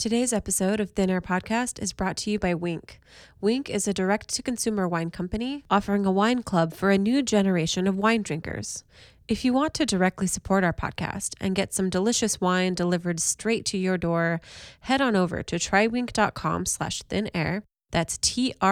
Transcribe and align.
Today's 0.00 0.32
episode 0.32 0.80
of 0.80 0.90
Thin 0.92 1.10
Air 1.10 1.20
Podcast 1.20 1.78
is 1.78 1.92
brought 1.92 2.16
to 2.16 2.30
you 2.30 2.38
by 2.38 2.54
Winc. 2.54 2.98
Winc 3.42 3.68
is 3.68 3.86
a 3.86 3.92
direct 3.92 4.30
to 4.30 4.40
consumer 4.42 4.88
wine 4.88 5.10
company 5.10 5.62
offering 5.70 6.06
a 6.06 6.10
wine 6.10 6.42
club 6.42 6.72
for 6.72 6.90
a 6.90 6.96
new 6.96 7.22
generation 7.22 7.86
of 7.86 7.98
wine 7.98 8.22
drinkers. 8.22 8.82
If 9.28 9.44
you 9.44 9.52
want 9.52 9.74
to 9.74 9.84
directly 9.84 10.26
support 10.26 10.64
our 10.64 10.72
podcast 10.72 11.34
and 11.38 11.54
get 11.54 11.74
some 11.74 11.90
delicious 11.90 12.40
wine 12.40 12.72
delivered 12.72 13.20
straight 13.20 13.66
to 13.66 13.76
your 13.76 13.98
door, 13.98 14.40
head 14.80 15.02
on 15.02 15.16
over 15.16 15.42
to 15.42 15.56
trywinc.com 15.56 16.64
slash 16.64 17.02
thin 17.02 17.28
air. 17.34 17.62
That's 17.90 18.16
T-R-Y-W-I-N-C 18.16 18.64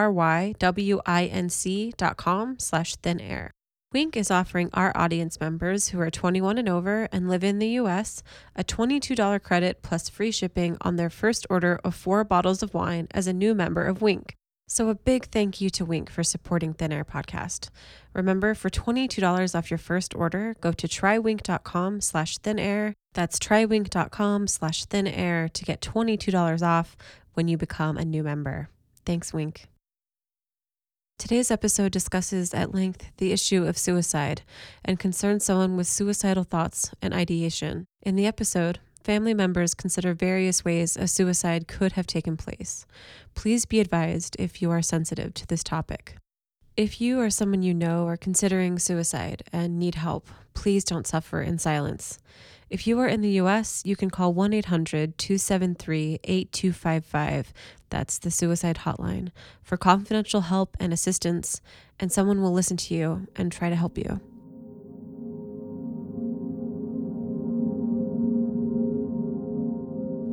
dot 1.99 2.17
com 2.17 2.59
slash 2.59 2.97
thin 2.97 3.21
air. 3.21 3.51
Winc 3.91 4.19
is 4.19 4.31
offering 4.31 4.69
our 4.75 4.93
audience 4.95 5.41
members 5.41 5.89
who 5.89 6.01
are 6.01 6.11
21 6.11 6.59
and 6.59 6.69
over 6.69 7.09
and 7.11 7.27
live 7.27 7.43
in 7.43 7.59
the 7.59 7.69
U.S. 7.81 8.23
a 8.55 8.63
$22 8.63 9.43
credit 9.43 9.81
plus 9.81 10.11
free 10.11 10.31
shipping 10.31 10.77
on 10.83 10.97
their 10.97 11.09
first 11.09 11.47
order 11.49 11.81
of 11.83 11.95
four 11.95 12.23
bottles 12.23 12.63
of 12.63 12.75
wine 12.75 13.09
as 13.13 13.27
a 13.27 13.33
new 13.33 13.55
member 13.55 13.83
of 13.87 14.03
Winc. 14.03 14.35
So 14.67 14.91
a 14.91 14.95
big 14.95 15.31
thank 15.31 15.63
you 15.63 15.71
to 15.71 15.87
Winc 15.87 16.11
for 16.11 16.23
supporting 16.23 16.75
Thin 16.75 16.93
Air 16.93 17.03
Podcast. 17.07 17.71
Remember, 18.13 18.55
for 18.55 18.69
$22 18.69 19.55
off 19.55 19.71
your 19.71 19.79
first 19.79 20.15
order, 20.15 20.55
go 20.61 20.71
to 20.73 20.87
trywinc.com 20.87 22.03
slash 22.03 22.37
thin 22.37 22.59
air. 22.59 22.93
That's 23.15 23.39
trywinc.com 23.39 24.49
slash 24.49 24.85
thin 24.85 25.07
air 25.07 25.49
to 25.49 25.65
get 25.65 25.81
$22 25.81 26.61
off 26.61 26.95
when 27.33 27.49
you 27.49 27.57
become 27.57 27.97
a 27.97 28.05
new 28.05 28.23
member. 28.23 28.69
Thanks, 29.07 29.33
Winc. 29.33 29.65
Today's 31.19 31.51
episode 31.51 31.91
discusses 31.91 32.55
at 32.55 32.73
length 32.73 33.11
the 33.17 33.33
issue 33.33 33.67
of 33.67 33.77
suicide 33.77 34.43
and 34.85 35.01
concerns 35.01 35.45
someone 35.45 35.77
with 35.77 35.89
suicidal 35.89 36.45
thoughts 36.45 36.93
and 37.03 37.13
ideation. 37.13 37.87
In 38.03 38.15
the 38.15 38.25
episode, 38.25 38.79
family 39.03 39.35
members 39.35 39.75
consider 39.75 40.15
various 40.15 40.65
ways 40.65 40.97
a 40.97 41.09
suicide 41.09 41.67
could 41.67 41.93
have 41.93 42.07
taken 42.07 42.37
place. 42.37 42.87
Please 43.35 43.67
be 43.67 43.81
advised 43.81 44.37
if 44.39 44.63
you 44.63 44.71
are 44.71 44.81
sensitive 44.81 45.35
to 45.35 45.47
this 45.49 45.65
topic. 45.65 46.19
If 46.77 47.01
you 47.01 47.19
or 47.21 47.31
someone 47.31 47.63
you 47.63 47.75
know 47.75 48.07
are 48.07 48.17
considering 48.17 48.79
suicide 48.79 49.43
and 49.53 49.77
need 49.77 49.97
help, 49.97 50.29
please 50.55 50.85
don't 50.85 51.07
suffer 51.07 51.43
in 51.43 51.59
silence. 51.59 52.21
If 52.71 52.87
you 52.87 52.99
are 53.01 53.07
in 53.07 53.23
the 53.23 53.41
US, 53.41 53.83
you 53.87 53.97
can 53.97 54.11
call 54.11 54.35
1 54.35 54.53
800 54.53 55.17
273 55.17 56.21
8255. 56.23 57.53
That's 57.89 58.19
the 58.19 58.31
suicide 58.31 58.79
hotline 58.79 59.31
for 59.63 59.79
confidential 59.79 60.43
help 60.43 60.77
and 60.79 60.93
assistance, 60.93 61.63
and 61.99 62.13
someone 62.13 62.43
will 62.43 62.53
listen 62.53 62.77
to 62.77 62.95
you 62.95 63.27
and 63.37 63.51
try 63.51 63.71
to 63.71 63.77
help 63.77 63.97
you. 63.97 64.21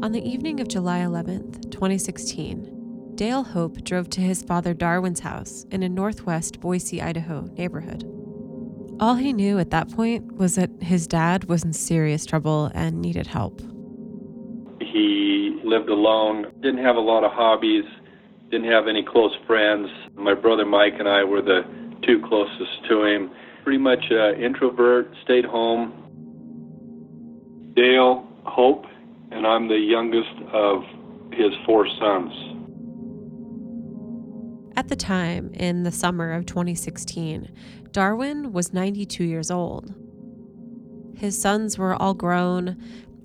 On 0.03 0.11
the 0.11 0.21
evening 0.21 0.59
of 0.59 0.67
July 0.67 0.99
11th, 0.99 1.71
2016, 1.71 3.13
Dale 3.15 3.43
Hope 3.43 3.81
drove 3.85 4.09
to 4.09 4.19
his 4.19 4.43
father 4.43 4.73
Darwin's 4.73 5.21
house 5.21 5.65
in 5.71 5.83
a 5.83 5.89
northwest 5.89 6.59
Boise, 6.59 7.01
Idaho 7.01 7.49
neighborhood. 7.57 8.03
All 8.97 9.15
he 9.15 9.33
knew 9.33 9.59
at 9.59 9.71
that 9.71 9.91
point 9.91 10.37
was 10.37 10.55
that 10.55 10.69
his 10.81 11.05
dad 11.05 11.45
was 11.45 11.65
in 11.65 11.73
serious 11.73 12.25
trouble 12.25 12.71
and 12.73 13.01
needed 13.01 13.27
help. 13.27 13.59
He 14.79 15.59
lived 15.65 15.89
alone, 15.89 16.45
didn't 16.61 16.83
have 16.83 16.95
a 16.95 17.01
lot 17.01 17.25
of 17.25 17.31
hobbies, 17.31 17.83
didn't 18.49 18.71
have 18.71 18.87
any 18.87 19.03
close 19.03 19.35
friends. 19.45 19.89
My 20.15 20.33
brother 20.33 20.65
Mike 20.65 20.93
and 20.97 21.09
I 21.09 21.25
were 21.25 21.41
the 21.41 21.63
two 22.05 22.21
closest 22.25 22.87
to 22.89 23.03
him. 23.03 23.31
Pretty 23.63 23.79
much 23.79 24.05
an 24.11 24.41
introvert, 24.41 25.11
stayed 25.23 25.45
home. 25.45 26.01
Dale, 27.75 28.25
Hope, 28.45 28.85
and 29.31 29.45
I'm 29.45 29.67
the 29.67 29.75
youngest 29.75 30.29
of 30.53 30.83
his 31.33 31.51
four 31.65 31.85
sons. 31.99 32.31
At 34.77 34.89
the 34.89 34.95
time, 34.95 35.51
in 35.53 35.83
the 35.83 35.91
summer 35.91 36.31
of 36.33 36.45
2016, 36.45 37.49
Darwin 37.95 38.51
was 38.51 38.73
92 38.73 39.23
years 39.23 39.49
old. 39.49 39.93
His 41.15 41.41
sons 41.41 41.77
were 41.77 41.95
all 41.95 42.13
grown, 42.13 42.75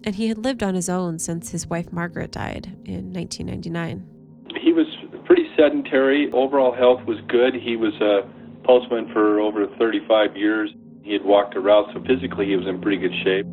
and 0.04 0.14
he 0.14 0.28
had 0.28 0.38
lived 0.38 0.62
on 0.62 0.76
his 0.76 0.88
own 0.88 1.18
since 1.18 1.50
his 1.50 1.66
wife 1.66 1.92
Margaret 1.92 2.30
died 2.30 2.66
in 2.84 3.12
1999. 3.12 4.06
He 4.62 4.72
was 4.72 4.86
pretty 5.24 5.48
sedentary. 5.56 6.30
Overall 6.30 6.72
health 6.72 7.04
was 7.04 7.18
good. 7.26 7.52
He 7.52 7.74
was 7.74 7.92
a 8.00 8.30
postman 8.62 9.12
for 9.12 9.40
over 9.40 9.66
35 9.76 10.36
years. 10.36 10.70
He 11.02 11.14
had 11.14 11.24
walked 11.24 11.56
a 11.56 11.60
route, 11.60 11.90
so 11.92 12.00
physically 12.06 12.46
he 12.46 12.54
was 12.54 12.68
in 12.68 12.80
pretty 12.80 12.98
good 12.98 13.24
shape. 13.24 13.46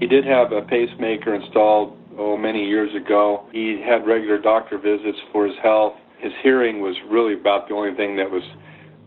He 0.00 0.06
did 0.06 0.24
have 0.24 0.52
a 0.52 0.62
pacemaker 0.62 1.34
installed 1.34 1.98
oh 2.16 2.38
many 2.38 2.64
years 2.64 2.96
ago. 2.96 3.44
He 3.52 3.78
had 3.86 4.06
regular 4.06 4.38
doctor 4.38 4.78
visits 4.78 5.18
for 5.32 5.46
his 5.46 5.56
health. 5.62 5.92
His 6.16 6.32
hearing 6.42 6.80
was 6.80 6.96
really 7.10 7.34
about 7.34 7.68
the 7.68 7.74
only 7.74 7.94
thing 7.94 8.16
that 8.16 8.30
was 8.30 8.42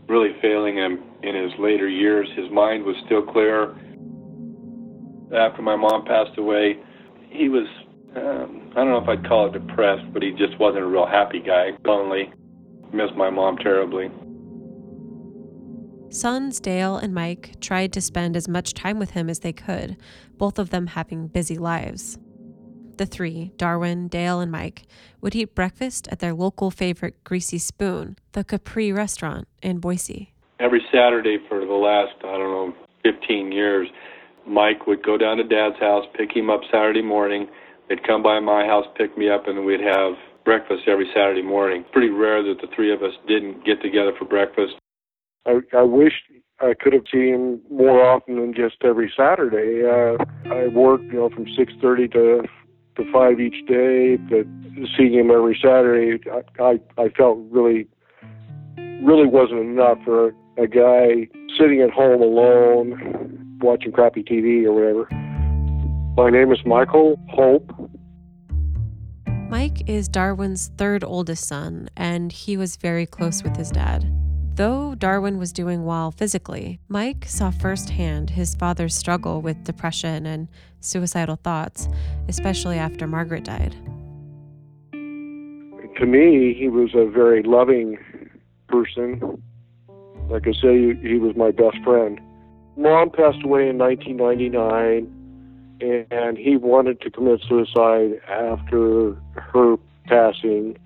really 0.07 0.35
failing 0.41 0.75
him 0.75 1.03
in 1.23 1.35
his 1.35 1.51
later 1.59 1.87
years. 1.87 2.27
His 2.35 2.49
mind 2.51 2.83
was 2.83 2.95
still 3.05 3.23
clear. 3.23 3.71
After 5.35 5.61
my 5.61 5.75
mom 5.75 6.05
passed 6.05 6.37
away, 6.37 6.77
he 7.29 7.49
was, 7.49 7.67
um, 8.15 8.71
I 8.71 8.75
don't 8.75 8.89
know 8.89 9.01
if 9.01 9.09
I'd 9.09 9.27
call 9.27 9.47
it 9.47 9.53
depressed, 9.53 10.05
but 10.13 10.21
he 10.21 10.31
just 10.31 10.57
wasn't 10.59 10.83
a 10.83 10.87
real 10.87 11.07
happy 11.07 11.39
guy. 11.39 11.71
Lonely. 11.85 12.31
Missed 12.93 13.15
my 13.15 13.29
mom 13.29 13.57
terribly. 13.57 14.09
Sons 16.09 16.61
Dale 16.61 16.95
and 16.95 17.13
Mike 17.13 17.59
tried 17.59 17.91
to 17.93 17.99
spend 17.99 18.37
as 18.37 18.47
much 18.47 18.73
time 18.73 18.99
with 18.99 19.11
him 19.11 19.29
as 19.29 19.39
they 19.39 19.51
could, 19.51 19.97
both 20.37 20.59
of 20.59 20.69
them 20.69 20.87
having 20.87 21.27
busy 21.27 21.57
lives. 21.57 22.17
The 22.97 23.05
three, 23.05 23.51
Darwin, 23.57 24.07
Dale, 24.07 24.39
and 24.39 24.51
Mike, 24.51 24.83
would 25.19 25.35
eat 25.35 25.53
breakfast 25.53 26.07
at 26.11 26.19
their 26.19 26.33
local 26.33 26.71
favorite 26.71 27.21
Greasy 27.25 27.57
Spoon, 27.57 28.17
the 28.31 28.43
Capri 28.43 28.93
restaurant 28.93 29.47
in 29.61 29.79
Boise. 29.79 30.33
Every 30.59 30.81
Saturday 30.93 31.37
for 31.49 31.65
the 31.65 31.73
last, 31.73 32.15
I 32.19 32.37
don't 32.37 32.39
know, 32.39 32.75
15 33.03 33.51
years, 33.51 33.89
Mike 34.47 34.87
would 34.87 35.03
go 35.03 35.17
down 35.17 35.37
to 35.37 35.43
Dad's 35.43 35.79
house, 35.79 36.05
pick 36.15 36.35
him 36.35 36.49
up 36.49 36.61
Saturday 36.71 37.01
morning. 37.01 37.47
They'd 37.89 38.05
come 38.07 38.23
by 38.23 38.39
my 38.39 38.65
house, 38.65 38.85
pick 38.97 39.17
me 39.17 39.29
up, 39.29 39.47
and 39.47 39.65
we'd 39.65 39.81
have 39.81 40.13
breakfast 40.45 40.83
every 40.87 41.09
Saturday 41.13 41.41
morning. 41.41 41.83
Pretty 41.91 42.09
rare 42.09 42.41
that 42.43 42.61
the 42.61 42.67
three 42.73 42.93
of 42.93 43.03
us 43.03 43.13
didn't 43.27 43.65
get 43.65 43.81
together 43.81 44.13
for 44.17 44.25
breakfast. 44.25 44.75
I, 45.45 45.59
I 45.75 45.81
wish 45.81 46.13
I 46.61 46.73
could 46.79 46.93
have 46.93 47.03
seen 47.11 47.33
him 47.33 47.61
more 47.69 48.01
often 48.01 48.35
than 48.35 48.53
just 48.53 48.77
every 48.83 49.11
Saturday. 49.17 49.83
Uh, 49.83 50.23
I 50.53 50.67
worked, 50.67 51.05
you 51.05 51.19
know, 51.19 51.29
from 51.29 51.45
6:30 51.45 52.11
to 52.13 52.43
to 52.95 53.11
five 53.11 53.39
each 53.39 53.65
day. 53.67 54.17
But 54.17 54.45
seeing 54.97 55.13
him 55.13 55.31
every 55.31 55.57
Saturday, 55.61 56.19
I 56.29 56.63
I, 56.63 56.79
I 56.97 57.09
felt 57.09 57.39
really 57.49 57.87
really 59.01 59.27
wasn't 59.27 59.59
enough 59.59 59.97
for 60.03 60.33
a 60.57 60.67
guy 60.67 61.27
sitting 61.57 61.81
at 61.81 61.91
home 61.91 62.21
alone 62.21 63.57
watching 63.61 63.91
crappy 63.91 64.23
TV 64.23 64.65
or 64.65 64.73
whatever. 64.73 65.07
My 66.17 66.29
name 66.29 66.51
is 66.51 66.59
Michael 66.65 67.19
Hope. 67.29 67.71
Mike 69.49 69.87
is 69.87 70.07
Darwin's 70.07 70.71
third 70.77 71.03
oldest 71.03 71.45
son, 71.47 71.89
and 71.95 72.31
he 72.31 72.57
was 72.57 72.77
very 72.77 73.05
close 73.05 73.43
with 73.43 73.55
his 73.55 73.69
dad. 73.69 74.03
Though 74.55 74.95
Darwin 74.95 75.37
was 75.37 75.51
doing 75.51 75.83
well 75.83 76.11
physically, 76.11 76.79
Mike 76.87 77.25
saw 77.27 77.51
firsthand 77.51 78.29
his 78.29 78.55
father's 78.55 78.95
struggle 78.95 79.41
with 79.41 79.65
depression 79.65 80.25
and 80.25 80.47
suicidal 80.79 81.35
thoughts, 81.35 81.89
especially 82.29 82.77
after 82.77 83.05
Margaret 83.05 83.43
died. 83.43 83.75
To 84.93 86.05
me, 86.05 86.53
he 86.53 86.69
was 86.69 86.91
a 86.95 87.05
very 87.05 87.43
loving 87.43 87.97
person. 88.69 89.43
Like 90.29 90.47
I 90.47 90.53
say, 90.53 90.95
he, 91.01 91.17
was 91.17 91.35
my 91.35 91.51
best 91.51 91.77
friend. 91.83 92.21
Mom 92.77 93.09
passed 93.09 93.43
away 93.43 93.67
in 93.67 93.77
1999, 93.77 96.07
and 96.11 96.37
he 96.37 96.55
wanted 96.55 97.01
to 97.01 97.11
commit 97.11 97.43
suicide 97.45 98.21
after 98.29 99.17
her 99.35 99.75
passing. 100.05 100.77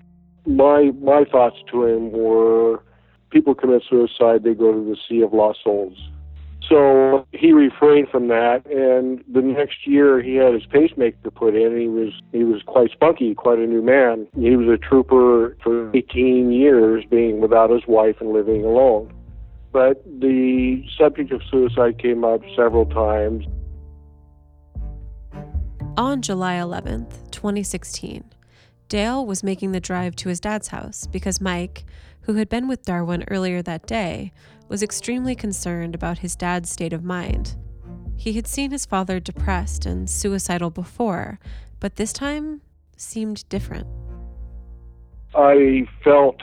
My 0.44 0.90
my 1.00 1.24
thoughts 1.24 1.58
to 1.70 1.84
him 1.84 2.10
were 2.10 2.82
people 3.30 3.54
commit 3.54 3.82
suicide, 3.88 4.44
they 4.44 4.54
go 4.54 4.72
to 4.72 4.84
the 4.84 4.96
sea 5.08 5.22
of 5.22 5.32
lost 5.32 5.60
souls. 5.64 5.96
So 6.68 7.26
he 7.32 7.52
refrained 7.52 8.08
from 8.10 8.28
that, 8.28 8.64
and 8.66 9.24
the 9.32 9.40
next 9.42 9.86
year 9.86 10.22
he 10.22 10.36
had 10.36 10.54
his 10.54 10.66
pacemaker 10.66 11.30
put 11.30 11.56
in. 11.56 11.76
He 11.76 11.88
was 11.88 12.12
he 12.32 12.44
was 12.44 12.62
quite 12.62 12.92
spunky, 12.92 13.34
quite 13.34 13.58
a 13.58 13.66
new 13.66 13.82
man. 13.82 14.28
He 14.38 14.54
was 14.54 14.68
a 14.68 14.78
trooper 14.78 15.56
for 15.64 15.90
18 15.96 16.52
years, 16.52 17.04
being 17.10 17.40
without 17.40 17.70
his 17.70 17.82
wife 17.88 18.16
and 18.20 18.32
living 18.32 18.64
alone. 18.64 19.12
But 19.72 20.04
the 20.04 20.84
subject 20.96 21.32
of 21.32 21.42
suicide 21.50 21.98
came 21.98 22.24
up 22.24 22.40
several 22.54 22.86
times. 22.86 23.46
On 25.96 26.22
July 26.22 26.54
11th, 26.54 27.30
2016, 27.30 28.24
Dale 28.88 29.26
was 29.26 29.42
making 29.42 29.72
the 29.72 29.80
drive 29.80 30.14
to 30.16 30.28
his 30.28 30.40
dad's 30.40 30.68
house 30.68 31.06
because 31.06 31.40
Mike, 31.40 31.84
who 32.22 32.34
had 32.34 32.48
been 32.48 32.68
with 32.68 32.84
Darwin 32.84 33.24
earlier 33.28 33.62
that 33.62 33.86
day, 33.86 34.32
was 34.68 34.82
extremely 34.82 35.34
concerned 35.34 35.94
about 35.94 36.18
his 36.18 36.36
dad's 36.36 36.70
state 36.70 36.92
of 36.92 37.04
mind. 37.04 37.56
He 38.16 38.34
had 38.34 38.46
seen 38.46 38.70
his 38.70 38.86
father 38.86 39.18
depressed 39.18 39.86
and 39.86 40.08
suicidal 40.08 40.70
before, 40.70 41.38
but 41.80 41.96
this 41.96 42.12
time, 42.12 42.60
seemed 42.96 43.48
different. 43.48 43.86
I 45.34 45.86
felt 46.04 46.40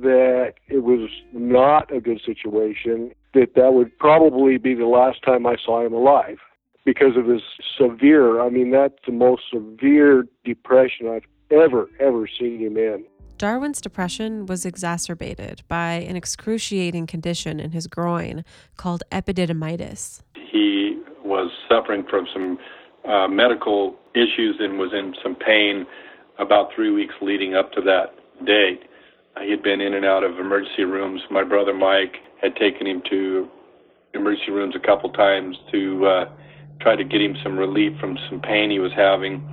that 0.00 0.54
it 0.68 0.82
was 0.82 1.08
not 1.32 1.92
a 1.94 2.00
good 2.00 2.20
situation, 2.24 3.12
that 3.34 3.54
that 3.54 3.72
would 3.72 3.98
probably 3.98 4.58
be 4.58 4.74
the 4.74 4.86
last 4.86 5.22
time 5.22 5.46
I 5.46 5.56
saw 5.64 5.84
him 5.84 5.94
alive 5.94 6.38
because 6.84 7.16
of 7.16 7.26
his 7.26 7.42
severe, 7.76 8.40
I 8.40 8.48
mean, 8.48 8.70
that's 8.70 8.94
the 9.06 9.12
most 9.12 9.42
severe 9.52 10.26
depression 10.44 11.08
I've 11.08 11.26
ever, 11.50 11.88
ever 11.98 12.28
seen 12.28 12.60
him 12.60 12.76
in. 12.76 13.04
Darwin's 13.38 13.82
depression 13.82 14.46
was 14.46 14.64
exacerbated 14.64 15.62
by 15.68 15.92
an 15.92 16.16
excruciating 16.16 17.06
condition 17.06 17.60
in 17.60 17.72
his 17.72 17.86
groin 17.86 18.44
called 18.76 19.02
epididymitis. 19.12 20.22
He 20.34 20.98
was 21.22 21.50
suffering 21.68 22.04
from 22.08 22.26
some 22.32 22.58
uh, 23.06 23.28
medical 23.28 23.94
issues 24.14 24.56
and 24.58 24.78
was 24.78 24.92
in 24.92 25.14
some 25.22 25.34
pain 25.34 25.86
about 26.38 26.70
three 26.74 26.90
weeks 26.90 27.14
leading 27.20 27.54
up 27.54 27.72
to 27.72 27.82
that 27.82 28.14
date. 28.46 28.88
He 29.42 29.50
had 29.50 29.62
been 29.62 29.82
in 29.82 29.92
and 29.92 30.04
out 30.04 30.24
of 30.24 30.38
emergency 30.38 30.84
rooms. 30.84 31.20
My 31.30 31.44
brother 31.44 31.74
Mike 31.74 32.16
had 32.40 32.56
taken 32.56 32.86
him 32.86 33.02
to 33.10 33.48
emergency 34.14 34.50
rooms 34.50 34.74
a 34.74 34.86
couple 34.86 35.12
times 35.12 35.56
to 35.72 36.06
uh, 36.06 36.24
try 36.80 36.96
to 36.96 37.04
get 37.04 37.20
him 37.20 37.36
some 37.42 37.58
relief 37.58 37.92
from 38.00 38.16
some 38.30 38.40
pain 38.40 38.70
he 38.70 38.78
was 38.78 38.92
having. 38.96 39.46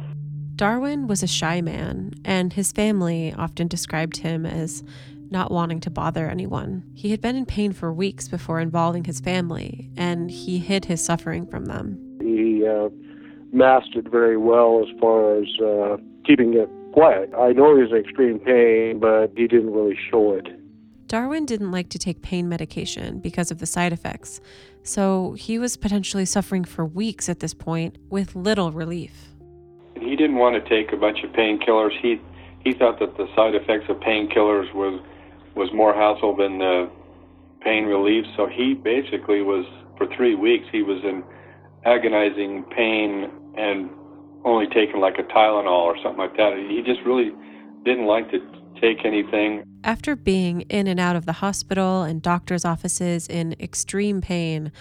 Darwin 0.55 1.07
was 1.07 1.23
a 1.23 1.27
shy 1.27 1.61
man, 1.61 2.13
and 2.23 2.53
his 2.53 2.71
family 2.71 3.33
often 3.35 3.67
described 3.67 4.17
him 4.17 4.45
as 4.45 4.83
not 5.31 5.49
wanting 5.49 5.79
to 5.79 5.89
bother 5.89 6.29
anyone. 6.29 6.83
He 6.93 7.09
had 7.09 7.21
been 7.21 7.35
in 7.35 7.47
pain 7.47 7.73
for 7.73 7.91
weeks 7.91 8.27
before 8.27 8.59
involving 8.59 9.05
his 9.05 9.19
family, 9.19 9.89
and 9.97 10.29
he 10.29 10.59
hid 10.59 10.85
his 10.85 11.03
suffering 11.03 11.47
from 11.47 11.65
them. 11.65 12.19
He 12.21 12.63
uh, 12.67 12.89
masked 13.51 13.95
it 13.95 14.07
very 14.07 14.37
well 14.37 14.83
as 14.83 14.99
far 14.99 15.37
as 15.37 15.47
uh, 15.59 15.97
keeping 16.23 16.53
it 16.53 16.69
quiet. 16.93 17.31
I 17.35 17.53
know 17.53 17.75
he 17.75 17.81
was 17.81 17.91
in 17.91 17.97
extreme 17.97 18.37
pain, 18.37 18.99
but 18.99 19.31
he 19.35 19.47
didn't 19.47 19.73
really 19.73 19.97
show 20.11 20.33
it. 20.33 20.47
Darwin 21.07 21.45
didn't 21.45 21.71
like 21.71 21.89
to 21.89 21.99
take 21.99 22.21
pain 22.21 22.47
medication 22.47 23.19
because 23.19 23.49
of 23.49 23.59
the 23.59 23.65
side 23.65 23.91
effects, 23.91 24.39
so 24.83 25.33
he 25.33 25.57
was 25.57 25.77
potentially 25.77 26.25
suffering 26.25 26.63
for 26.63 26.85
weeks 26.85 27.27
at 27.27 27.39
this 27.39 27.55
point 27.55 27.97
with 28.09 28.35
little 28.35 28.71
relief 28.71 29.32
he 30.03 30.15
didn't 30.15 30.37
want 30.37 30.61
to 30.61 30.69
take 30.69 30.93
a 30.93 30.97
bunch 30.97 31.23
of 31.23 31.31
painkillers. 31.31 31.91
He 32.01 32.21
he 32.63 32.73
thought 32.73 32.99
that 32.99 33.17
the 33.17 33.27
side 33.35 33.55
effects 33.55 33.85
of 33.89 33.97
painkillers 33.97 34.73
was 34.73 35.01
was 35.55 35.69
more 35.73 35.93
hassle 35.93 36.35
than 36.35 36.59
the 36.59 36.89
pain 37.61 37.85
relief. 37.85 38.25
So 38.35 38.47
he 38.47 38.73
basically 38.73 39.41
was 39.41 39.65
for 39.97 40.07
three 40.15 40.35
weeks 40.35 40.65
he 40.71 40.81
was 40.81 41.03
in 41.03 41.23
agonizing 41.85 42.63
pain 42.75 43.29
and 43.57 43.89
only 44.45 44.67
taking 44.67 44.99
like 44.99 45.17
a 45.19 45.23
Tylenol 45.23 45.85
or 45.85 45.95
something 46.03 46.19
like 46.19 46.35
that. 46.37 46.57
He 46.69 46.81
just 46.81 47.01
really 47.05 47.31
didn't 47.85 48.05
like 48.05 48.31
to 48.31 48.39
take 48.79 49.05
anything. 49.05 49.63
After 49.83 50.15
being 50.15 50.61
in 50.61 50.87
and 50.87 50.99
out 50.99 51.15
of 51.15 51.25
the 51.25 51.33
hospital 51.33 52.03
and 52.03 52.21
doctor's 52.21 52.65
offices 52.65 53.27
in 53.27 53.55
extreme 53.59 54.21
pain, 54.21 54.71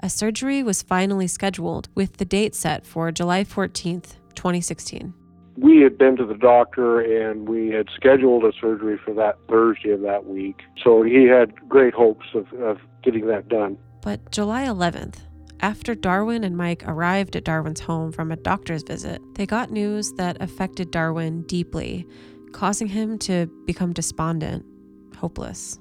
a 0.00 0.08
surgery 0.08 0.62
was 0.62 0.82
finally 0.82 1.26
scheduled 1.26 1.88
with 1.94 2.18
the 2.18 2.24
date 2.24 2.54
set 2.54 2.86
for 2.86 3.10
July 3.10 3.44
14th, 3.44 4.16
2016. 4.34 5.14
We 5.56 5.80
had 5.80 5.98
been 5.98 6.16
to 6.16 6.24
the 6.24 6.34
doctor 6.34 7.00
and 7.00 7.48
we 7.48 7.68
had 7.68 7.88
scheduled 7.94 8.44
a 8.44 8.52
surgery 8.58 8.98
for 9.04 9.12
that 9.14 9.36
Thursday 9.48 9.90
of 9.90 10.00
that 10.02 10.26
week. 10.26 10.60
So 10.82 11.02
he 11.02 11.24
had 11.24 11.68
great 11.68 11.94
hopes 11.94 12.26
of, 12.34 12.52
of 12.54 12.78
getting 13.02 13.26
that 13.26 13.48
done. 13.48 13.76
But 14.00 14.30
July 14.32 14.64
11th, 14.64 15.18
after 15.62 15.94
Darwin 15.94 16.42
and 16.42 16.56
Mike 16.56 16.82
arrived 16.86 17.36
at 17.36 17.44
Darwin's 17.44 17.78
home 17.78 18.10
from 18.10 18.32
a 18.32 18.36
doctor's 18.36 18.82
visit, 18.82 19.22
they 19.34 19.46
got 19.46 19.70
news 19.70 20.12
that 20.14 20.36
affected 20.40 20.90
Darwin 20.90 21.42
deeply, 21.42 22.04
causing 22.52 22.86
him 22.86 23.18
to 23.20 23.46
become 23.66 23.92
despondent, 23.92 24.64
hopeless. 25.16 25.78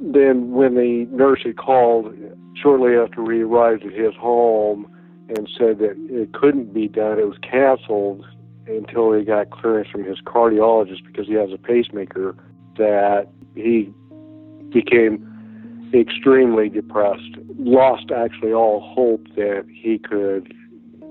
Then, 0.00 0.52
when 0.52 0.74
the 0.74 1.06
nurse 1.10 1.40
had 1.44 1.56
called 1.56 2.14
shortly 2.60 2.96
after 2.96 3.22
we 3.22 3.42
arrived 3.42 3.84
at 3.84 3.92
his 3.92 4.14
home, 4.14 4.92
and 5.36 5.48
said 5.56 5.78
that 5.78 5.96
it 6.10 6.32
couldn't 6.32 6.72
be 6.74 6.88
done. 6.88 7.18
It 7.18 7.26
was 7.26 7.38
canceled 7.38 8.24
until 8.66 9.12
he 9.12 9.24
got 9.24 9.50
clearance 9.50 9.88
from 9.90 10.04
his 10.04 10.20
cardiologist 10.20 11.04
because 11.06 11.26
he 11.26 11.34
has 11.34 11.50
a 11.52 11.58
pacemaker. 11.58 12.36
That 12.76 13.28
he 13.54 13.92
became 14.70 15.90
extremely 15.94 16.70
depressed, 16.70 17.36
lost 17.58 18.10
actually 18.10 18.52
all 18.52 18.80
hope 18.94 19.26
that 19.36 19.66
he 19.70 19.98
could 19.98 20.54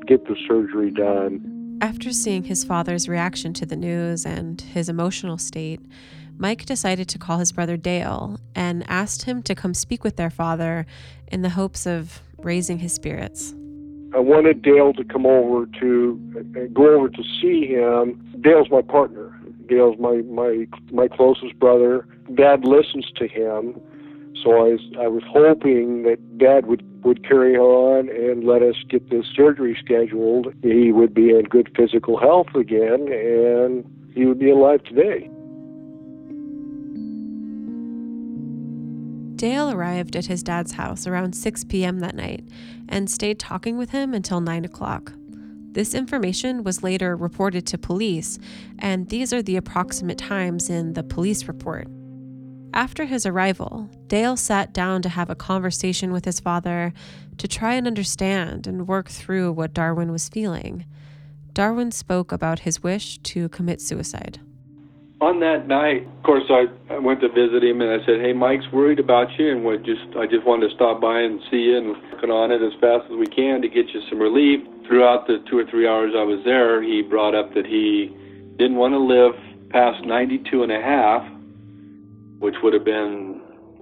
get 0.08 0.26
the 0.26 0.36
surgery 0.48 0.90
done. 0.90 1.40
After 1.82 2.12
seeing 2.12 2.44
his 2.44 2.64
father's 2.64 3.10
reaction 3.10 3.54
to 3.54 3.66
the 3.66 3.76
news 3.76 4.24
and 4.24 4.62
his 4.62 4.88
emotional 4.88 5.40
state, 5.40 5.82
Mike 6.38 6.64
decided 6.68 7.10
to 7.10 7.18
call 7.18 7.40
his 7.40 7.52
brother 7.52 7.76
Dale 7.76 8.40
and 8.54 8.88
asked 8.88 9.24
him 9.24 9.42
to 9.42 9.56
come 9.56 9.74
speak 9.74 10.04
with 10.04 10.16
their 10.16 10.30
father 10.30 10.86
in 11.32 11.42
the 11.42 11.50
hopes 11.50 11.88
of 11.88 12.22
raising 12.38 12.78
his 12.78 12.94
spirits. 12.94 13.56
I 14.14 14.20
wanted 14.20 14.62
Dale 14.62 14.94
to 14.94 15.04
come 15.04 15.26
over 15.26 15.66
to 15.80 16.20
uh, 16.38 16.68
go 16.72 16.96
over 16.96 17.10
to 17.10 17.24
see 17.42 17.66
him. 17.66 18.32
Dale's 18.42 18.70
my 18.70 18.84
partner. 18.84 19.36
Dale's 19.66 19.98
my 19.98 20.18
my 20.18 20.68
my 20.92 21.08
closest 21.08 21.58
brother. 21.58 22.08
Dad 22.36 22.64
listens 22.64 23.10
to 23.16 23.28
him, 23.28 23.82
so 24.44 24.52
I 24.52 24.70
was 24.74 24.82
I 25.00 25.08
was 25.08 25.24
hoping 25.28 26.04
that 26.04 26.38
Dad 26.38 26.68
would 26.68 26.84
would 27.04 27.28
carry 27.28 27.58
on 27.58 28.10
and 28.10 28.44
let 28.44 28.62
us 28.62 28.76
get 28.90 29.10
this 29.10 29.26
surgery 29.36 29.78
scheduled. 29.84 30.54
He 30.62 30.92
would 30.92 31.14
be 31.14 31.32
in 31.32 31.44
good 31.44 31.72
physical 31.76 32.20
health 32.20 32.54
again, 32.56 33.12
and 33.12 34.12
he 34.14 34.26
would 34.26 34.40
be 34.40 34.50
alive 34.50 34.84
today. 34.84 35.30
Dale 39.36 39.72
arrived 39.72 40.16
at 40.16 40.28
his 40.28 40.44
dad's 40.44 40.74
house 40.74 41.08
around 41.08 41.34
6 41.34 41.64
p.m. 41.64 42.00
that 42.00 42.14
night 42.14 42.48
and 42.88 43.10
stayed 43.10 43.40
talking 43.40 43.76
with 43.76 43.90
him 43.90 44.14
until 44.14 44.40
9 44.40 44.66
o'clock. 44.66 45.14
This 45.72 45.96
information 45.96 46.64
was 46.64 46.84
later 46.84 47.16
reported 47.16 47.66
to 47.68 47.78
police, 47.78 48.38
and 48.78 49.10
these 49.10 49.34
are 49.34 49.42
the 49.42 49.56
approximate 49.56 50.18
times 50.18 50.70
in 50.70 50.94
the 50.94 51.02
police 51.02 51.48
report. 51.48 51.88
After 52.74 53.06
his 53.06 53.26
arrival, 53.26 53.90
Dale 54.08 54.38
sat 54.38 54.74
down 54.74 55.02
to 55.02 55.10
have 55.10 55.30
a 55.30 55.36
conversation 55.36 56.12
with 56.12 56.26
his 56.26 56.40
father 56.40 56.94
to 57.38 57.48
try 57.48 57.74
and 57.74 57.86
understand 57.86 58.68
and 58.68 58.88
work 58.88 59.10
through 59.10 59.52
what 59.52 59.74
Darwin 59.74 60.12
was 60.12 60.30
feeling. 60.30 60.86
Darwin 61.54 61.92
spoke 61.92 62.32
about 62.32 62.60
his 62.60 62.82
wish 62.82 63.18
to 63.20 63.50
commit 63.50 63.82
suicide 63.82 64.40
on 65.22 65.40
that 65.40 65.68
night, 65.68 66.08
of 66.18 66.24
course, 66.24 66.44
I, 66.50 66.66
I 66.90 66.98
went 66.98 67.22
to 67.22 67.30
visit 67.30 67.64
him 67.64 67.80
and 67.80 67.94
I 67.94 68.04
said, 68.06 68.20
"Hey, 68.20 68.34
Mike's 68.34 68.66
worried 68.74 69.00
about 69.00 69.28
you, 69.38 69.52
and 69.52 69.64
we 69.64 69.78
just 69.78 70.18
I 70.18 70.26
just 70.26 70.46
wanted 70.46 70.70
to 70.70 70.76
stop 70.76 71.00
by 71.00 71.22
and 71.22 71.40
see 71.52 71.70
you 71.70 71.78
and 71.78 71.88
working 72.12 72.32
on 72.32 72.52
it 72.52 72.62
as 72.62 72.74
fast 72.82 73.06
as 73.06 73.16
we 73.16 73.28
can 73.28 73.62
to 73.62 73.70
get 73.70 73.94
you 73.94 74.02
some 74.10 74.20
relief." 74.20 74.66
Throughout 74.88 75.28
the 75.28 75.38
two 75.48 75.60
or 75.60 75.66
three 75.70 75.88
hours 75.88 76.14
I 76.18 76.24
was 76.24 76.44
there, 76.44 76.82
he 76.82 77.04
brought 77.04 77.36
up 77.36 77.54
that 77.54 77.68
he 77.68 78.12
didn't 78.58 78.78
want 78.78 78.94
to 78.94 79.00
live 79.00 79.38
past 79.70 80.04
92 80.04 80.64
and 80.64 80.72
a 80.72 80.82
half, 80.82 81.24
which 82.42 82.56
would 82.64 82.74
have 82.74 82.84
been 82.84 83.40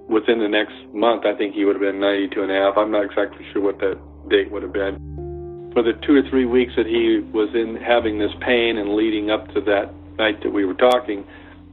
within 0.09 0.39
the 0.39 0.47
next 0.47 0.75
month. 0.93 1.25
I 1.25 1.33
think 1.33 1.55
he 1.55 1.63
would 1.63 1.75
have 1.75 1.81
been 1.81 1.99
92 1.99 2.43
and 2.43 2.51
a 2.51 2.55
half. 2.55 2.77
I'm 2.77 2.91
not 2.91 3.05
exactly 3.05 3.45
sure 3.53 3.63
what 3.63 3.79
that 3.79 3.97
date 4.29 4.51
would 4.51 4.63
have 4.63 4.73
been. 4.73 5.71
For 5.73 5.81
the 5.81 5.93
two 6.05 6.15
or 6.19 6.23
three 6.29 6.45
weeks 6.45 6.73
that 6.75 6.85
he 6.85 7.23
was 7.31 7.47
in 7.55 7.79
having 7.79 8.19
this 8.19 8.31
pain 8.41 8.77
and 8.77 8.95
leading 8.95 9.31
up 9.31 9.47
to 9.55 9.61
that 9.61 9.95
night 10.17 10.43
that 10.43 10.51
we 10.51 10.65
were 10.65 10.75
talking 10.75 11.25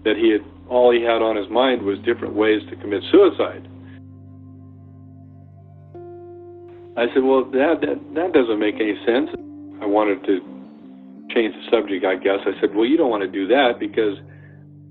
that 0.05 0.15
he 0.17 0.31
had 0.31 0.47
all 0.71 0.93
he 0.95 1.03
had 1.03 1.23
on 1.23 1.35
his 1.35 1.51
mind 1.51 1.83
was 1.83 1.99
different 2.07 2.35
ways 2.35 2.63
to 2.71 2.77
commit 2.77 3.03
suicide. 3.11 3.67
I 6.97 7.07
said, 7.13 7.23
"Well, 7.27 7.45
that 7.51 7.83
that, 7.83 7.99
that 8.15 8.31
doesn't 8.33 8.59
make 8.59 8.77
any 8.77 8.95
sense." 9.05 9.31
I 9.83 9.87
wanted 9.87 10.23
to 10.27 10.39
change 11.35 11.55
the 11.55 11.67
subject, 11.71 12.05
I 12.05 12.15
guess. 12.15 12.41
I 12.47 12.59
said, 12.61 12.75
"Well, 12.75 12.87
you 12.87 12.97
don't 12.97 13.11
want 13.11 13.23
to 13.23 13.31
do 13.31 13.47
that 13.49 13.79
because 13.79 14.19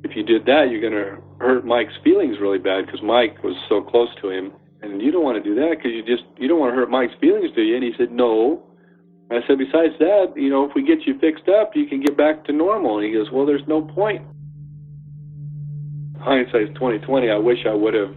if 0.03 0.15
you 0.15 0.23
did 0.23 0.45
that, 0.45 0.69
you're 0.69 0.83
going 0.83 0.93
to 0.93 1.21
hurt 1.39 1.65
Mike's 1.65 1.93
feelings 2.03 2.37
really 2.39 2.59
bad 2.59 2.85
because 2.85 3.01
Mike 3.01 3.43
was 3.43 3.55
so 3.69 3.81
close 3.81 4.09
to 4.21 4.29
him, 4.29 4.51
and 4.81 5.01
you 5.01 5.11
don't 5.11 5.23
want 5.23 5.41
to 5.41 5.43
do 5.43 5.55
that 5.55 5.75
because 5.77 5.91
you 5.91 6.03
just 6.03 6.23
you 6.37 6.47
don't 6.47 6.59
want 6.59 6.71
to 6.71 6.75
hurt 6.75 6.89
Mike's 6.89 7.13
feelings, 7.19 7.51
do 7.55 7.61
you?" 7.61 7.75
And 7.75 7.83
he 7.83 7.91
said, 7.97 8.11
"No." 8.11 8.63
I 9.31 9.39
said, 9.47 9.57
besides 9.57 9.93
that, 9.99 10.33
you 10.35 10.51
know, 10.51 10.65
if 10.65 10.75
we 10.75 10.83
get 10.83 11.07
you 11.07 11.17
fixed 11.17 11.49
up, 11.49 11.71
you 11.75 11.87
can 11.87 11.99
get 11.99 12.15
back 12.15 12.45
to 12.45 12.53
normal. 12.53 12.97
And 12.97 13.07
he 13.07 13.11
goes, 13.11 13.31
well, 13.31 13.43
there's 13.45 13.67
no 13.67 13.81
point. 13.81 14.21
Hindsight's 16.19 16.73
2020. 16.75 17.31
I 17.31 17.37
wish 17.37 17.65
I 17.67 17.73
would 17.73 17.95
have 17.95 18.15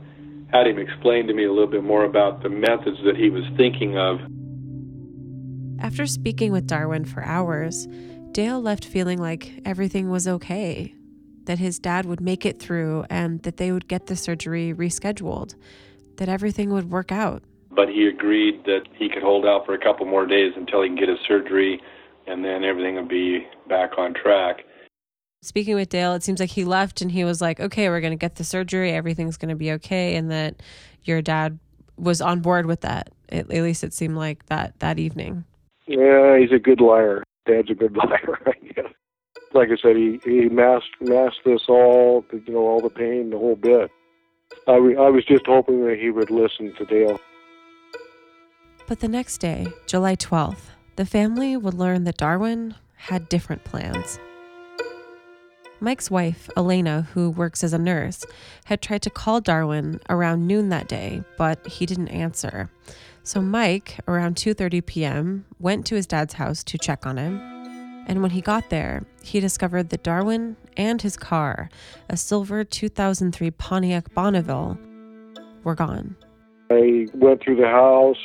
had 0.52 0.66
him 0.66 0.78
explain 0.78 1.26
to 1.26 1.34
me 1.34 1.44
a 1.44 1.50
little 1.50 1.66
bit 1.66 1.82
more 1.82 2.04
about 2.04 2.42
the 2.42 2.50
methods 2.50 2.98
that 3.04 3.16
he 3.16 3.30
was 3.30 3.44
thinking 3.56 3.96
of. 3.96 4.18
After 5.80 6.06
speaking 6.06 6.52
with 6.52 6.66
Darwin 6.66 7.04
for 7.04 7.24
hours, 7.24 7.86
Dale 8.32 8.60
left 8.60 8.84
feeling 8.84 9.18
like 9.18 9.60
everything 9.64 10.10
was 10.10 10.26
okay, 10.26 10.94
that 11.48 11.58
his 11.58 11.78
dad 11.78 12.06
would 12.06 12.20
make 12.20 12.46
it 12.46 12.60
through 12.60 13.04
and 13.10 13.42
that 13.42 13.56
they 13.58 13.72
would 13.72 13.88
get 13.88 14.06
the 14.06 14.16
surgery 14.16 14.72
rescheduled, 14.72 15.56
that 16.16 16.28
everything 16.28 16.70
would 16.70 16.90
work 16.90 17.10
out 17.10 17.42
but 17.78 17.88
he 17.88 18.08
agreed 18.08 18.64
that 18.64 18.88
he 18.96 19.08
could 19.08 19.22
hold 19.22 19.46
out 19.46 19.64
for 19.64 19.72
a 19.72 19.78
couple 19.78 20.04
more 20.04 20.26
days 20.26 20.52
until 20.56 20.82
he 20.82 20.88
can 20.88 20.96
get 20.96 21.08
his 21.08 21.20
surgery, 21.28 21.80
and 22.26 22.44
then 22.44 22.64
everything 22.64 22.96
would 22.96 23.08
be 23.08 23.46
back 23.68 23.92
on 23.96 24.12
track. 24.14 24.64
Speaking 25.42 25.76
with 25.76 25.88
Dale, 25.88 26.14
it 26.14 26.24
seems 26.24 26.40
like 26.40 26.50
he 26.50 26.64
left 26.64 27.00
and 27.00 27.12
he 27.12 27.22
was 27.22 27.40
like, 27.40 27.60
okay, 27.60 27.88
we're 27.88 28.00
going 28.00 28.10
to 28.12 28.16
get 28.16 28.34
the 28.34 28.42
surgery. 28.42 28.90
Everything's 28.90 29.36
going 29.36 29.50
to 29.50 29.54
be 29.54 29.70
okay. 29.70 30.16
And 30.16 30.28
that 30.32 30.60
your 31.04 31.22
dad 31.22 31.60
was 31.96 32.20
on 32.20 32.40
board 32.40 32.66
with 32.66 32.80
that. 32.80 33.10
At, 33.28 33.48
at 33.52 33.62
least 33.62 33.84
it 33.84 33.94
seemed 33.94 34.16
like 34.16 34.44
that 34.46 34.76
that 34.80 34.98
evening. 34.98 35.44
Yeah, 35.86 36.36
he's 36.36 36.50
a 36.50 36.58
good 36.58 36.80
liar. 36.80 37.22
Dad's 37.46 37.70
a 37.70 37.74
good 37.74 37.96
liar, 37.96 38.40
I 38.44 38.54
guess. 38.74 38.92
Like 39.54 39.68
I 39.70 39.76
said, 39.80 39.96
he, 39.96 40.20
he 40.24 40.48
masked, 40.48 40.96
masked 41.00 41.40
this 41.44 41.62
all, 41.68 42.24
you 42.32 42.52
know, 42.52 42.66
all 42.66 42.80
the 42.80 42.90
pain, 42.90 43.30
the 43.30 43.38
whole 43.38 43.56
bit. 43.56 43.90
I, 44.66 44.72
I 44.74 45.08
was 45.08 45.24
just 45.26 45.46
hoping 45.46 45.84
that 45.86 45.98
he 45.98 46.10
would 46.10 46.30
listen 46.30 46.74
to 46.76 46.84
Dale. 46.84 47.18
But 48.86 49.00
the 49.00 49.08
next 49.08 49.38
day, 49.38 49.66
July 49.86 50.16
12th, 50.16 50.70
the 50.96 51.06
family 51.06 51.56
would 51.56 51.74
learn 51.74 52.04
that 52.04 52.16
Darwin 52.16 52.74
had 52.96 53.28
different 53.28 53.64
plans. 53.64 54.18
Mike's 55.80 56.10
wife, 56.10 56.50
Elena, 56.56 57.06
who 57.14 57.30
works 57.30 57.62
as 57.62 57.72
a 57.72 57.78
nurse, 57.78 58.24
had 58.64 58.82
tried 58.82 59.02
to 59.02 59.10
call 59.10 59.40
Darwin 59.40 60.00
around 60.08 60.46
noon 60.46 60.70
that 60.70 60.88
day, 60.88 61.22
but 61.36 61.64
he 61.66 61.86
didn't 61.86 62.08
answer. 62.08 62.68
So 63.22 63.40
Mike, 63.40 64.00
around 64.08 64.36
2:30 64.36 64.84
p.m., 64.84 65.44
went 65.60 65.86
to 65.86 65.94
his 65.94 66.06
dad's 66.06 66.34
house 66.34 66.64
to 66.64 66.78
check 66.78 67.06
on 67.06 67.16
him. 67.16 67.57
And 68.08 68.22
when 68.22 68.30
he 68.30 68.40
got 68.40 68.70
there, 68.70 69.04
he 69.22 69.38
discovered 69.38 69.90
that 69.90 70.02
Darwin 70.02 70.56
and 70.78 71.00
his 71.00 71.16
car, 71.16 71.68
a 72.08 72.16
silver 72.16 72.64
2003 72.64 73.50
Pontiac 73.50 74.14
Bonneville, 74.14 74.78
were 75.62 75.74
gone. 75.74 76.16
I 76.70 77.06
went 77.12 77.42
through 77.42 77.56
the 77.56 77.66
house. 77.66 78.16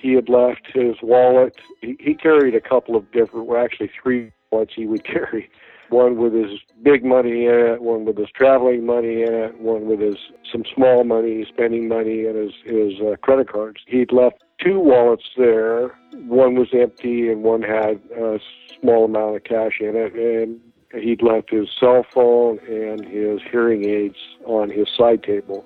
He 0.00 0.14
had 0.14 0.30
left 0.30 0.66
his 0.74 0.96
wallet. 1.02 1.54
He, 1.82 1.96
he 2.00 2.14
carried 2.14 2.54
a 2.54 2.60
couple 2.60 2.96
of 2.96 3.10
different, 3.12 3.46
well, 3.46 3.62
actually 3.62 3.90
three 4.02 4.32
wallets 4.50 4.72
he 4.74 4.86
would 4.86 5.04
carry 5.04 5.50
one 5.92 6.16
with 6.16 6.32
his 6.32 6.60
big 6.82 7.04
money 7.04 7.46
in 7.46 7.54
it, 7.54 7.82
one 7.82 8.04
with 8.04 8.16
his 8.16 8.28
traveling 8.34 8.86
money 8.86 9.22
in 9.22 9.32
it, 9.32 9.60
one 9.60 9.86
with 9.86 10.00
his 10.00 10.16
some 10.50 10.64
small 10.74 11.04
money, 11.04 11.44
spending 11.48 11.88
money, 11.88 12.24
and 12.26 12.36
his 12.36 12.52
his 12.64 13.00
uh, 13.00 13.16
credit 13.22 13.48
cards. 13.48 13.80
He'd 13.86 14.12
left 14.12 14.42
two 14.62 14.80
wallets 14.80 15.24
there. 15.36 15.88
One 16.14 16.54
was 16.54 16.68
empty, 16.72 17.28
and 17.28 17.42
one 17.42 17.62
had 17.62 18.00
a 18.16 18.38
small 18.80 19.04
amount 19.04 19.36
of 19.36 19.44
cash 19.44 19.80
in 19.80 19.94
it. 19.94 20.14
And 20.14 20.60
he'd 20.92 21.22
left 21.22 21.50
his 21.50 21.68
cell 21.78 22.04
phone 22.12 22.58
and 22.68 23.04
his 23.04 23.40
hearing 23.50 23.88
aids 23.88 24.16
on 24.44 24.70
his 24.70 24.88
side 24.96 25.22
table. 25.22 25.64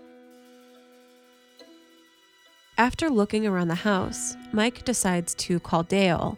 After 2.78 3.08
looking 3.08 3.46
around 3.46 3.68
the 3.68 3.74
house, 3.74 4.36
Mike 4.52 4.84
decides 4.84 5.34
to 5.36 5.58
call 5.58 5.82
Dale 5.82 6.36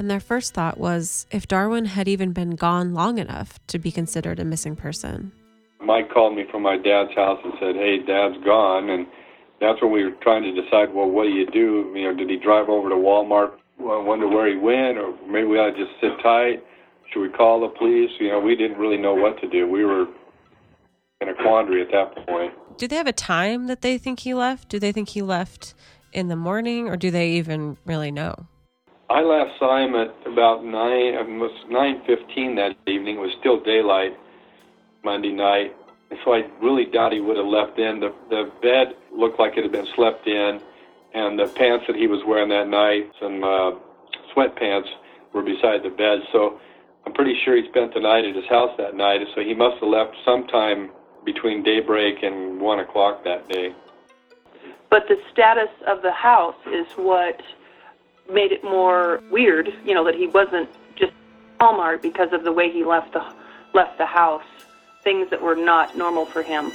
and 0.00 0.10
their 0.10 0.18
first 0.18 0.54
thought 0.54 0.78
was 0.78 1.26
if 1.30 1.46
Darwin 1.46 1.84
had 1.84 2.08
even 2.08 2.32
been 2.32 2.52
gone 2.56 2.94
long 2.94 3.18
enough 3.18 3.60
to 3.66 3.78
be 3.78 3.92
considered 3.92 4.40
a 4.40 4.44
missing 4.46 4.74
person. 4.74 5.30
Mike 5.84 6.10
called 6.10 6.34
me 6.34 6.46
from 6.50 6.62
my 6.62 6.78
dad's 6.78 7.14
house 7.14 7.38
and 7.44 7.52
said, 7.60 7.76
"Hey, 7.76 7.98
Dad's 7.98 8.42
gone," 8.42 8.88
and 8.88 9.06
that's 9.60 9.82
when 9.82 9.92
we 9.92 10.02
were 10.02 10.16
trying 10.22 10.42
to 10.42 10.52
decide, 10.52 10.94
well, 10.94 11.10
what 11.10 11.24
do 11.24 11.30
you 11.30 11.44
do? 11.44 11.92
You 11.94 12.04
know, 12.04 12.16
did 12.16 12.30
he 12.30 12.38
drive 12.38 12.70
over 12.70 12.88
to 12.88 12.94
Walmart? 12.94 13.52
Well, 13.78 14.02
wonder 14.02 14.26
where 14.26 14.48
he 14.48 14.56
went, 14.56 14.96
or 14.96 15.14
maybe 15.28 15.46
we 15.46 15.58
ought 15.58 15.72
to 15.72 15.76
just 15.76 16.00
sit 16.00 16.12
tight. 16.22 16.64
Should 17.12 17.20
we 17.20 17.28
call 17.28 17.60
the 17.60 17.68
police? 17.68 18.10
You 18.18 18.30
know, 18.30 18.40
we 18.40 18.56
didn't 18.56 18.78
really 18.78 18.96
know 18.96 19.14
what 19.14 19.38
to 19.42 19.48
do. 19.48 19.68
We 19.68 19.84
were 19.84 20.06
in 21.20 21.28
a 21.28 21.34
quandary 21.34 21.82
at 21.82 21.92
that 21.92 22.26
point. 22.26 22.54
Do 22.78 22.88
they 22.88 22.96
have 22.96 23.06
a 23.06 23.12
time 23.12 23.66
that 23.66 23.82
they 23.82 23.98
think 23.98 24.20
he 24.20 24.32
left? 24.32 24.70
Do 24.70 24.78
they 24.78 24.92
think 24.92 25.10
he 25.10 25.20
left 25.20 25.74
in 26.10 26.28
the 26.28 26.36
morning, 26.36 26.88
or 26.88 26.96
do 26.96 27.10
they 27.10 27.32
even 27.32 27.76
really 27.84 28.10
know? 28.10 28.46
I 29.10 29.22
last 29.22 29.58
saw 29.58 29.76
him 29.76 29.96
at 29.96 30.14
about 30.24 30.64
nine. 30.64 31.14
It 31.14 31.26
was 31.26 31.50
nine 31.68 32.00
fifteen 32.06 32.54
that 32.54 32.76
evening. 32.86 33.16
It 33.16 33.20
was 33.20 33.34
still 33.40 33.58
daylight 33.58 34.16
Monday 35.02 35.32
night, 35.32 35.74
so 36.24 36.32
I 36.32 36.44
really 36.62 36.84
doubt 36.84 37.12
he 37.12 37.20
would 37.20 37.36
have 37.36 37.46
left 37.46 37.76
then. 37.76 37.98
The 37.98 38.14
the 38.28 38.52
bed 38.62 38.94
looked 39.12 39.40
like 39.40 39.56
it 39.56 39.64
had 39.64 39.72
been 39.72 39.88
slept 39.96 40.28
in, 40.28 40.60
and 41.12 41.36
the 41.36 41.48
pants 41.48 41.86
that 41.88 41.96
he 41.96 42.06
was 42.06 42.22
wearing 42.24 42.50
that 42.50 42.68
night, 42.68 43.10
some 43.20 43.42
uh, 43.42 43.72
sweatpants, 44.32 44.88
were 45.32 45.42
beside 45.42 45.82
the 45.82 45.90
bed. 45.90 46.20
So 46.30 46.60
I'm 47.04 47.12
pretty 47.12 47.34
sure 47.44 47.56
he 47.56 47.68
spent 47.68 47.92
the 47.94 48.00
night 48.00 48.24
at 48.24 48.36
his 48.36 48.46
house 48.46 48.70
that 48.78 48.94
night. 48.94 49.26
So 49.34 49.40
he 49.40 49.54
must 49.54 49.80
have 49.80 49.88
left 49.88 50.14
sometime 50.24 50.90
between 51.24 51.64
daybreak 51.64 52.22
and 52.22 52.60
one 52.60 52.78
o'clock 52.78 53.24
that 53.24 53.48
day. 53.48 53.74
But 54.88 55.08
the 55.08 55.16
status 55.32 55.70
of 55.88 56.02
the 56.02 56.12
house 56.12 56.54
is 56.72 56.86
what 56.94 57.40
made 58.32 58.52
it 58.52 58.62
more 58.62 59.22
weird, 59.30 59.68
you 59.84 59.94
know, 59.94 60.04
that 60.04 60.14
he 60.14 60.26
wasn't 60.26 60.68
just 60.96 61.12
Walmart 61.60 62.02
because 62.02 62.32
of 62.32 62.44
the 62.44 62.52
way 62.52 62.70
he 62.70 62.84
left 62.84 63.12
the 63.12 63.24
left 63.74 63.98
the 63.98 64.06
house. 64.06 64.44
Things 65.02 65.30
that 65.30 65.40
were 65.40 65.56
not 65.56 65.96
normal 65.96 66.26
for 66.26 66.42
him. 66.42 66.72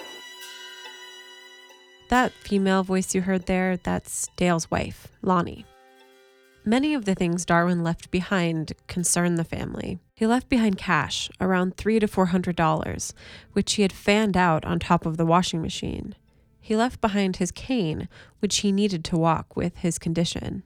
That 2.09 2.31
female 2.31 2.83
voice 2.83 3.13
you 3.13 3.21
heard 3.21 3.45
there, 3.45 3.77
that's 3.77 4.29
Dale's 4.35 4.69
wife, 4.71 5.07
Lonnie. 5.21 5.65
Many 6.63 6.95
of 6.95 7.05
the 7.05 7.13
things 7.13 7.45
Darwin 7.45 7.83
left 7.83 8.09
behind 8.09 8.74
concern 8.88 9.35
the 9.35 9.43
family. 9.43 10.00
He 10.15 10.25
left 10.25 10.50
behind 10.50 10.79
cash, 10.79 11.29
around 11.39 11.77
three 11.77 12.00
to 12.00 12.07
four 12.07 12.27
hundred 12.27 12.55
dollars, 12.55 13.13
which 13.53 13.74
he 13.74 13.83
had 13.83 13.93
fanned 13.93 14.35
out 14.35 14.65
on 14.65 14.79
top 14.79 15.05
of 15.05 15.17
the 15.17 15.25
washing 15.25 15.62
machine. 15.62 16.15
He 16.59 16.75
left 16.75 17.01
behind 17.01 17.35
his 17.35 17.51
cane, 17.51 18.09
which 18.39 18.57
he 18.57 18.71
needed 18.71 19.03
to 19.05 19.17
walk 19.17 19.55
with 19.55 19.77
his 19.77 20.00
condition. 20.00 20.63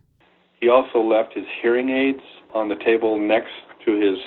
He 0.62 0.68
also 0.68 1.00
left 1.00 1.34
his 1.34 1.46
hearing 1.62 1.90
aids 1.90 2.24
on 2.54 2.68
the 2.68 2.76
table 2.84 3.18
next 3.18 3.52
to 3.86 3.96
his 3.96 4.18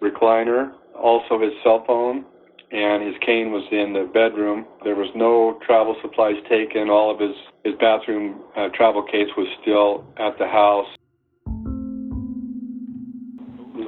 recliner, 0.00 0.72
also 0.94 1.40
his 1.40 1.52
cell 1.64 1.82
phone, 1.86 2.24
and 2.70 3.02
his 3.02 3.14
cane 3.24 3.50
was 3.50 3.64
in 3.72 3.92
the 3.92 4.10
bedroom. 4.12 4.66
There 4.84 4.94
was 4.94 5.10
no 5.16 5.58
travel 5.66 5.96
supplies 6.02 6.36
taken. 6.48 6.88
All 6.88 7.12
of 7.12 7.18
his, 7.18 7.34
his 7.64 7.74
bathroom 7.80 8.42
uh, 8.56 8.68
travel 8.74 9.02
case 9.02 9.28
was 9.36 9.48
still 9.62 10.06
at 10.18 10.38
the 10.38 10.46
house. 10.46 10.86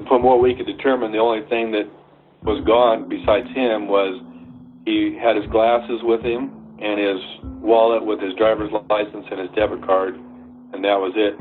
From 0.09 0.23
what 0.23 0.41
we 0.41 0.55
could 0.55 0.67
determine, 0.67 1.13
the 1.13 1.19
only 1.19 1.47
thing 1.49 1.71
that 1.73 1.87
was 2.43 2.65
gone 2.67 3.09
besides 3.09 3.47
him 3.55 3.87
was 3.87 4.19
he 4.85 5.19
had 5.21 5.37
his 5.37 5.47
glasses 5.51 6.01
with 6.03 6.23
him 6.23 6.51
and 6.81 6.99
his 6.99 7.21
wallet 7.63 8.05
with 8.05 8.21
his 8.21 8.33
driver's 8.35 8.71
license 8.89 9.27
and 9.31 9.41
his 9.41 9.51
debit 9.55 9.85
card, 9.85 10.15
and 10.73 10.83
that 10.83 10.99
was 10.99 11.13
it 11.15 11.39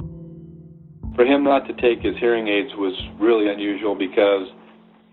for 1.18 1.26
him 1.26 1.44
not 1.44 1.66
to 1.68 1.74
take 1.82 2.06
his 2.06 2.16
hearing 2.20 2.48
aids 2.48 2.70
was 2.78 2.94
really 3.20 3.50
unusual 3.52 3.96
because 3.96 4.48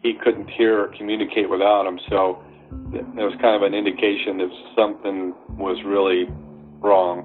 he 0.03 0.13
couldn't 0.23 0.49
hear 0.51 0.79
or 0.79 0.89
communicate 0.99 1.49
without 1.49 1.85
them. 1.85 1.99
So 2.11 2.45
it 2.93 3.25
was 3.25 3.33
kind 3.41 3.57
of 3.57 3.63
an 3.63 3.73
indication 3.73 4.37
that 4.37 4.51
something 4.77 5.35
was 5.57 5.81
really 5.87 6.27
wrong. 6.85 7.25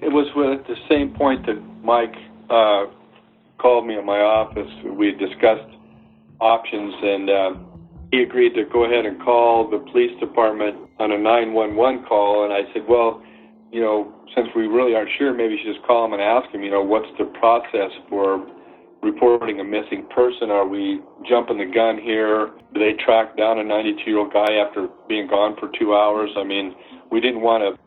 It 0.00 0.08
was 0.08 0.26
at 0.58 0.66
the 0.66 0.76
same 0.88 1.12
point 1.12 1.44
that 1.44 1.60
Mike 1.84 2.16
uh, 2.48 2.86
called 3.58 3.86
me 3.86 3.98
at 3.98 4.04
my 4.04 4.20
office. 4.20 4.70
We 4.88 5.12
discussed 5.12 5.68
options, 6.40 6.94
and 7.02 7.28
uh, 7.28 7.50
he 8.10 8.22
agreed 8.22 8.54
to 8.54 8.64
go 8.72 8.86
ahead 8.86 9.04
and 9.04 9.20
call 9.20 9.68
the 9.68 9.84
police 9.92 10.18
department 10.18 10.76
on 10.98 11.12
a 11.12 11.18
911 11.18 12.06
call. 12.08 12.44
And 12.44 12.54
I 12.54 12.72
said, 12.72 12.88
well, 12.88 13.22
you 13.72 13.80
know, 13.80 14.12
since 14.34 14.48
we 14.56 14.66
really 14.66 14.94
aren't 14.94 15.10
sure, 15.18 15.34
maybe 15.34 15.54
you 15.54 15.60
should 15.64 15.74
just 15.74 15.86
call 15.86 16.08
them 16.08 16.18
and 16.18 16.22
ask 16.22 16.50
them, 16.52 16.62
you 16.62 16.70
know, 16.70 16.82
what's 16.82 17.08
the 17.18 17.26
process 17.38 17.90
for 18.08 18.46
reporting 19.02 19.60
a 19.60 19.64
missing 19.64 20.06
person? 20.14 20.50
Are 20.50 20.66
we 20.66 21.00
jumping 21.28 21.58
the 21.58 21.66
gun 21.66 21.98
here? 21.98 22.50
Do 22.74 22.80
they 22.80 22.92
track 23.04 23.36
down 23.36 23.58
a 23.58 23.62
92-year-old 23.62 24.32
guy 24.32 24.54
after 24.54 24.88
being 25.08 25.28
gone 25.28 25.56
for 25.58 25.70
two 25.78 25.94
hours? 25.94 26.30
I 26.36 26.44
mean, 26.44 26.74
we 27.10 27.20
didn't 27.20 27.42
want 27.42 27.62
to 27.62 27.80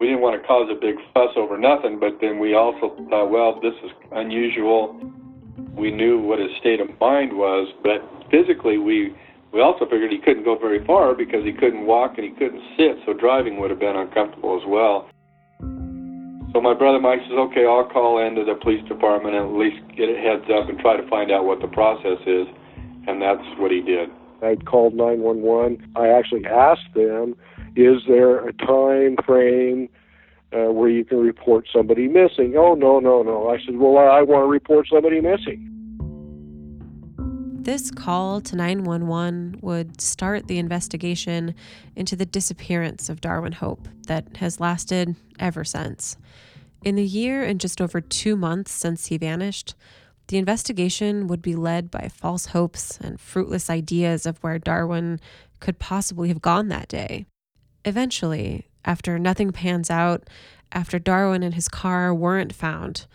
we 0.00 0.06
didn't 0.06 0.22
want 0.22 0.40
to 0.40 0.46
cause 0.46 0.70
a 0.70 0.78
big 0.78 0.94
fuss 1.12 1.34
over 1.36 1.58
nothing, 1.58 1.98
but 1.98 2.18
then 2.20 2.38
we 2.38 2.54
also 2.54 2.94
thought, 3.10 3.30
well, 3.30 3.58
this 3.60 3.74
is 3.82 3.90
unusual. 4.12 4.94
We 5.74 5.90
knew 5.90 6.20
what 6.20 6.38
his 6.38 6.50
state 6.60 6.78
of 6.80 6.86
mind 7.00 7.32
was, 7.32 7.66
but 7.82 7.98
physically 8.30 8.78
we 8.78 9.16
we 9.52 9.60
also 9.60 9.86
figured 9.86 10.12
he 10.12 10.18
couldn't 10.18 10.44
go 10.44 10.58
very 10.58 10.84
far 10.84 11.14
because 11.14 11.42
he 11.44 11.52
couldn't 11.52 11.86
walk 11.86 12.18
and 12.18 12.24
he 12.24 12.30
couldn't 12.30 12.62
sit, 12.76 12.98
so 13.06 13.14
driving 13.14 13.58
would 13.58 13.70
have 13.70 13.80
been 13.80 13.96
uncomfortable 13.96 14.60
as 14.60 14.66
well. 14.68 15.08
So 16.58 16.62
my 16.62 16.74
brother 16.74 16.98
Mike 16.98 17.20
says, 17.20 17.38
okay, 17.38 17.66
I'll 17.66 17.88
call 17.88 18.18
into 18.18 18.44
the 18.44 18.56
police 18.56 18.84
department 18.88 19.36
and 19.36 19.46
at 19.46 19.54
least 19.54 19.78
get 19.96 20.08
a 20.08 20.18
heads 20.18 20.50
up 20.52 20.68
and 20.68 20.76
try 20.80 20.96
to 20.96 21.08
find 21.08 21.30
out 21.30 21.44
what 21.44 21.60
the 21.60 21.68
process 21.68 22.18
is. 22.26 22.48
And 23.06 23.22
that's 23.22 23.44
what 23.60 23.70
he 23.70 23.80
did. 23.80 24.10
I 24.42 24.56
called 24.66 24.94
911. 24.94 25.92
I 25.94 26.08
actually 26.08 26.44
asked 26.46 26.92
them, 26.96 27.36
is 27.76 28.02
there 28.08 28.44
a 28.44 28.52
time 28.54 29.18
frame 29.24 29.88
uh, 30.52 30.72
where 30.72 30.88
you 30.88 31.04
can 31.04 31.18
report 31.18 31.68
somebody 31.72 32.08
missing? 32.08 32.56
Oh, 32.58 32.74
no, 32.74 32.98
no, 32.98 33.22
no. 33.22 33.50
I 33.50 33.58
said, 33.64 33.76
well, 33.76 33.96
I 33.96 34.22
want 34.22 34.42
to 34.42 34.48
report 34.48 34.88
somebody 34.92 35.20
missing. 35.20 35.64
This 37.68 37.92
call 37.92 38.40
to 38.40 38.56
911 38.56 39.60
would 39.62 40.00
start 40.00 40.48
the 40.48 40.58
investigation 40.58 41.54
into 41.94 42.16
the 42.16 42.26
disappearance 42.26 43.08
of 43.08 43.20
Darwin 43.20 43.52
Hope 43.52 43.86
that 44.08 44.38
has 44.38 44.58
lasted 44.58 45.14
ever 45.38 45.62
since. 45.62 46.16
In 46.82 46.94
the 46.94 47.04
year 47.04 47.42
and 47.42 47.60
just 47.60 47.80
over 47.80 48.00
two 48.00 48.36
months 48.36 48.70
since 48.70 49.06
he 49.06 49.18
vanished, 49.18 49.74
The 50.28 50.36
investigation 50.36 51.26
would 51.26 51.40
be 51.40 51.56
led 51.56 51.90
by 51.90 52.08
false 52.08 52.46
hopes 52.46 52.98
and 53.00 53.18
fruitless 53.18 53.70
ideas 53.70 54.26
of 54.26 54.36
where 54.38 54.58
Darwin 54.58 55.20
could 55.58 55.78
possibly 55.78 56.28
have 56.28 56.42
gone 56.42 56.68
that 56.68 56.88
day. 56.88 57.24
Eventually, 57.84 58.68
after 58.84 59.18
nothing 59.18 59.52
pans 59.52 59.90
out, 59.90 60.28
after 60.70 60.98
Darwin 60.98 61.42
and 61.42 61.54
his 61.54 61.66
car 61.66 62.14
weren't 62.14 62.54
found, 62.54 63.06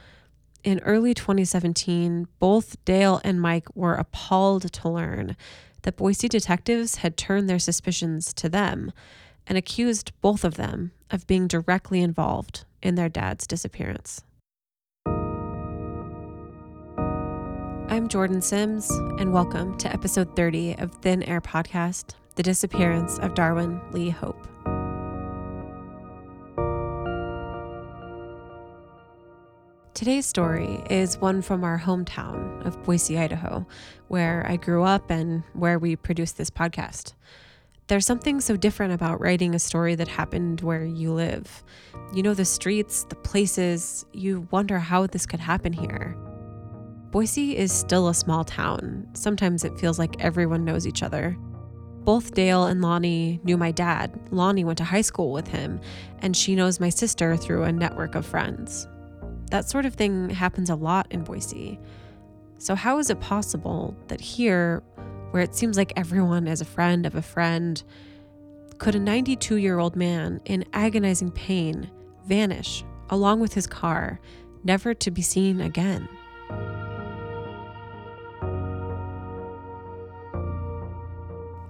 in 0.63 0.79
early 0.79 1.13
2017, 1.13 2.27
both 2.39 2.83
Dale 2.83 3.21
and 3.23 3.39
Mike 3.39 3.67
were 3.75 3.93
appalled 3.93 4.73
to 4.73 4.89
learn 4.89 5.35
that 5.83 5.97
Boise 5.97 6.27
detectives 6.27 6.97
had 6.97 7.15
turned 7.15 7.47
their 7.47 7.59
suspicions 7.59 8.33
to 8.33 8.49
them 8.49 8.91
and 9.45 9.55
accused 9.57 10.13
both 10.21 10.43
of 10.43 10.55
them 10.55 10.93
of 11.11 11.27
being 11.27 11.47
directly 11.47 12.01
involved 12.01 12.65
in 12.83 12.95
their 12.95 13.09
dad's 13.09 13.47
disappearance. 13.47 14.23
I'm 17.87 18.07
Jordan 18.07 18.41
Sims, 18.41 18.89
and 19.19 19.31
welcome 19.31 19.77
to 19.77 19.91
episode 19.91 20.35
30 20.35 20.75
of 20.75 20.93
Thin 20.95 21.23
Air 21.23 21.41
Podcast 21.41 22.15
The 22.35 22.43
Disappearance 22.43 23.17
of 23.19 23.33
Darwin 23.33 23.79
Lee 23.91 24.09
Hope. 24.09 24.47
Today's 29.93 30.25
story 30.25 30.83
is 30.89 31.19
one 31.19 31.41
from 31.43 31.63
our 31.63 31.79
hometown 31.79 32.65
of 32.65 32.81
Boise, 32.83 33.17
Idaho, 33.17 33.65
where 34.07 34.43
I 34.49 34.57
grew 34.57 34.83
up 34.83 35.11
and 35.11 35.43
where 35.53 35.77
we 35.77 35.95
produce 35.95 36.31
this 36.31 36.49
podcast. 36.49 37.13
There's 37.87 38.05
something 38.05 38.39
so 38.39 38.55
different 38.55 38.93
about 38.93 39.19
writing 39.19 39.55
a 39.55 39.59
story 39.59 39.95
that 39.95 40.07
happened 40.07 40.61
where 40.61 40.85
you 40.85 41.11
live. 41.11 41.63
You 42.13 42.23
know 42.23 42.33
the 42.33 42.45
streets, 42.45 43.03
the 43.09 43.15
places, 43.15 44.05
you 44.13 44.47
wonder 44.51 44.79
how 44.79 45.05
this 45.07 45.25
could 45.25 45.41
happen 45.41 45.73
here. 45.73 46.15
Boise 47.11 47.57
is 47.57 47.73
still 47.73 48.07
a 48.07 48.13
small 48.13 48.45
town. 48.45 49.07
Sometimes 49.13 49.65
it 49.65 49.77
feels 49.77 49.99
like 49.99 50.23
everyone 50.23 50.63
knows 50.63 50.87
each 50.87 51.03
other. 51.03 51.37
Both 52.05 52.33
Dale 52.33 52.65
and 52.65 52.81
Lonnie 52.81 53.41
knew 53.43 53.57
my 53.57 53.71
dad. 53.71 54.17
Lonnie 54.31 54.63
went 54.63 54.77
to 54.77 54.85
high 54.85 55.01
school 55.01 55.33
with 55.33 55.47
him, 55.47 55.81
and 56.19 56.35
she 56.35 56.55
knows 56.55 56.79
my 56.79 56.89
sister 56.89 57.35
through 57.35 57.63
a 57.63 57.71
network 57.71 58.15
of 58.15 58.25
friends. 58.25 58.87
That 59.51 59.69
sort 59.69 59.85
of 59.85 59.93
thing 59.93 60.29
happens 60.29 60.69
a 60.69 60.75
lot 60.75 61.07
in 61.11 61.23
Boise. 61.23 61.79
So, 62.59 62.75
how 62.75 62.97
is 62.99 63.09
it 63.09 63.19
possible 63.19 63.95
that 64.07 64.21
here, 64.21 64.83
where 65.33 65.41
it 65.41 65.55
seems 65.55 65.77
like 65.77 65.91
everyone 65.95 66.47
is 66.47 66.61
a 66.61 66.65
friend 66.65 67.07
of 67.07 67.15
a 67.15 67.21
friend, 67.23 67.81
could 68.77 68.93
a 68.93 68.99
92 68.99 69.55
year 69.55 69.79
old 69.79 69.95
man 69.95 70.39
in 70.45 70.63
agonizing 70.73 71.31
pain 71.31 71.89
vanish 72.27 72.85
along 73.09 73.39
with 73.39 73.51
his 73.51 73.65
car, 73.65 74.19
never 74.63 74.93
to 74.93 75.09
be 75.09 75.23
seen 75.23 75.59
again? 75.59 76.07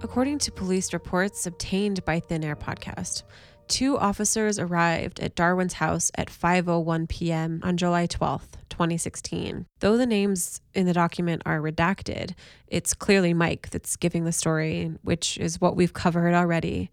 According 0.02 0.40
to 0.40 0.52
police 0.52 0.92
reports 0.92 1.46
obtained 1.46 2.04
by 2.04 2.20
Thin 2.20 2.44
Air 2.44 2.56
Podcast, 2.56 3.22
two 3.68 3.98
officers 3.98 4.58
arrived 4.58 5.20
at 5.20 5.34
Darwin's 5.34 5.74
house 5.74 6.10
at 6.16 6.28
5:01 6.28 7.08
p.m. 7.08 7.60
on 7.62 7.76
July 7.76 8.06
12th, 8.06 8.54
2016. 8.68 9.66
Though 9.80 9.96
the 9.96 10.06
names 10.06 10.60
in 10.74 10.86
the 10.86 10.92
document 10.92 11.42
are 11.46 11.60
redacted, 11.60 12.32
it's 12.66 12.94
clearly 12.94 13.34
Mike 13.34 13.70
that's 13.70 13.96
giving 13.96 14.24
the 14.24 14.32
story, 14.32 14.92
which 15.02 15.38
is 15.38 15.60
what 15.60 15.76
we've 15.76 15.92
covered 15.92 16.34
already. 16.34 16.90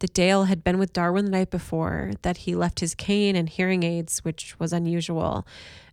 That 0.00 0.14
Dale 0.14 0.44
had 0.44 0.64
been 0.64 0.78
with 0.78 0.92
Darwin 0.92 1.24
the 1.24 1.30
night 1.30 1.50
before, 1.50 2.12
that 2.22 2.38
he 2.38 2.54
left 2.54 2.80
his 2.80 2.94
cane 2.94 3.36
and 3.36 3.48
hearing 3.48 3.82
aids, 3.82 4.24
which 4.24 4.58
was 4.58 4.72
unusual, 4.72 5.46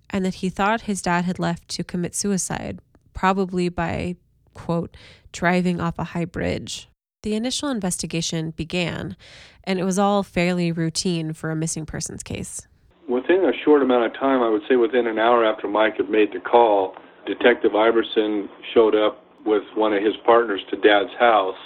and 0.10 0.26
that 0.26 0.36
he 0.36 0.50
thought 0.50 0.82
his 0.82 1.02
dad 1.02 1.26
had 1.26 1.40
left 1.40 1.68
to 1.70 1.84
commit 1.84 2.16
suicide, 2.16 2.80
probably 3.14 3.70
by 3.70 4.16
quote, 4.54 4.96
driving 5.32 5.80
off 5.80 5.98
a 5.98 6.04
high 6.06 6.26
bridge. 6.26 6.90
The 7.24 7.36
initial 7.36 7.70
investigation 7.70 8.50
began, 8.50 9.16
and 9.64 9.78
it 9.78 9.84
was 9.84 10.00
all 10.00 10.24
fairly 10.24 10.72
routine 10.72 11.34
for 11.34 11.52
a 11.52 11.56
missing 11.56 11.86
persons 11.86 12.24
case. 12.24 12.68
Within 13.08 13.46
a 13.46 13.52
short 13.64 13.84
amount 13.84 14.06
of 14.06 14.20
time, 14.20 14.42
I 14.42 14.50
would 14.50 14.64
say 14.68 14.76
within 14.76 15.06
an 15.06 15.20
hour 15.20 15.46
after 15.46 15.68
Mike 15.68 15.98
had 15.98 16.10
made 16.10 16.34
the 16.34 16.40
call, 16.40 16.96
Detective 17.28 17.76
Iverson 17.76 18.50
showed 18.74 18.96
up 18.96 19.24
with 19.46 19.62
one 19.76 19.94
of 19.94 20.02
his 20.02 20.16
partners 20.26 20.62
to 20.72 20.78
Dad's 20.78 21.14
house, 21.20 21.58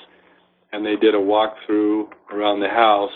and 0.74 0.86
they 0.86 0.98
did 0.98 1.16
a 1.16 1.20
walkthrough 1.20 2.10
around 2.34 2.60
the 2.60 2.68
house. 2.68 3.16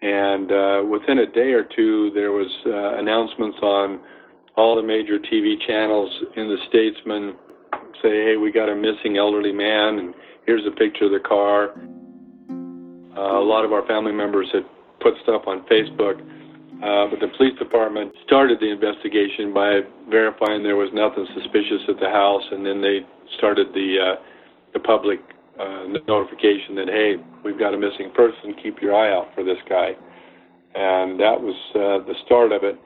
And 0.00 0.50
uh, 0.50 0.82
within 0.88 1.18
a 1.18 1.26
day 1.26 1.52
or 1.52 1.64
two, 1.76 2.10
there 2.14 2.32
was 2.32 2.48
uh, 2.64 2.98
announcements 2.98 3.58
on 3.60 4.00
all 4.56 4.76
the 4.76 4.82
major 4.82 5.18
TV 5.18 5.56
channels 5.66 6.10
in 6.36 6.48
the 6.48 6.56
Statesman 6.70 7.34
say, 8.02 8.24
hey, 8.24 8.36
we 8.36 8.52
got 8.52 8.68
a 8.68 8.76
missing 8.76 9.16
elderly 9.16 9.52
man, 9.52 9.98
and 9.98 10.14
here's 10.46 10.66
a 10.66 10.70
picture 10.70 11.06
of 11.06 11.12
the 11.12 11.20
car. 11.20 11.74
Uh, 13.16 13.38
a 13.38 13.44
lot 13.44 13.64
of 13.64 13.72
our 13.72 13.86
family 13.86 14.12
members 14.12 14.48
had 14.52 14.64
put 15.00 15.14
stuff 15.22 15.42
on 15.46 15.64
Facebook, 15.66 16.20
uh, 16.80 17.10
but 17.10 17.20
the 17.20 17.28
police 17.36 17.58
department 17.58 18.12
started 18.24 18.58
the 18.60 18.70
investigation 18.70 19.52
by 19.52 19.80
verifying 20.08 20.62
there 20.62 20.76
was 20.76 20.88
nothing 20.92 21.26
suspicious 21.34 21.82
at 21.88 22.00
the 22.00 22.08
house, 22.08 22.44
and 22.52 22.64
then 22.64 22.80
they 22.80 23.00
started 23.36 23.68
the 23.74 23.96
uh, 24.00 24.22
the 24.72 24.80
public 24.80 25.20
uh, 25.58 25.84
notification 26.08 26.74
that 26.76 26.88
hey, 26.88 27.16
we've 27.44 27.58
got 27.58 27.74
a 27.74 27.78
missing 27.78 28.10
person. 28.14 28.54
Keep 28.62 28.80
your 28.80 28.94
eye 28.94 29.12
out 29.12 29.28
for 29.34 29.44
this 29.44 29.58
guy, 29.68 29.92
and 30.74 31.20
that 31.20 31.36
was 31.36 31.56
uh, 31.74 32.06
the 32.06 32.14
start 32.24 32.52
of 32.52 32.64
it. 32.64 32.78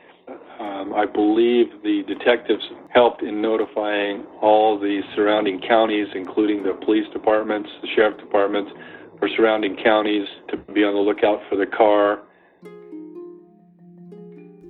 Um, 0.85 0.95
I 0.95 1.07
believe 1.07 1.67
the 1.83 2.03
detectives 2.07 2.65
helped 2.91 3.23
in 3.23 3.41
notifying 3.41 4.25
all 4.41 4.79
the 4.79 5.01
surrounding 5.15 5.61
counties, 5.61 6.09
including 6.15 6.63
the 6.63 6.75
police 6.85 7.07
departments, 7.13 7.69
the 7.83 7.89
sheriff 7.95 8.19
departments, 8.19 8.71
for 9.19 9.29
surrounding 9.37 9.77
counties 9.83 10.27
to 10.51 10.57
be 10.73 10.85
on 10.85 10.95
the 10.95 11.01
lookout 11.01 11.41
for 11.49 11.57
the 11.57 11.67
car. 11.67 12.23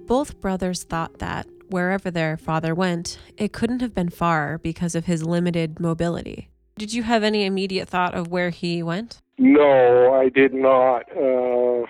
Both 0.07 0.41
brothers 0.41 0.85
thought 0.85 1.19
that 1.19 1.47
wherever 1.71 2.11
their 2.11 2.37
father 2.37 2.75
went, 2.75 3.19
it 3.37 3.53
couldn't 3.53 3.81
have 3.81 3.95
been 3.95 4.11
far 4.11 4.59
because 4.59 4.95
of 4.95 5.07
his 5.07 5.25
limited 5.25 5.81
mobility. 5.81 6.51
Did 6.77 6.93
you 6.93 7.05
have 7.05 7.23
any 7.23 7.47
immediate 7.47 7.89
thought 7.89 8.15
of 8.15 8.29
where 8.29 8.51
he 8.51 8.83
went? 8.83 9.21
No, 9.39 10.13
I 10.13 10.29
did 10.29 10.53
not. 10.53 11.05
Uh, 11.17 11.87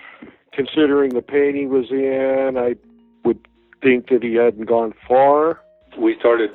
considering 0.53 1.13
the 1.13 1.21
pain 1.21 1.55
he 1.55 1.65
was 1.65 1.91
in, 1.91 2.55
I 2.57 2.75
would 3.25 3.45
think 3.85 4.09
that 4.09 4.23
he 4.23 4.33
hadn't 4.33 4.65
gone 4.65 4.93
far. 5.07 5.61
We 5.97 6.17
started 6.19 6.49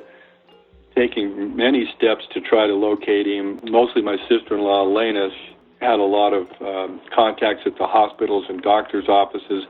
taking 0.95 1.55
many 1.55 1.87
steps 1.95 2.25
to 2.33 2.41
try 2.41 2.67
to 2.67 2.73
locate 2.73 3.25
him. 3.25 3.61
Mostly 3.63 4.01
my 4.01 4.17
sister-in-law, 4.27 4.91
Elena, 4.91 5.29
had 5.79 5.99
a 5.99 6.03
lot 6.03 6.33
of 6.33 6.45
um, 6.61 7.01
contacts 7.15 7.63
at 7.65 7.77
the 7.77 7.87
hospitals 7.87 8.45
and 8.49 8.61
doctors' 8.61 9.07
offices, 9.07 9.63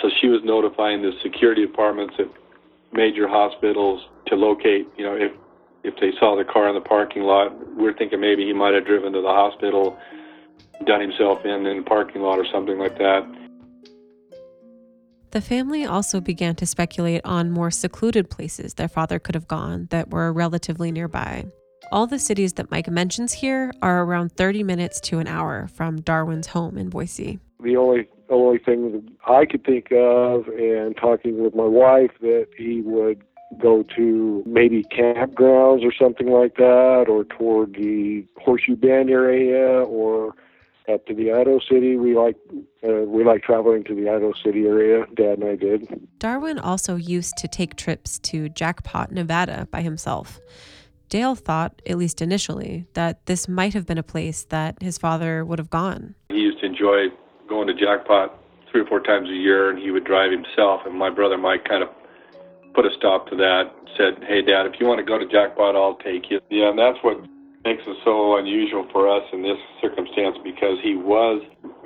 so 0.00 0.08
she 0.20 0.28
was 0.28 0.40
notifying 0.44 1.02
the 1.02 1.10
security 1.22 1.66
departments 1.66 2.14
at 2.20 2.28
major 2.92 3.26
hospitals 3.26 4.06
to 4.28 4.36
locate, 4.36 4.86
you 4.96 5.04
know, 5.04 5.16
if 5.16 5.32
if 5.84 5.94
they 6.00 6.10
saw 6.18 6.36
the 6.36 6.44
car 6.44 6.68
in 6.68 6.74
the 6.74 6.80
parking 6.80 7.22
lot. 7.22 7.52
We're 7.76 7.96
thinking 7.96 8.20
maybe 8.20 8.44
he 8.44 8.52
might 8.52 8.74
have 8.74 8.84
driven 8.84 9.12
to 9.12 9.22
the 9.22 9.28
hospital, 9.28 9.96
done 10.86 11.00
himself 11.00 11.44
in 11.44 11.66
in 11.66 11.78
the 11.78 11.82
parking 11.84 12.22
lot 12.22 12.38
or 12.38 12.46
something 12.52 12.78
like 12.78 12.98
that. 12.98 13.22
The 15.30 15.40
family 15.42 15.84
also 15.84 16.20
began 16.20 16.54
to 16.56 16.66
speculate 16.66 17.20
on 17.24 17.50
more 17.50 17.70
secluded 17.70 18.30
places 18.30 18.74
their 18.74 18.88
father 18.88 19.18
could 19.18 19.34
have 19.34 19.46
gone 19.46 19.86
that 19.90 20.10
were 20.10 20.32
relatively 20.32 20.90
nearby. 20.90 21.44
All 21.92 22.06
the 22.06 22.18
cities 22.18 22.54
that 22.54 22.70
Mike 22.70 22.88
mentions 22.88 23.32
here 23.32 23.70
are 23.82 24.04
around 24.04 24.32
30 24.32 24.62
minutes 24.62 25.00
to 25.02 25.18
an 25.18 25.26
hour 25.26 25.68
from 25.68 26.00
Darwin's 26.00 26.46
home 26.48 26.78
in 26.78 26.88
Boise. 26.88 27.40
The 27.60 27.76
only 27.76 28.08
only 28.30 28.58
thing 28.58 28.92
that 28.92 29.02
I 29.26 29.46
could 29.46 29.64
think 29.64 29.90
of, 29.90 30.48
and 30.48 30.94
talking 30.96 31.42
with 31.42 31.54
my 31.54 31.64
wife, 31.64 32.10
that 32.20 32.48
he 32.56 32.82
would 32.82 33.22
go 33.58 33.84
to 33.96 34.42
maybe 34.46 34.84
campgrounds 34.84 35.82
or 35.82 35.92
something 35.98 36.30
like 36.30 36.56
that, 36.56 37.06
or 37.08 37.24
toward 37.24 37.74
the 37.74 38.26
Horseshoe 38.36 38.76
Bend 38.76 39.08
area, 39.08 39.82
or 39.84 40.34
up 40.88 41.06
to 41.06 41.14
the 41.14 41.32
Idaho 41.32 41.60
City. 41.60 41.96
We 41.96 42.16
like 42.16 42.36
uh, 42.82 43.04
we 43.06 43.24
like 43.24 43.42
traveling 43.42 43.84
to 43.84 43.94
the 43.94 44.08
Idaho 44.08 44.32
City 44.44 44.66
area. 44.66 45.06
Dad 45.14 45.38
and 45.38 45.44
I 45.44 45.56
did. 45.56 46.08
Darwin 46.18 46.58
also 46.58 46.96
used 46.96 47.36
to 47.38 47.48
take 47.48 47.76
trips 47.76 48.18
to 48.20 48.48
Jackpot, 48.48 49.12
Nevada, 49.12 49.68
by 49.70 49.82
himself. 49.82 50.40
Dale 51.08 51.34
thought, 51.34 51.80
at 51.86 51.96
least 51.96 52.20
initially, 52.20 52.86
that 52.92 53.24
this 53.26 53.48
might 53.48 53.72
have 53.72 53.86
been 53.86 53.98
a 53.98 54.02
place 54.02 54.44
that 54.50 54.82
his 54.82 54.98
father 54.98 55.44
would 55.44 55.58
have 55.58 55.70
gone. 55.70 56.14
He 56.28 56.36
used 56.36 56.60
to 56.60 56.66
enjoy 56.66 57.06
going 57.48 57.66
to 57.68 57.74
Jackpot 57.74 58.38
three 58.70 58.82
or 58.82 58.86
four 58.86 59.00
times 59.00 59.28
a 59.30 59.34
year, 59.34 59.70
and 59.70 59.78
he 59.78 59.90
would 59.90 60.04
drive 60.04 60.30
himself. 60.30 60.82
And 60.84 60.94
my 60.98 61.08
brother 61.10 61.38
Mike 61.38 61.64
kind 61.64 61.82
of 61.82 61.88
put 62.74 62.84
a 62.84 62.90
stop 62.96 63.28
to 63.28 63.36
that. 63.36 63.72
Said, 63.96 64.22
"Hey, 64.28 64.42
Dad, 64.42 64.66
if 64.66 64.78
you 64.78 64.86
want 64.86 64.98
to 64.98 65.04
go 65.04 65.18
to 65.18 65.26
Jackpot, 65.26 65.74
I'll 65.74 65.96
take 65.96 66.30
you." 66.30 66.40
Yeah, 66.50 66.70
and 66.70 66.78
that's 66.78 66.98
what 67.02 67.24
makes 67.64 67.82
it 67.86 67.96
so 68.04 68.36
unusual 68.36 68.86
for 68.92 69.08
us 69.08 69.24
in 69.32 69.42
this 69.42 69.58
circumstance 69.80 70.36
because 70.44 70.78
he 70.82 70.94
was 70.94 71.42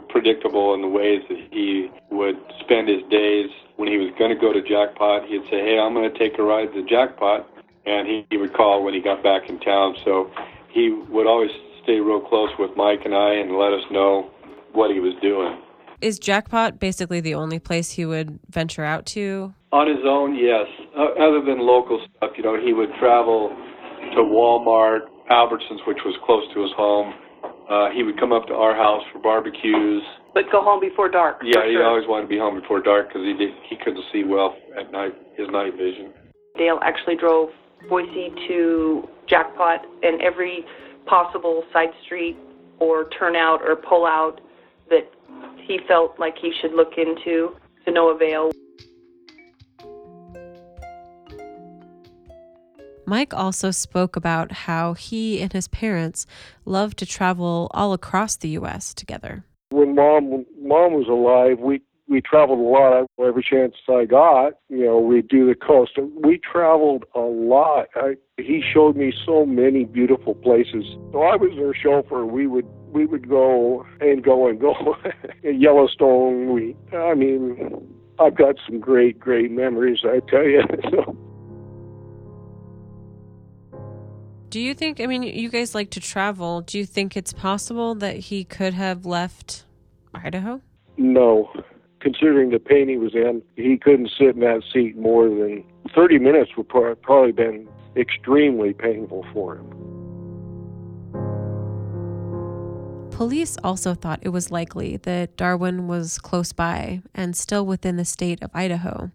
predictable 0.09 0.75
in 0.75 0.83
the 0.83 0.89
ways 0.89 1.23
that 1.29 1.39
he 1.51 1.89
would 2.11 2.37
spend 2.61 2.89
his 2.89 3.03
days 3.11 3.49
when 3.77 3.89
he 3.89 3.97
was 3.97 4.13
going 4.19 4.29
to 4.29 4.39
go 4.39 4.53
to 4.53 4.61
jackpot 4.61 5.25
he'd 5.25 5.41
say 5.49 5.65
hey 5.65 5.79
i'm 5.81 5.95
going 5.95 6.05
to 6.05 6.19
take 6.19 6.39
a 6.39 6.43
ride 6.43 6.71
to 6.75 6.85
jackpot 6.85 7.49
and 7.87 8.07
he, 8.07 8.27
he 8.31 8.37
would 8.37 8.53
call 8.53 8.85
when 8.85 8.95
he 8.95 9.01
got 9.01 9.23
back 9.23 9.49
in 9.49 9.59
town. 9.61 9.97
So 10.05 10.31
he 10.71 10.91
would 10.91 11.27
always 11.27 11.51
stay 11.83 12.01
real 12.01 12.21
close 12.21 12.51
with 12.59 12.71
Mike 12.77 13.01
and 13.05 13.15
I 13.15 13.35
and 13.35 13.57
let 13.57 13.73
us 13.73 13.85
know 13.91 14.31
what 14.73 14.91
he 14.91 15.01
was 15.01 15.15
doing. 15.21 15.61
Is 16.01 16.19
Jackpot 16.19 16.81
basically 16.81 17.21
the 17.21 17.35
only 17.35 17.59
place 17.59 17.93
he 17.93 18.05
would 18.05 18.41
venture 18.49 18.85
out 18.85 19.07
to? 19.07 19.55
On 19.71 19.87
his 19.89 20.05
own, 20.05 20.35
yes. 20.35 20.67
Uh, 20.97 21.13
other 21.13 21.41
than 21.45 21.61
local 21.61 22.05
stuff, 22.17 22.33
you 22.37 22.43
know, 22.43 22.61
he 22.61 22.73
would 22.73 22.91
travel 22.99 23.51
to 24.15 24.19
Walmart, 24.19 25.03
Albertsons, 25.31 25.87
which 25.87 25.99
was 26.05 26.15
close 26.25 26.45
to 26.55 26.63
his 26.63 26.73
home. 26.77 27.15
Uh, 27.69 27.91
he 27.95 28.03
would 28.03 28.19
come 28.19 28.33
up 28.33 28.47
to 28.47 28.55
our 28.55 28.75
house 28.75 29.03
for 29.13 29.19
barbecues. 29.21 30.03
But 30.35 30.45
go 30.51 30.63
home 30.63 30.81
before 30.81 31.09
dark. 31.09 31.41
Yeah, 31.43 31.65
he 31.67 31.75
sure. 31.75 31.87
always 31.87 32.09
wanted 32.09 32.23
to 32.23 32.29
be 32.29 32.39
home 32.39 32.61
before 32.61 32.83
dark 32.83 33.09
because 33.09 33.23
he 33.23 33.33
did 33.35 33.55
he 33.69 33.77
couldn't 33.77 34.05
see 34.13 34.25
well 34.25 34.57
at 34.79 34.91
night. 34.93 35.13
His 35.37 35.49
night 35.49 35.73
vision. 35.77 36.13
Dale 36.57 36.79
actually 36.83 37.17
drove 37.17 37.51
Boise 37.89 38.31
to 38.49 39.09
Jackpot 39.29 39.81
and 40.03 40.21
every 40.21 40.65
possible 41.07 41.65
side 41.73 41.89
street 42.05 42.37
or 42.79 43.09
turnout 43.19 43.63
or 43.63 43.77
pull 43.77 44.07
out 44.07 44.41
that 44.91 45.11
he 45.67 45.79
felt 45.89 46.19
like 46.19 46.35
he 46.41 46.53
should 46.61 46.73
look 46.73 46.93
into 46.99 47.57
to 47.85 47.93
no 47.93 48.11
avail. 48.11 48.51
Mike 53.13 53.35
also 53.35 53.71
spoke 53.71 54.17
about 54.17 54.53
how 54.53 54.95
he 54.95 55.43
and 55.43 55.53
his 55.53 55.69
parents 55.69 56.25
loved 56.65 56.97
to 56.97 57.05
travel 57.05 57.71
all 57.75 57.93
across 57.93 58.37
the 58.37 58.49
U.S. 58.61 58.95
together. 58.95 59.45
When 59.69 59.95
mom 59.95 60.31
when 60.31 60.47
mom 60.59 60.95
was 60.95 61.09
alive, 61.09 61.59
we 61.59 61.83
we 62.09 62.23
traveled 62.23 62.59
a 62.59 62.63
lot. 62.63 63.07
Every 63.23 63.43
chance 63.43 63.75
I 63.87 64.07
got, 64.07 64.55
you 64.71 64.87
know, 64.87 64.99
we'd 64.99 65.29
do 65.29 65.47
the 65.47 65.55
coast. 65.55 65.99
We 66.25 66.39
traveled 66.39 67.05
a 67.15 67.21
lot. 67.21 67.89
I, 67.97 68.15
he 68.39 68.63
showed 68.73 68.97
me 68.97 69.13
so 69.27 69.45
many 69.45 69.85
beautiful 69.85 70.35
places. 70.35 70.85
So 71.13 71.21
I 71.21 71.37
was 71.37 71.51
their 71.57 71.75
chauffeur. 71.75 72.25
We 72.25 72.47
would 72.47 72.67
we 72.95 73.05
would 73.05 73.29
go 73.29 73.87
and 74.01 74.25
go 74.25 74.49
and 74.49 74.59
go. 74.59 74.97
Yellowstone, 75.43 76.51
we. 76.51 76.75
I 76.97 77.13
mean, 77.13 77.95
I've 78.19 78.37
got 78.37 78.55
some 78.67 78.81
great 78.81 79.21
great 79.21 79.51
memories. 79.51 79.99
I 80.03 80.21
tell 80.31 80.45
you. 80.45 80.63
So. 80.91 81.32
Do 84.53 84.61
you 84.61 84.75
think, 84.75 85.01
I 85.01 85.07
mean, 85.07 85.23
you 85.23 85.49
guys 85.49 85.75
like 85.75 85.89
to 85.93 86.01
travel. 86.01 86.61
Do 86.61 86.77
you 86.77 86.85
think 86.85 87.17
it's 87.17 87.33
possible 87.33 87.95
that 87.95 88.17
he 88.17 88.45
could 88.45 88.75
have 88.75 89.07
left 89.07 89.65
Idaho? 90.15 90.61
No, 90.99 91.51
considering 92.01 92.51
the 92.51 92.59
pain 92.59 92.87
he 92.87 92.99
was 92.99 93.15
in, 93.15 93.41
he 93.57 93.79
couldn't 93.79 94.11
sit 94.11 94.35
in 94.35 94.41
that 94.41 94.63
seat 94.71 94.99
more 94.99 95.27
than 95.27 95.65
30 95.95 96.19
minutes 96.19 96.51
would 96.59 96.69
probably 96.69 97.33
been 97.33 97.67
extremely 97.97 98.75
painful 98.75 99.25
for 99.33 99.57
him. 99.57 99.71
Police 103.11 103.57
also 103.65 103.95
thought 103.95 104.21
it 104.21 104.29
was 104.29 104.51
likely 104.51 104.99
that 104.99 105.39
Darwin 105.39 105.89
was 105.89 106.19
close 106.19 106.53
by 106.53 107.01
and 107.15 107.35
still 107.35 107.65
within 107.65 107.97
the 107.97 108.05
state 108.05 108.43
of 108.43 108.51
Idaho. 108.53 109.13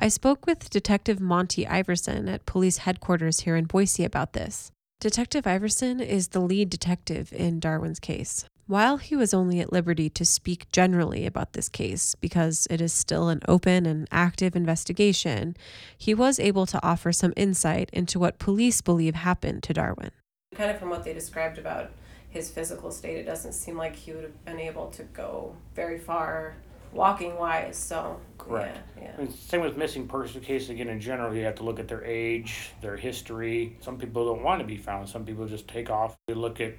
I 0.00 0.06
spoke 0.06 0.46
with 0.46 0.70
Detective 0.70 1.18
Monty 1.18 1.66
Iverson 1.66 2.28
at 2.28 2.46
police 2.46 2.78
headquarters 2.78 3.40
here 3.40 3.56
in 3.56 3.64
Boise 3.64 4.04
about 4.04 4.32
this. 4.32 4.70
Detective 5.00 5.44
Iverson 5.44 5.98
is 5.98 6.28
the 6.28 6.38
lead 6.38 6.70
detective 6.70 7.32
in 7.32 7.58
Darwin's 7.58 7.98
case. 7.98 8.44
While 8.68 8.98
he 8.98 9.16
was 9.16 9.34
only 9.34 9.58
at 9.58 9.72
liberty 9.72 10.08
to 10.10 10.24
speak 10.24 10.70
generally 10.70 11.26
about 11.26 11.54
this 11.54 11.68
case 11.68 12.14
because 12.14 12.68
it 12.70 12.80
is 12.80 12.92
still 12.92 13.28
an 13.28 13.40
open 13.48 13.86
and 13.86 14.06
active 14.12 14.54
investigation, 14.54 15.56
he 15.96 16.14
was 16.14 16.38
able 16.38 16.66
to 16.66 16.86
offer 16.86 17.10
some 17.10 17.32
insight 17.36 17.90
into 17.92 18.20
what 18.20 18.38
police 18.38 18.80
believe 18.80 19.16
happened 19.16 19.64
to 19.64 19.72
Darwin. 19.72 20.12
Kind 20.54 20.70
of 20.70 20.78
from 20.78 20.90
what 20.90 21.02
they 21.02 21.12
described 21.12 21.58
about 21.58 21.90
his 22.30 22.50
physical 22.50 22.92
state, 22.92 23.16
it 23.16 23.26
doesn't 23.26 23.52
seem 23.52 23.76
like 23.76 23.96
he 23.96 24.12
would 24.12 24.22
have 24.22 24.44
been 24.44 24.60
able 24.60 24.90
to 24.90 25.02
go 25.02 25.56
very 25.74 25.98
far 25.98 26.54
walking 26.92 27.36
wise. 27.36 27.76
So, 27.76 28.20
Correct. 28.38 28.78
yeah, 28.96 29.02
yeah. 29.04 29.12
I 29.16 29.22
mean, 29.22 29.32
same 29.32 29.60
with 29.60 29.76
missing 29.76 30.06
person 30.08 30.40
cases. 30.40 30.70
Again, 30.70 30.88
in 30.88 31.00
general, 31.00 31.34
you 31.34 31.44
have 31.44 31.56
to 31.56 31.62
look 31.62 31.78
at 31.78 31.88
their 31.88 32.04
age, 32.04 32.70
their 32.80 32.96
history. 32.96 33.76
Some 33.80 33.98
people 33.98 34.24
don't 34.26 34.42
want 34.42 34.60
to 34.60 34.66
be 34.66 34.76
found. 34.76 35.08
Some 35.08 35.24
people 35.24 35.46
just 35.46 35.68
take 35.68 35.90
off. 35.90 36.16
They 36.26 36.34
look 36.34 36.60
at, 36.60 36.70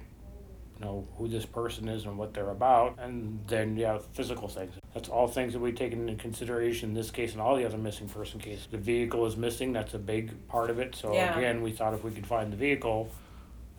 you 0.78 0.84
know, 0.84 1.06
who 1.16 1.28
this 1.28 1.44
person 1.46 1.88
is 1.88 2.04
and 2.06 2.16
what 2.18 2.34
they're 2.34 2.50
about, 2.50 2.98
and 2.98 3.40
then 3.46 3.76
yeah, 3.76 3.98
physical 4.14 4.48
things. 4.48 4.74
That's 4.94 5.08
all 5.08 5.28
things 5.28 5.52
that 5.52 5.60
we 5.60 5.72
take 5.72 5.92
into 5.92 6.14
consideration 6.16 6.88
in 6.90 6.94
this 6.94 7.10
case 7.10 7.32
and 7.32 7.40
all 7.40 7.54
the 7.56 7.64
other 7.64 7.78
missing 7.78 8.08
person 8.08 8.40
cases. 8.40 8.66
The 8.70 8.78
vehicle 8.78 9.24
is 9.26 9.36
missing. 9.36 9.72
That's 9.72 9.94
a 9.94 9.98
big 9.98 10.48
part 10.48 10.70
of 10.70 10.78
it. 10.80 10.96
So 10.96 11.12
Yeah. 11.12 11.36
again, 11.36 11.62
we 11.62 11.70
thought 11.72 11.94
if 11.94 12.02
we 12.02 12.10
could 12.10 12.26
find 12.26 12.52
the 12.52 12.56
vehicle, 12.56 13.08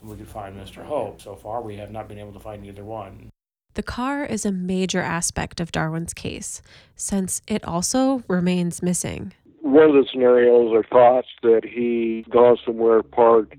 we 0.01 0.15
could 0.15 0.27
find 0.29 0.55
Mr. 0.55 0.83
Hope. 0.83 1.21
So 1.21 1.35
far, 1.35 1.61
we 1.61 1.75
have 1.77 1.91
not 1.91 2.07
been 2.07 2.17
able 2.17 2.33
to 2.33 2.39
find 2.39 2.65
either 2.65 2.83
one. 2.83 3.29
The 3.73 3.83
car 3.83 4.25
is 4.25 4.45
a 4.45 4.51
major 4.51 4.99
aspect 4.99 5.61
of 5.61 5.71
Darwin's 5.71 6.13
case, 6.13 6.61
since 6.95 7.41
it 7.47 7.63
also 7.63 8.21
remains 8.27 8.83
missing. 8.83 9.33
One 9.61 9.89
of 9.89 9.93
the 9.93 10.05
scenarios 10.11 10.73
are 10.73 10.83
thoughts 10.83 11.29
that 11.43 11.61
he 11.63 12.25
gone 12.29 12.57
somewhere, 12.65 13.01
parked, 13.01 13.55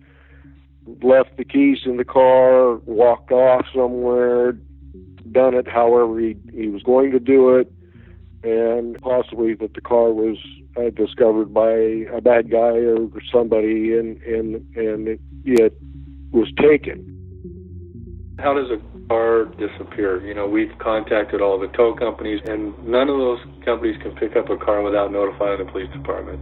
left 1.02 1.38
the 1.38 1.44
keys 1.44 1.78
in 1.86 1.96
the 1.96 2.04
car, 2.04 2.76
walked 2.84 3.32
off 3.32 3.64
somewhere, 3.74 4.52
done 5.30 5.54
it 5.54 5.66
however 5.66 6.18
he, 6.20 6.36
he 6.52 6.68
was 6.68 6.82
going 6.82 7.10
to 7.12 7.20
do 7.20 7.56
it, 7.56 7.72
and 8.42 9.00
possibly 9.00 9.54
that 9.54 9.72
the 9.72 9.80
car 9.80 10.12
was 10.12 10.36
uh, 10.76 10.90
discovered 10.90 11.54
by 11.54 11.70
a 11.70 12.20
bad 12.20 12.50
guy 12.50 12.58
or 12.58 13.08
somebody 13.32 13.96
and, 13.96 14.20
and, 14.22 14.56
and 14.76 15.08
it, 15.08 15.20
it 15.44 15.74
was 16.32 16.52
taken. 16.60 17.08
How 18.38 18.54
does 18.54 18.70
a 18.70 18.91
car 19.12 19.44
disappear? 19.44 20.24
You 20.26 20.34
know, 20.34 20.46
we've 20.46 20.72
contacted 20.78 21.42
all 21.42 21.60
the 21.60 21.68
tow 21.68 21.94
companies, 21.94 22.40
and 22.46 22.72
none 22.82 23.10
of 23.10 23.18
those 23.18 23.40
companies 23.64 24.00
can 24.02 24.12
pick 24.16 24.36
up 24.36 24.48
a 24.48 24.56
car 24.56 24.82
without 24.82 25.12
notifying 25.12 25.58
the 25.58 25.70
police 25.70 25.92
department. 25.92 26.40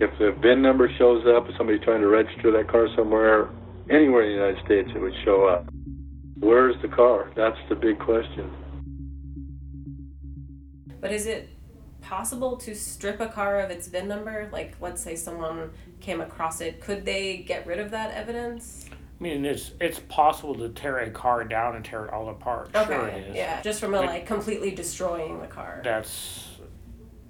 If 0.00 0.10
the 0.18 0.32
VIN 0.42 0.62
number 0.62 0.90
shows 0.98 1.24
up, 1.26 1.48
if 1.48 1.56
somebody's 1.56 1.84
trying 1.84 2.00
to 2.00 2.08
register 2.08 2.50
that 2.50 2.68
car 2.68 2.88
somewhere, 2.96 3.50
anywhere 3.88 4.24
in 4.24 4.36
the 4.36 4.44
United 4.44 4.64
States, 4.64 4.90
it 4.94 4.98
would 4.98 5.14
show 5.24 5.46
up. 5.46 5.70
Where's 6.40 6.74
the 6.82 6.88
car? 6.88 7.30
That's 7.36 7.58
the 7.68 7.76
big 7.76 8.00
question. 8.00 8.50
But 11.00 11.12
is 11.12 11.26
it 11.26 11.50
possible 12.00 12.56
to 12.56 12.74
strip 12.74 13.20
a 13.20 13.28
car 13.28 13.60
of 13.60 13.70
its 13.70 13.86
VIN 13.86 14.08
number? 14.08 14.48
Like, 14.52 14.74
let's 14.80 15.00
say 15.00 15.14
someone 15.14 15.70
came 16.00 16.20
across 16.20 16.60
it, 16.60 16.80
could 16.80 17.04
they 17.04 17.36
get 17.36 17.64
rid 17.64 17.78
of 17.78 17.92
that 17.92 18.10
evidence? 18.10 18.86
I 19.20 19.22
mean, 19.22 19.44
it's 19.44 19.70
it's 19.80 20.00
possible 20.00 20.54
to 20.56 20.68
tear 20.70 20.98
a 20.98 21.10
car 21.10 21.44
down 21.44 21.76
and 21.76 21.84
tear 21.84 22.04
it 22.06 22.12
all 22.12 22.28
apart. 22.28 22.70
Sure 22.74 23.06
it 23.08 23.28
is. 23.28 23.36
yeah, 23.36 23.62
just 23.62 23.80
from 23.80 23.94
a, 23.94 23.98
But- 23.98 24.06
like 24.06 24.26
completely 24.26 24.72
destroying 24.74 25.40
the 25.40 25.46
car. 25.46 25.80
that's 25.84 26.48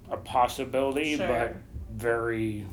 a 0.09 0.17
possibility, 0.17 1.15
Sure. 1.17 1.27
but 1.27 1.55
very, 1.95 2.65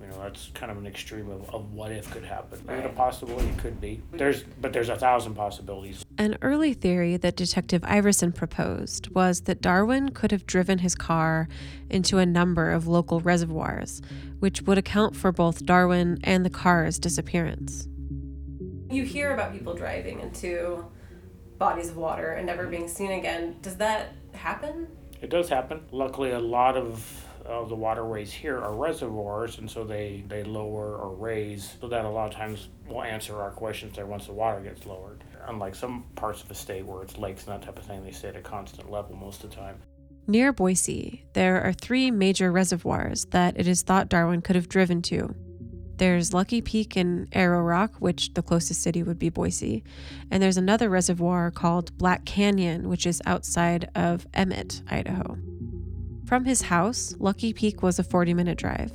you 0.00 0.06
know, 0.08 0.22
that's 0.22 0.50
kind 0.54 0.70
of 0.72 0.78
an 0.78 0.86
extreme 0.86 1.28
of, 1.30 1.52
of 1.54 1.72
what 1.74 1.92
if 1.92 2.10
could 2.10 2.24
happen. 2.24 2.58
It 2.68 2.70
a 2.72 2.74
Right. 2.86 2.94
possibility 2.96 3.50
could 3.58 3.80
be. 3.80 4.02
There's, 4.12 4.42
but 4.60 4.72
there's 4.72 4.88
a 4.88 4.96
thousand 4.96 5.34
possibilities. 5.34 6.04
An 6.16 6.36
early 6.42 6.72
theory 6.74 7.16
that 7.16 7.36
Detective 7.36 7.84
Iverson 7.84 8.32
proposed 8.32 9.08
was 9.14 9.42
that 9.42 9.60
Darwin 9.60 10.08
could 10.10 10.30
have 10.32 10.46
driven 10.46 10.78
his 10.78 10.94
car 10.94 11.48
into 11.90 12.18
a 12.18 12.26
number 12.26 12.70
of 12.72 12.86
local 12.88 13.20
reservoirs, 13.20 14.00
which 14.40 14.62
would 14.62 14.78
account 14.78 15.14
for 15.16 15.30
both 15.32 15.64
Darwin 15.66 16.18
and 16.24 16.44
the 16.44 16.50
car's 16.50 16.98
disappearance. 16.98 17.88
You 18.90 19.04
hear 19.04 19.32
about 19.34 19.52
people 19.52 19.74
driving 19.74 20.20
into 20.20 20.86
bodies 21.58 21.90
of 21.90 21.96
water 21.96 22.32
and 22.32 22.46
never 22.46 22.62
mm-hmm. 22.62 22.70
being 22.70 22.88
seen 22.88 23.12
again. 23.12 23.56
Does 23.60 23.76
that 23.76 24.14
happen? 24.32 24.88
It 25.20 25.30
does 25.30 25.48
happen. 25.48 25.82
Luckily, 25.90 26.30
a 26.30 26.38
lot 26.38 26.76
of 26.76 27.24
of 27.44 27.70
the 27.70 27.74
waterways 27.74 28.30
here 28.30 28.58
are 28.58 28.74
reservoirs, 28.74 29.58
and 29.58 29.70
so 29.70 29.82
they 29.82 30.22
they 30.28 30.44
lower 30.44 30.96
or 30.96 31.14
raise, 31.14 31.76
so 31.80 31.88
that 31.88 32.04
a 32.04 32.08
lot 32.08 32.28
of 32.28 32.34
times 32.34 32.68
will 32.86 33.02
answer 33.02 33.40
our 33.40 33.50
questions 33.50 33.96
there 33.96 34.06
once 34.06 34.26
the 34.26 34.32
water 34.32 34.60
gets 34.60 34.86
lowered. 34.86 35.24
Unlike 35.46 35.74
some 35.74 36.04
parts 36.14 36.42
of 36.42 36.48
the 36.48 36.54
state 36.54 36.84
where 36.84 37.02
it's 37.02 37.16
lakes 37.16 37.46
and 37.46 37.54
that 37.54 37.64
type 37.64 37.78
of 37.78 37.84
thing, 37.84 38.04
they 38.04 38.12
stay 38.12 38.28
at 38.28 38.36
a 38.36 38.42
constant 38.42 38.90
level 38.90 39.16
most 39.16 39.42
of 39.44 39.50
the 39.50 39.56
time. 39.56 39.76
Near 40.26 40.52
Boise, 40.52 41.24
there 41.32 41.62
are 41.62 41.72
three 41.72 42.10
major 42.10 42.52
reservoirs 42.52 43.24
that 43.30 43.58
it 43.58 43.66
is 43.66 43.80
thought 43.80 44.10
Darwin 44.10 44.42
could 44.42 44.56
have 44.56 44.68
driven 44.68 45.00
to. 45.02 45.34
There's 45.98 46.32
Lucky 46.32 46.60
Peak 46.60 46.94
and 46.94 47.26
Arrow 47.32 47.60
Rock, 47.60 47.94
which 47.98 48.32
the 48.34 48.42
closest 48.42 48.82
city 48.82 49.02
would 49.02 49.18
be 49.18 49.30
Boise. 49.30 49.82
And 50.30 50.40
there's 50.40 50.56
another 50.56 50.88
reservoir 50.88 51.50
called 51.50 51.96
Black 51.98 52.24
Canyon, 52.24 52.88
which 52.88 53.04
is 53.04 53.20
outside 53.26 53.90
of 53.96 54.24
Emmett, 54.32 54.80
Idaho. 54.88 55.36
From 56.24 56.44
his 56.44 56.62
house, 56.62 57.16
Lucky 57.18 57.52
Peak 57.52 57.82
was 57.82 57.98
a 57.98 58.04
40 58.04 58.32
minute 58.32 58.58
drive. 58.58 58.92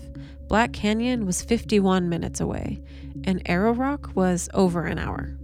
Black 0.48 0.72
Canyon 0.72 1.26
was 1.26 1.42
51 1.42 2.08
minutes 2.08 2.40
away, 2.40 2.82
and 3.26 3.42
Arrow 3.48 3.74
Rock 3.74 4.12
was 4.16 4.48
over 4.54 4.86
an 4.86 4.98
hour. 4.98 5.38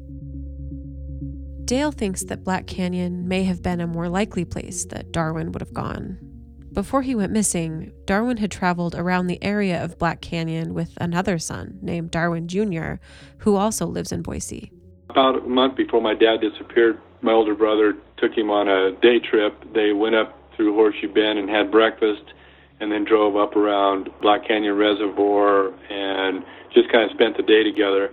Dale 1.66 1.92
thinks 1.92 2.24
that 2.24 2.46
Black 2.46 2.68
Canyon 2.68 3.28
may 3.28 3.44
have 3.44 3.62
been 3.62 3.82
a 3.82 3.88
more 3.88 4.08
likely 4.08 4.46
place 4.46 4.86
that 4.86 5.12
Darwin 5.12 5.52
would 5.52 5.62
have 5.62 5.74
gone. 5.74 6.29
Before 6.80 7.02
he 7.02 7.14
went 7.14 7.34
missing, 7.34 7.92
Darwin 8.06 8.38
had 8.38 8.52
traveled 8.52 8.96
around 8.96 9.28
the 9.28 9.44
area 9.44 9.84
of 9.84 10.00
Black 10.00 10.22
Canyon 10.22 10.74
with 10.74 10.94
another 10.96 11.38
son 11.38 11.78
named 11.82 12.10
Darwin 12.10 12.48
Jr., 12.48 13.04
who 13.40 13.58
also 13.58 13.86
lives 13.86 14.14
in 14.14 14.22
Boise. 14.22 14.72
About 15.10 15.40
a 15.40 15.42
month 15.42 15.76
before 15.76 16.00
my 16.00 16.14
dad 16.14 16.40
disappeared, 16.40 16.98
my 17.22 17.34
older 17.34 17.54
brother 17.54 17.98
took 18.16 18.32
him 18.32 18.50
on 18.50 18.70
a 18.70 18.94
day 19.02 19.20
trip. 19.20 19.62
They 19.74 19.92
went 19.92 20.16
up 20.16 20.40
through 20.56 20.74
Horseshoe 20.74 21.12
Bend 21.12 21.38
and 21.38 21.50
had 21.50 21.70
breakfast, 21.70 22.24
and 22.80 22.90
then 22.90 23.04
drove 23.04 23.36
up 23.36 23.58
around 23.58 24.10
Black 24.22 24.48
Canyon 24.48 24.78
Reservoir 24.78 25.74
and 25.92 26.46
just 26.74 26.90
kind 26.94 27.04
of 27.04 27.12
spent 27.14 27.36
the 27.36 27.44
day 27.44 27.62
together. 27.62 28.10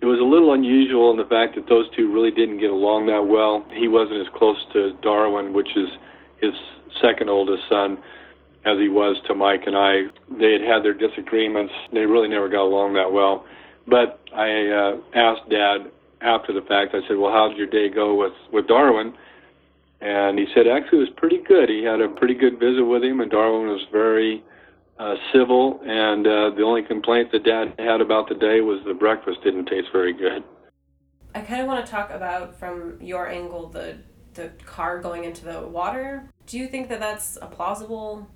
It 0.00 0.06
was 0.06 0.18
a 0.18 0.24
little 0.24 0.54
unusual 0.54 1.10
in 1.10 1.18
the 1.18 1.28
fact 1.28 1.56
that 1.56 1.68
those 1.68 1.84
two 1.94 2.10
really 2.10 2.30
didn't 2.30 2.58
get 2.58 2.70
along 2.70 3.04
that 3.08 3.26
well. 3.28 3.66
He 3.74 3.86
wasn't 3.86 4.22
as 4.22 4.32
close 4.34 4.64
to 4.72 4.96
Darwin, 5.02 5.52
which 5.52 5.76
is 5.76 5.90
his 6.40 6.54
second 7.02 7.28
oldest 7.28 7.62
son, 7.68 7.98
as 8.64 8.78
he 8.78 8.88
was 8.88 9.16
to 9.26 9.34
Mike 9.34 9.62
and 9.66 9.76
I. 9.76 10.02
They 10.38 10.52
had 10.52 10.62
had 10.62 10.84
their 10.84 10.94
disagreements. 10.94 11.72
They 11.92 12.06
really 12.06 12.28
never 12.28 12.48
got 12.48 12.62
along 12.62 12.94
that 12.94 13.12
well. 13.12 13.44
But 13.86 14.20
I 14.34 14.68
uh, 14.68 14.96
asked 15.14 15.48
Dad 15.48 15.90
after 16.20 16.52
the 16.52 16.62
fact. 16.62 16.94
I 16.94 17.06
said, 17.08 17.16
"Well, 17.16 17.32
how 17.32 17.48
did 17.48 17.56
your 17.56 17.66
day 17.66 17.88
go 17.88 18.14
with 18.14 18.34
with 18.52 18.66
Darwin?" 18.66 19.14
And 20.00 20.38
he 20.38 20.46
said, 20.54 20.66
"Actually, 20.66 20.98
it 20.98 21.10
was 21.10 21.16
pretty 21.16 21.38
good. 21.38 21.68
He 21.68 21.82
had 21.82 22.00
a 22.00 22.08
pretty 22.08 22.34
good 22.34 22.58
visit 22.58 22.84
with 22.84 23.02
him, 23.02 23.20
and 23.20 23.30
Darwin 23.30 23.68
was 23.68 23.86
very." 23.90 24.42
uh, 24.98 25.14
civil, 25.32 25.80
and 25.84 26.26
uh, 26.26 26.50
the 26.56 26.62
only 26.62 26.82
complaint 26.82 27.30
that 27.32 27.44
Dad 27.44 27.74
had 27.78 28.00
about 28.00 28.28
the 28.28 28.34
day 28.34 28.60
was 28.60 28.80
the 28.84 28.94
breakfast 28.94 29.38
didn't 29.44 29.66
taste 29.66 29.88
very 29.92 30.12
good. 30.12 30.42
I 31.34 31.40
kind 31.42 31.60
of 31.60 31.66
want 31.66 31.84
to 31.84 31.90
talk 31.90 32.10
about 32.10 32.58
from 32.58 32.98
your 33.00 33.28
angle 33.28 33.68
the 33.68 33.98
the 34.34 34.50
car 34.64 35.00
going 35.00 35.24
into 35.24 35.44
the 35.44 35.66
water. 35.66 36.30
Do 36.48 36.58
you 36.58 36.66
think 36.66 36.88
that 36.88 36.98
that's 36.98 37.36
a 37.40 37.46
plausible 37.46 38.26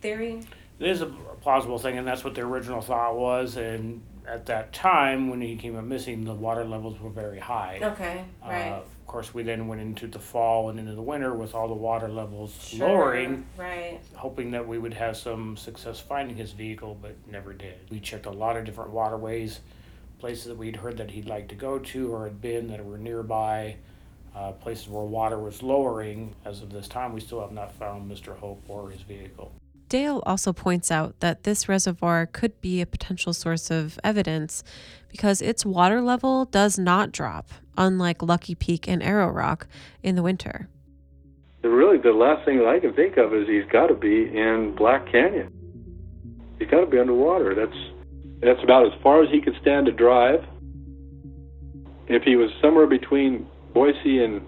theory? 0.00 0.40
It 0.78 0.88
is 0.88 1.00
a 1.00 1.06
plausible 1.06 1.78
thing, 1.78 1.96
and 1.96 2.06
that's 2.06 2.22
what 2.22 2.34
the 2.34 2.42
original 2.42 2.82
thought 2.82 3.16
was. 3.16 3.56
And 3.56 4.02
at 4.28 4.46
that 4.46 4.72
time, 4.74 5.30
when 5.30 5.40
he 5.40 5.56
came 5.56 5.76
up 5.76 5.84
missing, 5.84 6.24
the 6.24 6.34
water 6.34 6.64
levels 6.64 7.00
were 7.00 7.08
very 7.10 7.38
high. 7.38 7.78
Okay, 7.82 8.24
right. 8.46 8.72
Uh, 8.72 8.76
of 8.76 9.06
course, 9.06 9.32
we 9.32 9.42
then 9.42 9.68
went 9.68 9.80
into 9.80 10.06
the 10.06 10.18
fall 10.18 10.68
and 10.68 10.78
into 10.78 10.92
the 10.94 11.02
winter 11.02 11.32
with 11.34 11.54
all 11.54 11.66
the 11.66 11.74
water 11.74 12.08
levels 12.08 12.54
Sure, 12.62 12.88
lowering, 12.88 13.46
Right. 13.56 14.00
hoping 14.14 14.50
that 14.50 14.68
we 14.68 14.78
would 14.78 14.94
have 14.94 15.16
some 15.16 15.56
success 15.56 15.98
finding 15.98 16.36
his 16.36 16.52
vehicle, 16.52 16.96
but 17.00 17.16
never 17.30 17.52
did. 17.54 17.78
We 17.90 17.98
checked 18.00 18.26
a 18.26 18.30
lot 18.30 18.56
of 18.58 18.64
different 18.64 18.90
waterways, 18.90 19.60
places 20.18 20.44
that 20.46 20.56
we'd 20.58 20.76
heard 20.76 20.98
that 20.98 21.10
he'd 21.10 21.26
like 21.26 21.48
to 21.48 21.54
go 21.54 21.78
to 21.78 22.12
or 22.12 22.24
had 22.24 22.40
been 22.40 22.68
that 22.68 22.84
were 22.84 22.98
nearby, 22.98 23.76
uh, 24.34 24.52
places 24.52 24.88
where 24.88 25.04
water 25.04 25.38
was 25.38 25.62
lowering. 25.62 26.34
As 26.44 26.62
of 26.62 26.70
this 26.70 26.88
time, 26.88 27.12
we 27.12 27.20
still 27.20 27.40
have 27.40 27.52
not 27.52 27.72
found 27.74 28.10
Mr. 28.10 28.36
Hope 28.36 28.62
or 28.68 28.90
his 28.90 29.02
vehicle. 29.02 29.52
Dale 29.88 30.22
also 30.24 30.54
points 30.54 30.90
out 30.90 31.20
that 31.20 31.42
this 31.42 31.68
reservoir 31.68 32.24
could 32.24 32.58
be 32.62 32.80
a 32.80 32.86
potential 32.86 33.34
source 33.34 33.70
of 33.70 33.98
evidence 34.02 34.64
because 35.10 35.42
its 35.42 35.66
water 35.66 36.00
level 36.00 36.46
does 36.46 36.78
not 36.78 37.12
drop, 37.12 37.50
unlike 37.76 38.22
Lucky 38.22 38.54
Peak 38.54 38.88
and 38.88 39.02
Arrow 39.02 39.28
Rock 39.28 39.66
in 40.02 40.16
the 40.16 40.22
winter. 40.22 40.68
Really, 41.62 41.98
the 41.98 42.12
last 42.12 42.44
thing 42.46 42.58
that 42.58 42.66
I 42.66 42.80
can 42.80 42.94
think 42.94 43.18
of 43.18 43.34
is 43.34 43.46
he's 43.46 43.70
got 43.70 43.88
to 43.88 43.94
be 43.94 44.34
in 44.34 44.74
Black 44.76 45.12
Canyon. 45.12 45.52
He's 46.58 46.68
got 46.70 46.80
to 46.80 46.86
be 46.86 46.98
underwater. 46.98 47.54
That's 47.54 47.76
that's 48.40 48.62
about 48.64 48.86
as 48.86 48.92
far 49.02 49.22
as 49.22 49.30
he 49.30 49.40
could 49.40 49.54
stand 49.60 49.86
to 49.86 49.92
drive. 49.92 50.42
If 52.08 52.22
he 52.22 52.36
was 52.36 52.50
somewhere 52.60 52.86
between 52.86 53.46
Boise 53.72 54.22
and 54.22 54.46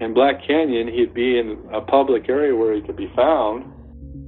and 0.00 0.14
Black 0.14 0.44
Canyon, 0.44 0.88
he'd 0.88 1.14
be 1.14 1.38
in 1.38 1.64
a 1.72 1.80
public 1.80 2.28
area 2.28 2.56
where 2.56 2.74
he 2.74 2.80
could 2.80 2.96
be 2.96 3.10
found. 3.14 3.72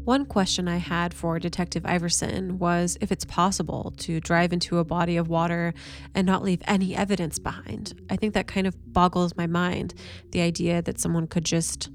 One 0.04 0.24
question 0.24 0.68
I 0.68 0.76
had 0.76 1.12
for 1.12 1.38
Detective 1.38 1.84
Iverson 1.84 2.58
was 2.58 2.96
if 3.00 3.10
it's 3.10 3.24
possible 3.24 3.92
to 3.98 4.20
drive 4.20 4.52
into 4.52 4.78
a 4.78 4.84
body 4.84 5.16
of 5.16 5.28
water 5.28 5.74
and 6.14 6.26
not 6.26 6.42
leave 6.42 6.62
any 6.66 6.94
evidence 6.94 7.38
behind. 7.38 7.98
I 8.10 8.16
think 8.16 8.34
that 8.34 8.46
kind 8.46 8.66
of 8.66 8.76
boggles 8.92 9.36
my 9.36 9.46
mind 9.46 9.94
the 10.30 10.42
idea 10.42 10.82
that 10.82 11.00
someone 11.00 11.26
could 11.26 11.44
just 11.44 11.90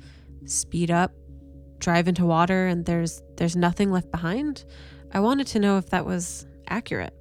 speed 0.45 0.91
up, 0.91 1.13
drive 1.77 2.07
into 2.07 2.25
water 2.25 2.67
and 2.67 2.85
there's 2.85 3.21
there's 3.37 3.55
nothing 3.55 3.91
left 3.91 4.11
behind. 4.11 4.65
I 5.13 5.19
wanted 5.19 5.47
to 5.47 5.59
know 5.59 5.77
if 5.77 5.89
that 5.91 6.05
was 6.05 6.47
accurate. 6.67 7.13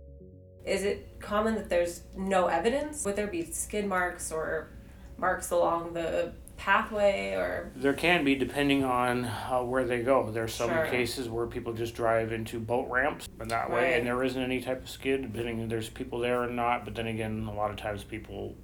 Is 0.64 0.82
it 0.82 1.20
common 1.20 1.54
that 1.54 1.68
there's 1.68 2.02
no 2.16 2.46
evidence? 2.46 3.04
Would 3.04 3.16
there 3.16 3.26
be 3.26 3.44
skid 3.44 3.86
marks 3.86 4.32
or 4.32 4.70
marks 5.18 5.50
along 5.50 5.92
the 5.92 6.32
pathway 6.56 7.34
or 7.34 7.70
There 7.76 7.92
can 7.92 8.24
be, 8.24 8.34
depending 8.34 8.82
on 8.84 9.24
uh, 9.24 9.60
where 9.62 9.84
they 9.84 10.02
go. 10.02 10.30
There's 10.30 10.52
some 10.54 10.70
Sure. 10.70 10.86
cases 10.86 11.28
where 11.28 11.46
people 11.46 11.72
just 11.72 11.94
drive 11.94 12.32
into 12.32 12.58
boat 12.58 12.88
ramps 12.90 13.28
and 13.38 13.50
that 13.50 13.70
way, 13.70 13.82
Right. 13.82 13.98
and 13.98 14.06
there 14.06 14.22
isn't 14.24 14.42
any 14.42 14.60
type 14.60 14.82
of 14.82 14.88
skid. 14.88 15.22
Depending, 15.22 15.68
there's 15.68 15.88
people 15.88 16.18
there 16.18 16.42
or 16.42 16.48
not. 16.48 16.84
But 16.84 16.94
then 16.96 17.06
again, 17.06 17.46
a 17.48 17.54
lot 17.54 17.70
of 17.70 17.76
times 17.76 18.02
people 18.02 18.56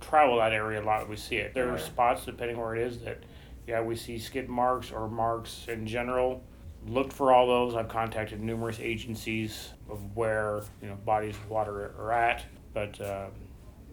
travel 0.00 0.36
that 0.38 0.52
area 0.52 0.80
a 0.82 0.84
lot. 0.84 1.08
We 1.08 1.16
see 1.16 1.36
it. 1.36 1.54
There 1.54 1.70
are 1.72 1.78
spots, 1.78 2.24
depending 2.24 2.58
where 2.58 2.76
it 2.76 2.82
is, 2.82 2.98
that 3.00 3.24
yeah, 3.66 3.80
we 3.80 3.96
see 3.96 4.18
skid 4.18 4.48
marks 4.48 4.92
or 4.92 5.08
marks 5.08 5.66
in 5.68 5.86
general. 5.86 6.44
Looked 6.86 7.12
for 7.12 7.32
all 7.32 7.48
those. 7.48 7.74
I've 7.74 7.88
contacted 7.88 8.40
numerous 8.40 8.78
agencies 8.78 9.70
of 9.90 10.16
where 10.16 10.60
you 10.80 10.88
know 10.88 10.94
bodies 10.94 11.34
of 11.34 11.50
water 11.50 11.92
are 11.98 12.12
at, 12.12 12.44
but. 12.72 13.00
Um, 13.00 13.32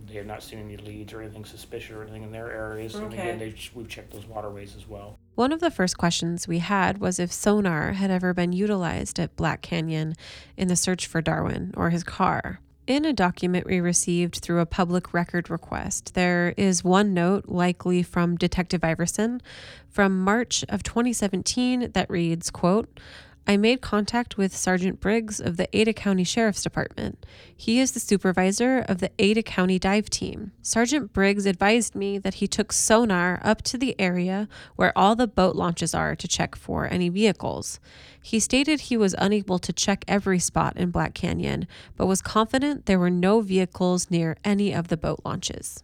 they 0.08 0.16
have 0.16 0.26
not 0.26 0.44
seen 0.44 0.60
any 0.60 0.78
leads 0.78 1.14
or 1.14 1.22
anything 1.22 1.46
suspicious 1.46 1.92
or 1.92 2.04
anything 2.04 2.24
in 2.24 2.32
their 2.32 2.52
areas. 2.52 2.96
And 2.96 3.14
again, 3.14 3.40
they 3.40 3.56
we've 3.74 3.88
checked 3.88 4.12
those 4.12 4.26
waterways 4.26 4.76
as 4.76 4.88
well. 4.88 5.20
One 5.36 5.52
of 5.52 5.60
the 5.60 5.72
first 5.72 5.98
questions 5.98 6.48
we 6.48 6.60
had 6.60 7.00
was 7.00 7.20
if 7.20 7.32
sonar 7.32 7.94
had 7.94 8.12
ever 8.12 8.34
been 8.34 8.54
utilized 8.54 9.20
at 9.20 9.36
Black 9.36 9.62
Canyon 9.62 10.14
in 10.58 10.68
the 10.68 10.76
search 10.76 11.08
for 11.08 11.22
Darwin 11.22 11.74
or 11.76 11.90
his 11.90 12.04
car. 12.04 12.60
In 12.86 13.06
a 13.06 13.14
document 13.14 13.66
we 13.66 13.80
received 13.80 14.40
through 14.40 14.60
a 14.60 14.66
public 14.66 15.14
record 15.14 15.50
request, 15.50 16.16
there 16.16 16.54
is 16.58 16.84
one 16.84 17.14
note, 17.14 17.48
likely 17.48 18.04
from 18.04 18.36
Detective 18.36 18.84
Iverson, 18.84 19.42
from 19.90 20.22
March 20.22 20.66
of 20.68 20.84
2017 20.84 21.92
that 21.94 22.10
reads, 22.10 22.52
quote, 22.52 23.00
I 23.46 23.58
made 23.58 23.82
contact 23.82 24.38
with 24.38 24.56
Sergeant 24.56 25.02
Briggs 25.02 25.42
of 25.42 25.58
the 25.58 25.68
Ada 25.78 25.92
County 25.92 26.24
Sheriff's 26.24 26.64
Department. 26.64 27.26
He 27.56 27.80
is 27.82 27.92
the 27.92 28.00
supervisor 28.00 28.80
of 28.80 29.00
the 29.00 29.12
Ada 29.20 29.44
County 29.44 29.78
dive 29.78 30.10
team. 30.10 30.54
Sergeant 30.62 31.12
Briggs 31.12 31.46
advised 31.46 31.94
me 31.94 32.18
that 32.18 32.36
he 32.36 32.48
took 32.48 32.72
sonar 32.72 33.42
up 33.44 33.62
to 33.64 33.78
the 33.78 34.00
area 34.00 34.48
where 34.78 34.98
all 34.98 35.18
the 35.18 35.28
boat 35.28 35.58
launches 35.58 35.94
are 35.94 36.16
to 36.16 36.28
check 36.28 36.56
for 36.56 36.88
any 36.88 37.10
vehicles. 37.10 37.82
He 38.22 38.40
stated 38.40 38.82
he 38.82 38.96
was 38.96 39.14
unable 39.18 39.60
to 39.60 39.74
check 39.74 40.06
every 40.08 40.40
spot 40.40 40.78
in 40.78 40.92
Black 40.92 41.14
Canyon, 41.14 41.68
but 41.98 42.06
was 42.06 42.22
confident 42.22 42.86
there 42.86 43.00
were 43.00 43.10
no 43.10 43.42
vehicles 43.42 44.10
near 44.10 44.38
any 44.46 44.74
of 44.74 44.88
the 44.88 44.98
boat 44.98 45.20
launches. 45.26 45.84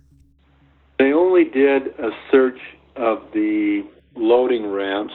They 0.97 1.11
only 1.11 1.43
did 1.43 1.87
a 1.99 2.11
search 2.31 2.59
of 2.95 3.21
the 3.33 3.85
loading 4.15 4.65
ramps 4.67 5.13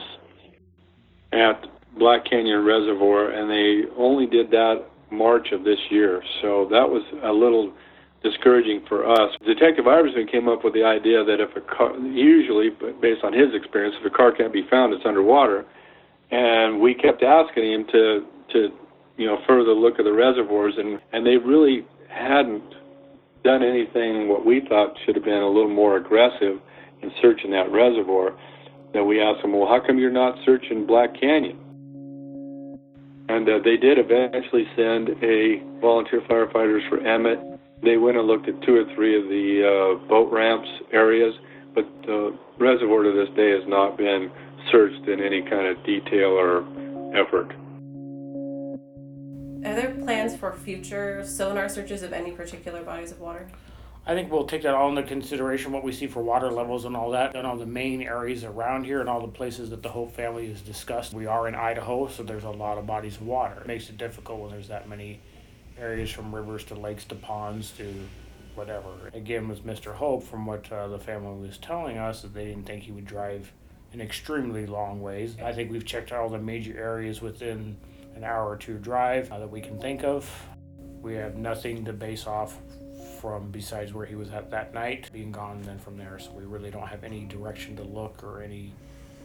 at 1.31 1.65
Black 1.97 2.25
Canyon 2.25 2.65
Reservoir, 2.65 3.29
and 3.29 3.49
they 3.49 3.89
only 3.97 4.25
did 4.25 4.51
that 4.51 4.85
March 5.11 5.51
of 5.51 5.63
this 5.63 5.79
year. 5.89 6.21
So 6.41 6.67
that 6.71 6.87
was 6.87 7.03
a 7.23 7.31
little 7.31 7.73
discouraging 8.23 8.83
for 8.87 9.07
us. 9.09 9.31
Detective 9.45 9.87
Iverson 9.87 10.27
came 10.27 10.49
up 10.49 10.63
with 10.63 10.73
the 10.73 10.83
idea 10.83 11.23
that 11.23 11.39
if 11.39 11.55
a 11.55 11.61
car, 11.61 11.95
usually 11.99 12.69
based 13.01 13.23
on 13.23 13.31
his 13.31 13.53
experience, 13.53 13.95
if 13.99 14.05
a 14.05 14.15
car 14.15 14.31
can't 14.31 14.51
be 14.51 14.65
found, 14.69 14.93
it's 14.93 15.05
underwater. 15.05 15.65
And 16.31 16.81
we 16.81 16.95
kept 16.95 17.23
asking 17.23 17.71
him 17.71 17.85
to 17.91 18.25
to 18.53 18.69
you 19.17 19.27
know 19.27 19.37
further 19.47 19.73
look 19.73 19.99
at 19.99 20.05
the 20.05 20.13
reservoirs, 20.13 20.73
and 20.77 20.99
and 21.13 21.25
they 21.25 21.37
really 21.37 21.85
hadn't 22.09 22.63
done 23.43 23.61
anything 23.61 24.27
what 24.27 24.43
we 24.43 24.65
thought 24.67 24.97
should 25.05 25.15
have 25.15 25.23
been 25.23 25.43
a 25.43 25.47
little 25.47 25.69
more 25.69 25.97
aggressive 25.97 26.59
in 27.03 27.11
searching 27.21 27.51
that 27.51 27.71
reservoir. 27.71 28.35
That 28.93 29.03
we 29.03 29.21
asked 29.21 29.41
them, 29.41 29.51
well, 29.51 29.67
how 29.67 29.85
come 29.85 29.99
you're 29.99 30.09
not 30.09 30.37
searching 30.45 30.87
Black 30.87 31.19
Canyon? 31.19 31.59
And 33.27 33.49
uh, 33.49 33.59
they 33.63 33.77
did 33.77 33.97
eventually 33.97 34.65
send 34.75 35.09
a 35.23 35.61
volunteer 35.81 36.21
firefighters 36.29 36.87
for 36.89 36.99
Emmett. 37.05 37.39
They 37.81 37.97
went 37.97 38.17
and 38.17 38.27
looked 38.27 38.47
at 38.47 38.61
two 38.63 38.75
or 38.75 38.85
three 38.95 39.17
of 39.19 39.27
the 39.27 39.65
uh, 39.65 40.07
boat 40.07 40.31
ramps 40.31 40.69
areas, 40.93 41.33
but 41.73 41.85
the 42.05 42.37
reservoir 42.59 43.03
to 43.03 43.11
this 43.11 43.33
day 43.35 43.51
has 43.51 43.67
not 43.67 43.97
been 43.97 44.31
searched 44.71 45.07
in 45.07 45.21
any 45.21 45.41
kind 45.41 45.67
of 45.67 45.83
detail 45.85 46.29
or 46.29 46.61
effort. 47.15 47.51
Are 49.65 49.73
there 49.73 49.95
plans 50.03 50.35
for 50.35 50.53
future 50.53 51.25
sonar 51.25 51.67
searches 51.69 52.03
of 52.03 52.13
any 52.13 52.31
particular 52.31 52.83
bodies 52.83 53.11
of 53.11 53.19
water? 53.19 53.47
I 54.07 54.13
think 54.13 54.31
we'll 54.31 54.45
take 54.45 54.61
that 54.61 54.75
all 54.75 54.89
into 54.89 55.01
consideration, 55.01 55.71
what 55.71 55.83
we 55.83 55.91
see 55.91 56.05
for 56.05 56.21
water 56.21 56.51
levels 56.51 56.85
and 56.85 56.95
all 56.95 57.09
that, 57.11 57.35
and 57.35 57.47
all 57.47 57.57
the 57.57 57.65
main 57.65 58.03
areas 58.03 58.43
around 58.43 58.83
here 58.83 58.99
and 58.99 59.09
all 59.09 59.19
the 59.19 59.27
places 59.27 59.71
that 59.71 59.81
the 59.81 59.89
Hope 59.89 60.15
family 60.15 60.47
has 60.47 60.61
discussed. 60.61 61.11
We 61.11 61.25
are 61.25 61.47
in 61.47 61.55
Idaho, 61.55 62.07
so 62.07 62.21
there's 62.21 62.43
a 62.43 62.51
lot 62.51 62.77
of 62.77 62.85
bodies 62.85 63.15
of 63.15 63.23
water. 63.23 63.61
It 63.61 63.67
makes 63.67 63.89
it 63.89 63.97
difficult 63.97 64.41
when 64.41 64.51
there's 64.51 64.67
that 64.67 64.87
many 64.87 65.21
areas 65.79 66.11
from 66.11 66.33
rivers 66.33 66.63
to 66.65 66.75
lakes 66.75 67.03
to 67.05 67.15
ponds 67.15 67.71
to 67.77 67.91
whatever. 68.53 68.89
Again, 69.15 69.47
with 69.47 69.65
Mr. 69.65 69.91
Hope, 69.95 70.23
from 70.23 70.45
what 70.45 70.71
uh, 70.71 70.87
the 70.87 70.99
family 70.99 71.47
was 71.47 71.57
telling 71.57 71.97
us, 71.97 72.21
that 72.21 72.35
they 72.35 72.45
didn't 72.45 72.67
think 72.67 72.83
he 72.83 72.91
would 72.91 73.07
drive 73.07 73.51
in 73.91 74.01
extremely 74.01 74.67
long 74.67 75.01
ways. 75.01 75.35
I 75.43 75.51
think 75.51 75.71
we've 75.71 75.85
checked 75.85 76.11
all 76.11 76.29
the 76.29 76.37
major 76.37 76.77
areas 76.77 77.21
within 77.21 77.75
an 78.15 78.23
hour 78.23 78.47
or 78.47 78.55
two 78.55 78.77
drive 78.77 79.31
uh, 79.31 79.39
that 79.39 79.49
we 79.49 79.61
can 79.61 79.79
think 79.79 80.03
of. 80.03 80.29
We 81.01 81.15
have 81.15 81.37
nothing 81.37 81.85
to 81.85 81.93
base 81.93 82.27
off 82.27 82.59
from 83.25 83.49
besides 83.49 83.91
where 83.91 84.05
he 84.05 84.13
was 84.13 84.29
at 84.29 84.51
that 84.51 84.71
night, 84.71 85.09
being 85.11 85.31
gone 85.31 85.59
then 85.63 85.79
from 85.79 85.97
there. 85.97 86.19
So 86.19 86.29
we 86.31 86.43
really 86.43 86.69
don't 86.69 86.85
have 86.85 87.03
any 87.03 87.25
direction 87.25 87.75
to 87.77 87.81
look 87.83 88.23
or 88.23 88.43
any 88.43 88.71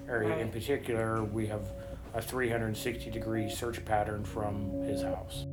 area 0.08 0.38
in 0.38 0.48
particular. 0.48 1.22
We 1.22 1.46
have 1.48 1.68
a 2.14 2.22
360 2.22 3.10
degree 3.10 3.50
search 3.50 3.84
pattern 3.84 4.24
from 4.24 4.70
his 4.84 5.02
house. 5.02 5.44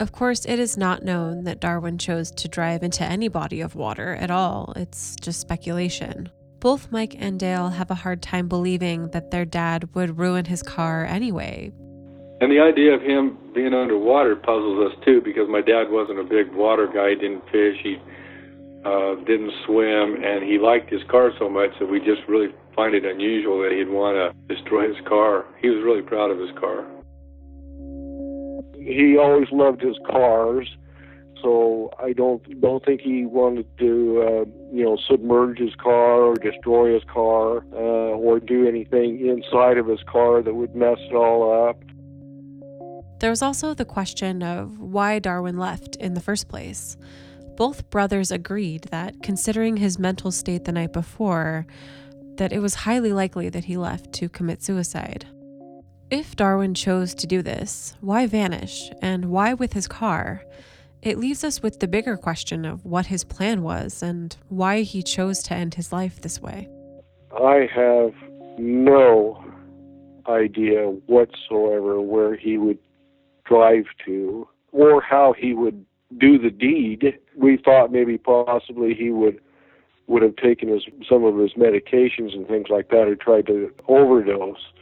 Of 0.00 0.10
course, 0.10 0.44
it 0.46 0.58
is 0.58 0.76
not 0.76 1.04
known 1.04 1.44
that 1.44 1.60
Darwin 1.60 1.96
chose 1.96 2.32
to 2.32 2.48
drive 2.48 2.82
into 2.82 3.04
any 3.04 3.28
body 3.28 3.60
of 3.60 3.76
water 3.76 4.16
at 4.16 4.32
all. 4.32 4.72
It's 4.74 5.14
just 5.20 5.40
speculation. 5.40 6.28
Both 6.58 6.90
Mike 6.90 7.14
and 7.16 7.38
Dale 7.38 7.68
have 7.68 7.92
a 7.92 7.94
hard 7.94 8.20
time 8.20 8.48
believing 8.48 9.10
that 9.10 9.30
their 9.30 9.44
dad 9.44 9.94
would 9.94 10.18
ruin 10.18 10.46
his 10.46 10.64
car 10.64 11.04
anyway. 11.04 11.70
And 12.40 12.52
the 12.52 12.60
idea 12.60 12.94
of 12.94 13.02
him 13.02 13.38
being 13.54 13.72
underwater 13.72 14.36
puzzles 14.36 14.92
us 14.92 14.98
too, 15.04 15.20
because 15.22 15.48
my 15.48 15.62
dad 15.62 15.90
wasn't 15.90 16.20
a 16.20 16.24
big 16.24 16.52
water 16.52 16.86
guy. 16.86 17.10
He 17.10 17.16
didn't 17.16 17.44
fish. 17.50 17.80
He 17.82 17.96
uh, 18.84 19.14
didn't 19.24 19.52
swim, 19.64 20.22
and 20.22 20.44
he 20.44 20.58
liked 20.58 20.90
his 20.90 21.02
car 21.10 21.32
so 21.38 21.48
much 21.48 21.70
that 21.80 21.86
we 21.86 21.98
just 21.98 22.22
really 22.28 22.52
find 22.74 22.94
it 22.94 23.04
unusual 23.04 23.62
that 23.62 23.72
he'd 23.72 23.88
want 23.88 24.16
to 24.16 24.54
destroy 24.54 24.92
his 24.92 25.02
car. 25.06 25.46
He 25.60 25.70
was 25.70 25.82
really 25.82 26.02
proud 26.02 26.30
of 26.30 26.38
his 26.38 26.52
car 26.58 26.86
he 28.86 29.18
always 29.18 29.50
loved 29.50 29.82
his 29.82 29.96
cars, 30.06 30.68
so 31.42 31.90
I 31.98 32.12
don't 32.12 32.60
don't 32.60 32.84
think 32.84 33.00
he 33.00 33.26
wanted 33.26 33.66
to 33.78 34.22
uh, 34.22 34.44
you 34.72 34.84
know 34.84 34.96
submerge 35.08 35.58
his 35.58 35.74
car 35.74 36.22
or 36.22 36.34
destroy 36.36 36.94
his 36.94 37.02
car 37.12 37.64
uh, 37.72 38.14
or 38.16 38.38
do 38.38 38.66
anything 38.66 39.26
inside 39.26 39.76
of 39.78 39.86
his 39.88 40.02
car 40.04 40.40
that 40.42 40.54
would 40.54 40.74
mess 40.74 40.98
it 41.10 41.14
all 41.14 41.68
up. 41.68 41.82
There 43.18 43.30
was 43.30 43.42
also 43.42 43.72
the 43.72 43.84
question 43.84 44.42
of 44.42 44.78
why 44.78 45.18
Darwin 45.18 45.56
left 45.56 45.96
in 45.96 46.14
the 46.14 46.20
first 46.20 46.48
place. 46.48 46.96
Both 47.56 47.88
brothers 47.88 48.30
agreed 48.30 48.82
that, 48.90 49.22
considering 49.22 49.78
his 49.78 49.98
mental 49.98 50.30
state 50.30 50.64
the 50.64 50.72
night 50.72 50.92
before, 50.92 51.66
that 52.36 52.52
it 52.52 52.58
was 52.58 52.74
highly 52.74 53.14
likely 53.14 53.48
that 53.48 53.64
he 53.64 53.78
left 53.78 54.12
to 54.14 54.28
commit 54.28 54.62
suicide. 54.62 55.26
If 56.10 56.36
Darwin 56.36 56.74
chose 56.74 57.14
to 57.14 57.26
do 57.26 57.40
this, 57.40 57.94
why 58.00 58.26
vanish 58.26 58.90
and 59.00 59.24
why 59.26 59.54
with 59.54 59.72
his 59.72 59.88
car? 59.88 60.44
It 61.00 61.18
leaves 61.18 61.42
us 61.42 61.62
with 61.62 61.80
the 61.80 61.88
bigger 61.88 62.16
question 62.16 62.64
of 62.64 62.84
what 62.84 63.06
his 63.06 63.24
plan 63.24 63.62
was 63.62 64.02
and 64.02 64.36
why 64.48 64.82
he 64.82 65.02
chose 65.02 65.42
to 65.44 65.54
end 65.54 65.74
his 65.74 65.92
life 65.92 66.20
this 66.20 66.40
way. 66.40 66.68
I 67.32 67.68
have 67.74 68.12
no 68.58 69.42
idea 70.28 70.82
whatsoever 71.06 72.00
where 72.00 72.36
he 72.36 72.58
would 72.58 72.78
drive 73.46 73.84
to 74.04 74.48
or 74.72 75.00
how 75.00 75.34
he 75.38 75.54
would 75.54 75.84
do 76.18 76.38
the 76.38 76.50
deed. 76.50 77.18
We 77.36 77.56
thought 77.56 77.92
maybe 77.92 78.18
possibly 78.18 78.94
he 78.94 79.10
would 79.10 79.40
would 80.08 80.22
have 80.22 80.36
taken 80.36 80.68
his 80.68 80.84
some 81.08 81.24
of 81.24 81.36
his 81.36 81.54
medications 81.54 82.32
and 82.34 82.46
things 82.46 82.68
like 82.68 82.90
that 82.90 83.08
or 83.08 83.16
tried 83.16 83.46
to 83.46 83.72
overdose 83.88 84.72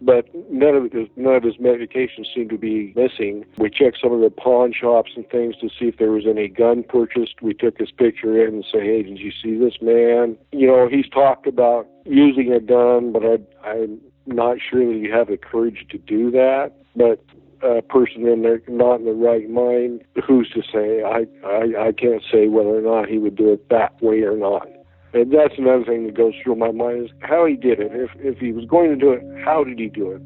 but 0.00 0.28
none 0.50 0.74
of 0.74 0.92
his, 0.92 1.08
none 1.16 1.34
of 1.34 1.42
his 1.42 1.56
medications 1.56 2.26
seemed 2.34 2.50
to 2.50 2.58
be 2.58 2.92
missing. 2.94 3.44
We 3.56 3.70
checked 3.70 3.98
some 4.00 4.12
of 4.12 4.20
the 4.20 4.30
pawn 4.30 4.72
shops 4.72 5.12
and 5.16 5.28
things 5.28 5.56
to 5.56 5.68
see 5.68 5.86
if 5.86 5.98
there 5.98 6.12
was 6.12 6.24
any 6.26 6.48
gun 6.48 6.84
purchased. 6.84 7.42
We 7.42 7.54
took 7.54 7.78
his 7.78 7.90
picture 7.90 8.46
in 8.46 8.54
and 8.54 8.64
say, 8.64 8.80
"Hey, 8.80 9.02
did 9.02 9.18
you 9.18 9.32
see 9.32 9.56
this 9.56 9.80
man?" 9.80 10.36
You 10.52 10.68
know, 10.68 10.88
he's 10.88 11.08
talked 11.08 11.46
about 11.46 11.88
using 12.04 12.52
a 12.52 12.60
gun, 12.60 13.12
but 13.12 13.24
I, 13.24 13.38
I'm 13.68 14.00
not 14.26 14.58
sure 14.60 14.86
that 14.86 14.98
you 14.98 15.12
have 15.12 15.28
the 15.28 15.36
courage 15.36 15.86
to 15.90 15.98
do 15.98 16.30
that. 16.30 16.72
But 16.94 17.24
a 17.62 17.82
person 17.82 18.26
in 18.26 18.42
there 18.42 18.62
not 18.68 19.00
in 19.00 19.04
the 19.04 19.12
right 19.12 19.48
mind, 19.48 20.02
who's 20.26 20.50
to 20.50 20.62
say? 20.72 21.02
I, 21.02 21.26
I 21.46 21.88
I 21.88 21.92
can't 21.92 22.22
say 22.30 22.48
whether 22.48 22.76
or 22.76 22.82
not 22.82 23.08
he 23.08 23.18
would 23.18 23.36
do 23.36 23.52
it 23.52 23.68
that 23.70 24.00
way 24.02 24.22
or 24.22 24.36
not. 24.36 24.68
And 25.14 25.32
that's 25.32 25.54
another 25.56 25.84
thing 25.84 26.04
that 26.06 26.14
goes 26.14 26.34
through 26.42 26.56
my 26.56 26.70
mind 26.70 27.06
is 27.06 27.10
how 27.20 27.46
he 27.46 27.56
did 27.56 27.80
it. 27.80 27.92
If, 27.92 28.10
if 28.16 28.38
he 28.38 28.52
was 28.52 28.66
going 28.66 28.90
to 28.90 28.96
do 28.96 29.12
it, 29.12 29.22
how 29.42 29.64
did 29.64 29.78
he 29.78 29.88
do 29.88 30.12
it? 30.12 30.22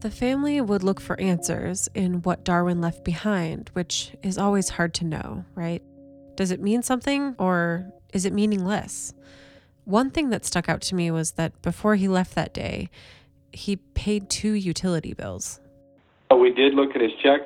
The 0.00 0.10
family 0.10 0.60
would 0.60 0.82
look 0.82 1.00
for 1.00 1.20
answers 1.20 1.88
in 1.94 2.22
what 2.22 2.44
Darwin 2.44 2.80
left 2.80 3.04
behind, 3.04 3.70
which 3.74 4.12
is 4.22 4.38
always 4.38 4.70
hard 4.70 4.94
to 4.94 5.04
know, 5.04 5.44
right? 5.54 5.82
Does 6.34 6.50
it 6.50 6.60
mean 6.60 6.82
something 6.82 7.34
or 7.38 7.90
is 8.12 8.24
it 8.24 8.32
meaningless? 8.32 9.12
One 9.84 10.10
thing 10.10 10.30
that 10.30 10.46
stuck 10.46 10.68
out 10.68 10.80
to 10.82 10.94
me 10.94 11.10
was 11.10 11.32
that 11.32 11.60
before 11.62 11.94
he 11.96 12.08
left 12.08 12.34
that 12.34 12.54
day, 12.54 12.88
he 13.54 13.76
paid 13.76 14.28
two 14.28 14.54
utility 14.54 15.14
bills. 15.14 15.60
We 16.30 16.52
did 16.52 16.74
look 16.74 16.94
at 16.94 17.00
his 17.00 17.12
check 17.22 17.40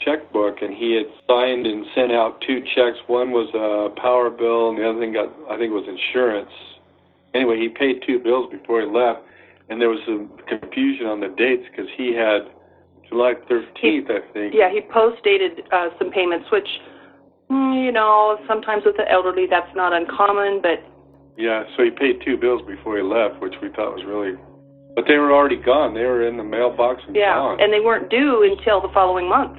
checkbook, 0.00 0.60
and 0.60 0.74
he 0.74 0.94
had 0.94 1.06
signed 1.26 1.66
and 1.66 1.86
sent 1.94 2.12
out 2.12 2.40
two 2.46 2.60
checks. 2.74 2.98
One 3.06 3.30
was 3.32 3.48
a 3.54 3.88
power 3.98 4.28
bill, 4.28 4.70
and 4.70 4.78
the 4.78 4.88
other 4.88 5.00
thing 5.00 5.12
got 5.12 5.32
I 5.50 5.56
think 5.56 5.72
was 5.72 5.88
insurance. 5.88 6.52
Anyway, 7.34 7.58
he 7.58 7.68
paid 7.68 8.02
two 8.06 8.18
bills 8.20 8.52
before 8.52 8.80
he 8.82 8.86
left, 8.86 9.22
and 9.68 9.80
there 9.80 9.88
was 9.88 9.98
some 10.06 10.30
confusion 10.46 11.06
on 11.06 11.20
the 11.20 11.28
dates 11.28 11.64
because 11.70 11.90
he 11.96 12.14
had 12.14 12.46
July 13.08 13.34
13th, 13.50 14.10
I 14.10 14.20
think. 14.32 14.54
Yeah, 14.54 14.70
he 14.70 14.80
post 14.80 15.24
dated 15.24 15.64
uh, 15.72 15.88
some 15.98 16.10
payments, 16.10 16.46
which 16.52 16.68
mm, 17.50 17.84
you 17.84 17.90
know 17.90 18.38
sometimes 18.46 18.84
with 18.84 18.96
the 18.96 19.10
elderly 19.10 19.46
that's 19.48 19.74
not 19.74 19.92
uncommon, 19.92 20.60
but 20.60 20.84
yeah, 21.36 21.64
so 21.76 21.82
he 21.82 21.90
paid 21.90 22.20
two 22.24 22.36
bills 22.36 22.62
before 22.66 22.96
he 22.96 23.02
left, 23.02 23.40
which 23.40 23.54
we 23.62 23.68
thought 23.70 23.96
was 23.96 24.04
really. 24.04 24.38
But 24.94 25.06
they 25.08 25.16
were 25.18 25.32
already 25.32 25.56
gone. 25.56 25.94
They 25.94 26.04
were 26.04 26.26
in 26.26 26.36
the 26.36 26.44
mailbox 26.44 27.02
and 27.06 27.16
yeah, 27.16 27.34
gone. 27.34 27.60
and 27.60 27.72
they 27.72 27.80
weren't 27.80 28.10
due 28.10 28.42
until 28.44 28.80
the 28.80 28.92
following 28.94 29.28
month. 29.28 29.58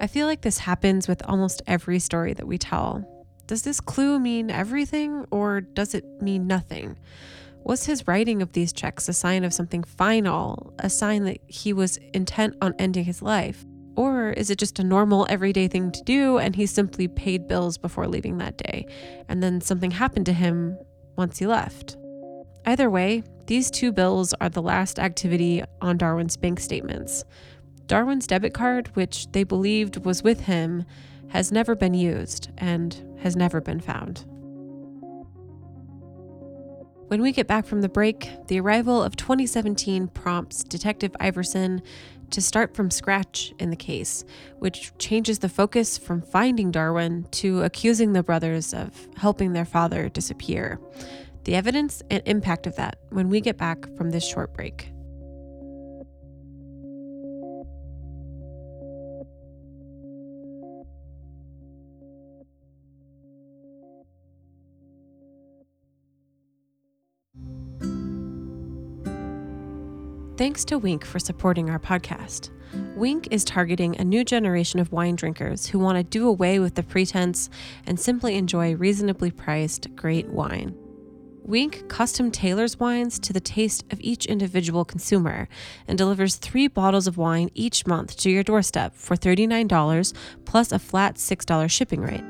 I 0.00 0.06
feel 0.06 0.26
like 0.26 0.42
this 0.42 0.58
happens 0.58 1.08
with 1.08 1.22
almost 1.26 1.60
every 1.66 1.98
story 1.98 2.32
that 2.34 2.46
we 2.46 2.56
tell. 2.56 3.04
Does 3.46 3.62
this 3.62 3.80
clue 3.80 4.18
mean 4.18 4.50
everything 4.50 5.26
or 5.30 5.60
does 5.60 5.94
it 5.94 6.04
mean 6.22 6.46
nothing? 6.46 6.96
Was 7.64 7.86
his 7.86 8.06
writing 8.06 8.40
of 8.40 8.52
these 8.52 8.72
checks 8.72 9.08
a 9.08 9.12
sign 9.12 9.44
of 9.44 9.52
something 9.52 9.82
final, 9.82 10.72
a 10.78 10.88
sign 10.88 11.24
that 11.24 11.38
he 11.48 11.72
was 11.72 11.98
intent 12.14 12.56
on 12.62 12.74
ending 12.78 13.04
his 13.04 13.20
life? 13.20 13.64
Or 13.96 14.30
is 14.30 14.48
it 14.48 14.58
just 14.58 14.78
a 14.78 14.84
normal 14.84 15.26
everyday 15.28 15.66
thing 15.66 15.90
to 15.90 16.02
do 16.04 16.38
and 16.38 16.54
he 16.54 16.66
simply 16.66 17.08
paid 17.08 17.48
bills 17.48 17.76
before 17.76 18.06
leaving 18.06 18.38
that 18.38 18.56
day, 18.56 18.86
and 19.28 19.42
then 19.42 19.60
something 19.60 19.90
happened 19.90 20.26
to 20.26 20.32
him 20.32 20.78
once 21.16 21.38
he 21.38 21.46
left? 21.46 21.96
Either 22.68 22.90
way, 22.90 23.22
these 23.46 23.70
two 23.70 23.90
bills 23.90 24.34
are 24.42 24.50
the 24.50 24.60
last 24.60 24.98
activity 24.98 25.62
on 25.80 25.96
Darwin's 25.96 26.36
bank 26.36 26.60
statements. 26.60 27.24
Darwin's 27.86 28.26
debit 28.26 28.52
card, 28.52 28.94
which 28.94 29.26
they 29.32 29.42
believed 29.42 30.04
was 30.04 30.22
with 30.22 30.40
him, 30.40 30.84
has 31.28 31.50
never 31.50 31.74
been 31.74 31.94
used 31.94 32.50
and 32.58 33.02
has 33.20 33.34
never 33.34 33.62
been 33.62 33.80
found. 33.80 34.26
When 37.06 37.22
we 37.22 37.32
get 37.32 37.46
back 37.46 37.64
from 37.64 37.80
the 37.80 37.88
break, 37.88 38.28
the 38.48 38.60
arrival 38.60 39.02
of 39.02 39.16
2017 39.16 40.08
prompts 40.08 40.62
Detective 40.62 41.16
Iverson 41.18 41.80
to 42.32 42.42
start 42.42 42.74
from 42.74 42.90
scratch 42.90 43.54
in 43.58 43.70
the 43.70 43.76
case, 43.76 44.26
which 44.58 44.92
changes 44.98 45.38
the 45.38 45.48
focus 45.48 45.96
from 45.96 46.20
finding 46.20 46.70
Darwin 46.70 47.26
to 47.30 47.62
accusing 47.62 48.12
the 48.12 48.22
brothers 48.22 48.74
of 48.74 49.08
helping 49.16 49.54
their 49.54 49.64
father 49.64 50.10
disappear. 50.10 50.78
The 51.48 51.54
evidence 51.54 52.02
and 52.10 52.22
impact 52.26 52.66
of 52.66 52.76
that 52.76 52.98
when 53.08 53.30
we 53.30 53.40
get 53.40 53.56
back 53.56 53.88
from 53.96 54.10
this 54.10 54.22
short 54.22 54.52
break. 54.52 54.90
Thanks 70.36 70.66
to 70.66 70.78
Winc 70.78 71.06
for 71.06 71.18
supporting 71.18 71.70
our 71.70 71.78
podcast. 71.78 72.50
Winc 72.94 73.26
is 73.30 73.42
targeting 73.42 73.98
a 73.98 74.04
new 74.04 74.22
generation 74.22 74.80
of 74.80 74.92
wine 74.92 75.16
drinkers 75.16 75.64
who 75.68 75.78
want 75.78 75.96
to 75.96 76.04
do 76.04 76.28
away 76.28 76.58
with 76.58 76.74
the 76.74 76.82
pretense 76.82 77.48
and 77.86 77.98
simply 77.98 78.34
enjoy 78.34 78.74
reasonably 78.74 79.30
priced, 79.30 79.96
great 79.96 80.28
wine. 80.28 80.76
Winc 81.48 81.88
custom 81.88 82.30
tailors 82.30 82.78
wines 82.78 83.18
to 83.18 83.32
the 83.32 83.40
taste 83.40 83.82
of 83.90 83.98
each 84.02 84.26
individual 84.26 84.84
consumer 84.84 85.48
and 85.86 85.96
delivers 85.96 86.36
three 86.36 86.68
bottles 86.68 87.06
of 87.06 87.16
wine 87.16 87.48
each 87.54 87.86
month 87.86 88.18
to 88.18 88.28
your 88.28 88.42
doorstep 88.42 88.94
for 88.94 89.16
$39 89.16 90.12
plus 90.44 90.72
a 90.72 90.78
flat 90.78 91.14
$6 91.14 91.70
shipping 91.70 92.02
rate. 92.02 92.24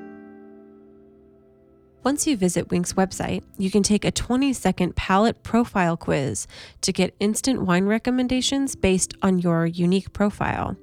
Once 2.05 2.29
you 2.29 2.37
visit 2.37 2.71
Winc's 2.71 2.93
website, 2.93 3.43
you 3.59 3.73
can 3.73 3.83
take 3.83 4.05
a 4.05 4.13
20 4.13 4.53
second 4.53 4.95
palate 4.95 5.43
profile 5.43 5.97
quiz 5.97 6.47
to 6.83 6.93
get 6.93 7.17
instant 7.19 7.63
wine 7.63 7.87
recommendations 7.87 8.77
based 8.77 9.15
on 9.21 9.41
your 9.41 9.67
unique 9.67 10.13
profile. 10.13 10.77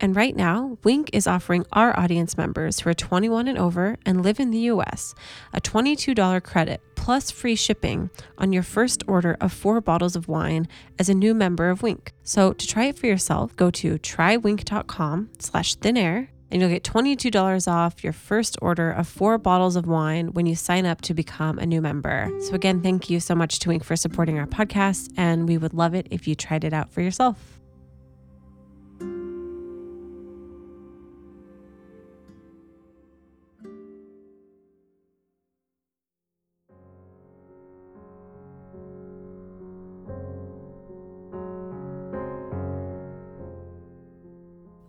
And 0.00 0.14
right 0.14 0.36
now, 0.36 0.78
Winc 0.84 1.10
is 1.12 1.26
offering 1.26 1.64
our 1.72 1.98
audience 1.98 2.36
members 2.36 2.80
who 2.80 2.90
are 2.90 2.94
21 2.94 3.48
and 3.48 3.58
over 3.58 3.96
and 4.04 4.22
live 4.22 4.40
in 4.40 4.50
the 4.50 4.58
US 4.70 5.14
a 5.52 5.60
$22 5.60 6.42
credit 6.42 6.80
plus 6.94 7.30
free 7.30 7.54
shipping 7.54 8.10
on 8.36 8.52
your 8.52 8.62
first 8.62 9.04
order 9.06 9.36
of 9.40 9.52
four 9.52 9.80
bottles 9.80 10.16
of 10.16 10.28
wine 10.28 10.66
as 10.98 11.08
a 11.08 11.14
new 11.14 11.34
member 11.34 11.70
of 11.70 11.82
Winc. 11.82 12.12
So 12.22 12.52
to 12.52 12.66
try 12.66 12.86
it 12.86 12.98
for 12.98 13.06
yourself, 13.06 13.54
go 13.56 13.70
to 13.70 13.98
trywinc.com 13.98 15.30
slash 15.38 15.76
thinair 15.76 16.28
and 16.50 16.60
you'll 16.60 16.70
get 16.70 16.84
$22 16.84 17.68
off 17.68 18.04
your 18.04 18.12
first 18.12 18.56
order 18.62 18.90
of 18.90 19.08
four 19.08 19.38
bottles 19.38 19.76
of 19.76 19.86
wine 19.86 20.32
when 20.32 20.46
you 20.46 20.54
sign 20.54 20.86
up 20.86 21.00
to 21.02 21.14
become 21.14 21.58
a 21.58 21.66
new 21.66 21.80
member. 21.80 22.30
So 22.40 22.54
again, 22.54 22.82
thank 22.82 23.10
you 23.10 23.20
so 23.20 23.34
much 23.34 23.58
to 23.60 23.68
Winc 23.68 23.84
for 23.84 23.96
supporting 23.96 24.38
our 24.38 24.46
podcast, 24.46 25.12
and 25.16 25.48
we 25.48 25.58
would 25.58 25.74
love 25.74 25.94
it 25.94 26.06
if 26.10 26.28
you 26.28 26.34
tried 26.34 26.64
it 26.64 26.72
out 26.72 26.90
for 26.92 27.00
yourself. 27.02 27.55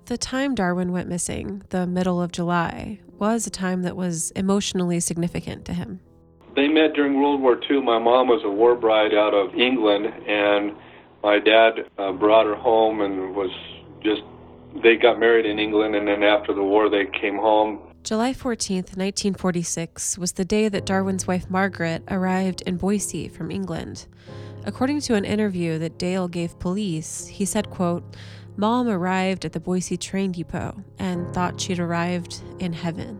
The 0.08 0.18
time 0.18 0.55
Darwin 0.55 0.93
went 0.93 1.10
missing, 1.10 1.64
the 1.68 1.86
middle 1.86 2.22
of 2.22 2.32
July, 2.32 3.01
was 3.20 3.45
a 3.45 3.49
time 3.49 3.82
that 3.82 3.97
was 3.97 4.32
emotionally 4.32 5.01
significant 5.01 5.66
to 5.66 5.74
him. 5.74 5.99
They 6.55 6.70
met 6.70 6.93
during 6.93 7.20
World 7.20 7.41
War 7.41 7.60
II. 7.70 7.82
My 7.82 7.99
mom 7.99 8.30
was 8.30 8.41
a 8.45 8.49
war 8.49 8.74
bride 8.74 9.14
out 9.14 9.34
of 9.34 9.53
England, 9.53 10.05
and 10.26 10.72
my 11.22 11.39
dad 11.39 11.89
uh, 11.97 12.14
brought 12.14 12.45
her 12.45 12.55
home 12.55 13.01
and 13.01 13.36
was 13.36 13.51
just, 14.01 14.22
they 14.82 14.95
got 14.95 15.20
married 15.20 15.45
in 15.45 15.60
England, 15.60 15.93
and 15.93 16.08
then 16.08 16.24
after 16.24 16.53
the 16.53 16.64
war, 16.64 16.89
they 16.89 17.08
came 17.08 17.36
home. 17.36 17.78
July 18.05 18.32
14th, 18.32 18.95
1946, 18.95 20.18
was 20.18 20.32
the 20.32 20.45
day 20.45 20.70
that 20.70 20.86
Darwin's 20.86 21.28
wife 21.28 21.49
Margaret 21.49 22.01
arrived 22.08 22.62
in 22.62 22.78
Boise 22.78 23.28
from 23.28 23.51
England. 23.51 24.08
According 24.64 25.01
to 25.01 25.16
an 25.16 25.26
interview 25.26 25.78
that 25.80 25.99
Dale 25.99 26.30
gave 26.30 26.58
police, 26.60 27.28
he 27.28 27.43
said, 27.43 27.70
quote, 27.70 28.16
Mom 28.60 28.88
arrived 28.88 29.45
at 29.45 29.53
the 29.53 29.60
Boise 29.60 29.97
train 29.97 30.32
depot 30.32 30.84
and 30.97 31.32
thought 31.32 31.62
she'd 31.62 31.80
arrived 31.80 32.41
in 32.58 32.74
heaven. 32.74 33.20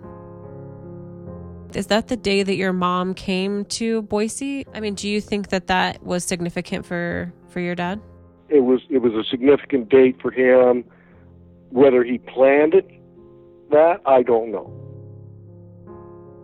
Is 1.76 1.88
that 1.88 2.08
the 2.08 2.18
day 2.18 2.42
that 2.42 2.56
your 2.56 2.74
mom 2.74 3.14
came 3.14 3.66
to 3.66 4.02
Boise? 4.02 4.66
I 4.74 4.80
mean, 4.80 4.96
do 4.96 5.08
you 5.08 5.22
think 5.22 5.50
that 5.50 5.68
that 5.68 6.02
was 6.02 6.24
significant 6.24 6.88
for 6.88 7.32
for 7.50 7.60
your 7.60 7.76
dad? 7.76 8.02
It 8.50 8.62
was 8.62 8.82
it 8.90 8.98
was 9.00 9.14
a 9.14 9.24
significant 9.30 9.90
date 9.90 10.20
for 10.22 10.32
him. 10.32 10.84
Whether 11.70 12.04
he 12.04 12.18
planned 12.18 12.74
it, 12.74 12.90
that 13.70 14.02
I 14.06 14.24
don't 14.24 14.52
know. 14.52 14.74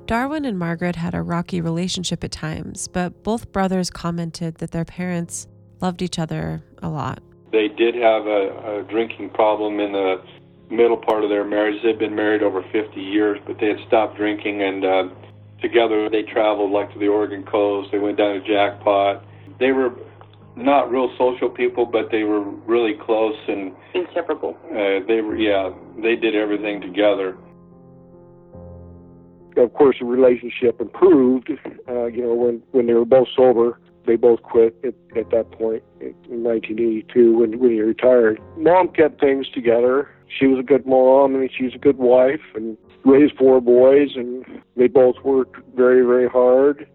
Darwin 0.05 0.45
and 0.45 0.59
Margaret 0.59 0.97
had 0.97 1.15
a 1.15 1.21
rocky 1.21 1.61
relationship 1.61 2.23
at 2.23 2.31
times, 2.31 2.89
but 2.89 3.23
both 3.23 3.51
brothers 3.51 3.89
commented 3.89 4.55
that 4.55 4.71
their 4.71 4.85
parents 4.85 5.47
loved 5.81 6.01
each 6.01 6.19
other 6.19 6.61
a 6.83 6.89
lot. 6.89 7.23
They 7.53 7.69
did 7.69 7.93
have 7.95 8.25
a, 8.25 8.81
a 8.81 8.83
drinking 8.89 9.29
problem 9.29 9.79
in 9.79 9.93
the 9.93 10.21
middle 10.71 10.97
part 10.97 11.23
of 11.23 11.29
their 11.29 11.45
marriage. 11.45 11.81
They'd 11.83 11.99
been 11.99 12.15
married 12.15 12.41
over 12.41 12.63
50 12.73 12.99
years, 12.99 13.39
but 13.45 13.57
they 13.59 13.67
had 13.67 13.77
stopped 13.87 14.17
drinking, 14.17 14.63
and 14.63 14.83
uh, 14.83 15.03
together 15.61 16.09
they 16.09 16.23
traveled 16.23 16.71
like 16.71 16.91
to 16.93 16.99
the 16.99 17.07
Oregon 17.07 17.45
coast. 17.45 17.89
They 17.91 17.99
went 17.99 18.17
down 18.17 18.41
to 18.41 18.47
Jackpot. 18.47 19.23
They 19.59 19.71
were 19.71 19.93
not 20.55 20.91
real 20.91 21.13
social 21.17 21.49
people, 21.49 21.85
but 21.85 22.09
they 22.11 22.23
were 22.23 22.41
really 22.41 22.95
close 23.05 23.37
and 23.47 23.71
Inseparable. 23.93 24.57
uh, 24.71 25.05
they 25.07 25.21
were 25.21 25.37
yeah 25.37 25.69
they 26.01 26.15
did 26.15 26.35
everything 26.35 26.81
together. 26.81 27.37
Of 29.55 29.73
course, 29.73 29.97
the 29.99 30.05
relationship 30.05 30.81
improved. 30.81 31.51
Uh, 31.87 32.05
you 32.05 32.23
know, 32.23 32.33
when 32.33 32.63
when 32.71 32.87
they 32.87 32.93
were 32.93 33.05
both 33.05 33.27
sober, 33.35 33.79
they 34.05 34.15
both 34.15 34.41
quit 34.43 34.75
at, 34.83 34.93
at 35.17 35.29
that 35.31 35.51
point 35.51 35.83
in 36.01 36.43
1982 36.43 37.37
when 37.37 37.59
when 37.59 37.71
he 37.71 37.81
retired. 37.81 38.39
Mom 38.57 38.89
kept 38.89 39.19
things 39.19 39.49
together. 39.49 40.09
She 40.27 40.47
was 40.47 40.59
a 40.59 40.63
good 40.63 40.85
mom 40.85 41.35
and 41.35 41.49
she 41.55 41.65
was 41.65 41.75
a 41.75 41.79
good 41.79 41.97
wife 41.97 42.41
and 42.55 42.77
raised 43.05 43.35
four 43.37 43.61
boys 43.61 44.09
and 44.15 44.45
they 44.75 44.87
both 44.87 45.15
worked 45.23 45.57
very 45.75 46.05
very 46.05 46.27
hard. 46.27 46.87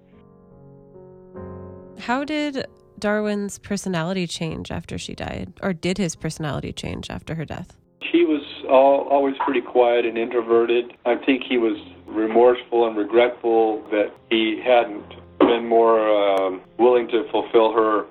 How 1.99 2.25
did 2.25 2.67
Darwin's 2.99 3.59
personality 3.59 4.27
change 4.27 4.71
after 4.71 4.99
she 4.99 5.15
died, 5.15 5.53
or 5.63 5.73
did 5.73 5.99
his 5.99 6.17
personality 6.17 6.73
change 6.73 7.11
after 7.11 7.35
her 7.35 7.45
death? 7.45 7.77
He 8.01 8.25
was 8.25 8.43
all, 8.69 9.07
always 9.09 9.35
pretty 9.45 9.61
quiet 9.61 10.05
and 10.07 10.17
introverted. 10.17 10.93
I 11.05 11.17
think 11.17 11.43
he 11.49 11.59
was 11.59 11.77
remorseful 12.07 12.87
and 12.87 12.97
regretful 12.97 13.83
that 13.91 14.13
he 14.31 14.61
hadn't 14.65 15.05
been 15.39 15.67
more 15.67 16.01
um, 16.01 16.63
willing 16.79 17.09
to 17.09 17.25
fulfill 17.31 17.73
her 17.73 18.07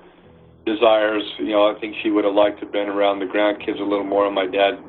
desires. 0.65 1.23
You 1.39 1.51
know, 1.51 1.73
I 1.73 1.79
think 1.79 1.95
she 2.03 2.11
would 2.11 2.25
have 2.25 2.33
liked 2.33 2.59
to 2.59 2.65
have 2.65 2.73
been 2.73 2.89
around 2.89 3.19
the 3.19 3.25
grandkids 3.25 3.79
a 3.79 3.83
little 3.83 4.05
more, 4.05 4.29
my 4.31 4.45
dad 4.45 4.79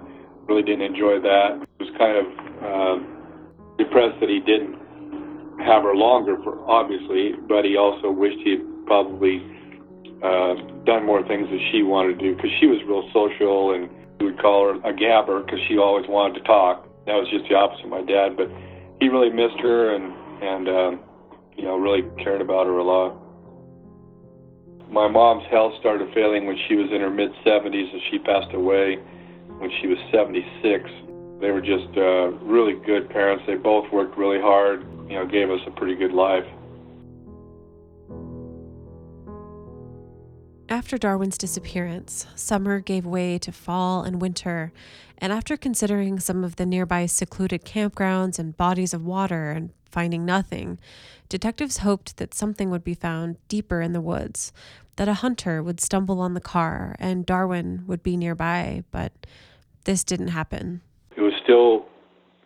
really 0.49 0.63
didn't 0.63 0.83
enjoy 0.83 1.21
that. 1.21 1.61
He 1.79 1.85
was 1.85 1.93
kind 1.99 2.17
of 2.17 2.27
uh, 2.65 2.97
depressed 3.77 4.19
that 4.21 4.29
he 4.29 4.41
didn't 4.41 4.75
have 5.61 5.83
her 5.83 5.95
longer, 5.95 6.37
for, 6.43 6.59
obviously, 6.69 7.33
but 7.49 7.65
he 7.65 7.77
also 7.77 8.11
wished 8.11 8.39
he 8.43 8.57
had 8.57 8.65
probably 8.87 9.45
uh, 10.25 10.55
done 10.85 11.05
more 11.05 11.23
things 11.29 11.47
that 11.51 11.63
she 11.71 11.83
wanted 11.83 12.19
to 12.19 12.25
do 12.25 12.35
because 12.35 12.51
she 12.59 12.67
was 12.67 12.81
real 12.89 13.05
social 13.13 13.75
and 13.75 13.91
we 14.19 14.27
would 14.27 14.41
call 14.41 14.67
her 14.67 14.75
a 14.89 14.93
gabber 14.93 15.45
because 15.45 15.61
she 15.69 15.79
always 15.79 16.09
wanted 16.09 16.41
to 16.41 16.45
talk. 16.45 16.89
That 17.07 17.15
was 17.15 17.29
just 17.31 17.49
the 17.49 17.55
opposite 17.55 17.85
of 17.85 17.91
my 17.91 18.03
dad, 18.03 18.37
but 18.37 18.51
he 19.01 19.09
really 19.09 19.31
missed 19.31 19.61
her 19.61 19.95
and 19.95 20.13
and 20.39 20.69
um, 20.69 21.01
you 21.59 21.65
know 21.65 21.77
really 21.77 22.03
cared 22.23 22.41
about 22.41 22.67
her 22.67 22.79
a 22.79 22.85
lot. 22.85 23.17
My 24.91 25.07
mom's 25.07 25.45
health 25.51 25.75
started 25.81 26.09
failing 26.15 26.47
when 26.47 26.57
she 26.67 26.77
was 26.77 26.89
in 26.91 27.01
her 27.03 27.11
mid 27.11 27.31
70s, 27.45 27.93
and 27.93 28.01
she 28.11 28.19
passed 28.19 28.55
away 28.55 28.97
when 29.59 29.71
she 29.83 29.87
was 29.87 29.99
76. 30.11 30.89
They 31.41 31.51
were 31.51 31.61
just 31.61 31.91
uh, 31.97 32.31
really 32.47 32.75
good 32.87 33.11
parents. 33.11 33.45
They 33.47 33.57
both 33.57 33.93
worked 33.93 34.17
really 34.17 34.41
hard. 34.41 34.87
You 35.11 35.17
know, 35.17 35.27
gave 35.27 35.51
us 35.51 35.61
a 35.67 35.71
pretty 35.73 35.95
good 35.95 36.13
life. 36.13 36.47
After 40.71 40.99
Darwin's 40.99 41.39
disappearance, 41.39 42.27
summer 42.35 42.79
gave 42.81 43.07
way 43.07 43.39
to 43.39 43.51
fall 43.53 44.03
and 44.03 44.21
winter, 44.21 44.71
and 45.17 45.33
after 45.33 45.57
considering 45.57 46.21
some 46.21 46.45
of 46.45 46.57
the 46.57 46.67
nearby 46.67 47.07
secluded 47.07 47.65
campgrounds 47.65 48.39
and 48.39 48.55
bodies 48.55 48.93
of 48.93 49.03
water 49.03 49.51
and 49.51 49.71
finding 49.91 50.27
nothing, 50.27 50.79
detectives 51.31 51.79
hoped 51.79 52.19
that 52.19 52.35
something 52.35 52.69
would 52.69 52.85
be 52.85 52.93
found 52.93 53.37
deeper 53.49 53.81
in 53.81 53.95
the 53.95 54.01
woods, 54.03 54.53
that 54.97 55.09
a 55.09 55.15
hunter 55.15 55.63
would 55.63 55.81
stumble 55.81 56.21
on 56.21 56.35
the 56.35 56.41
car 56.41 56.95
and 56.99 57.25
Darwin 57.25 57.85
would 57.87 58.03
be 58.03 58.19
nearby, 58.19 58.85
but 58.91 59.13
this 59.85 60.05
didn't 60.05 60.29
happen. 60.29 60.83
It 61.17 61.23
was 61.23 61.33
still 61.43 61.87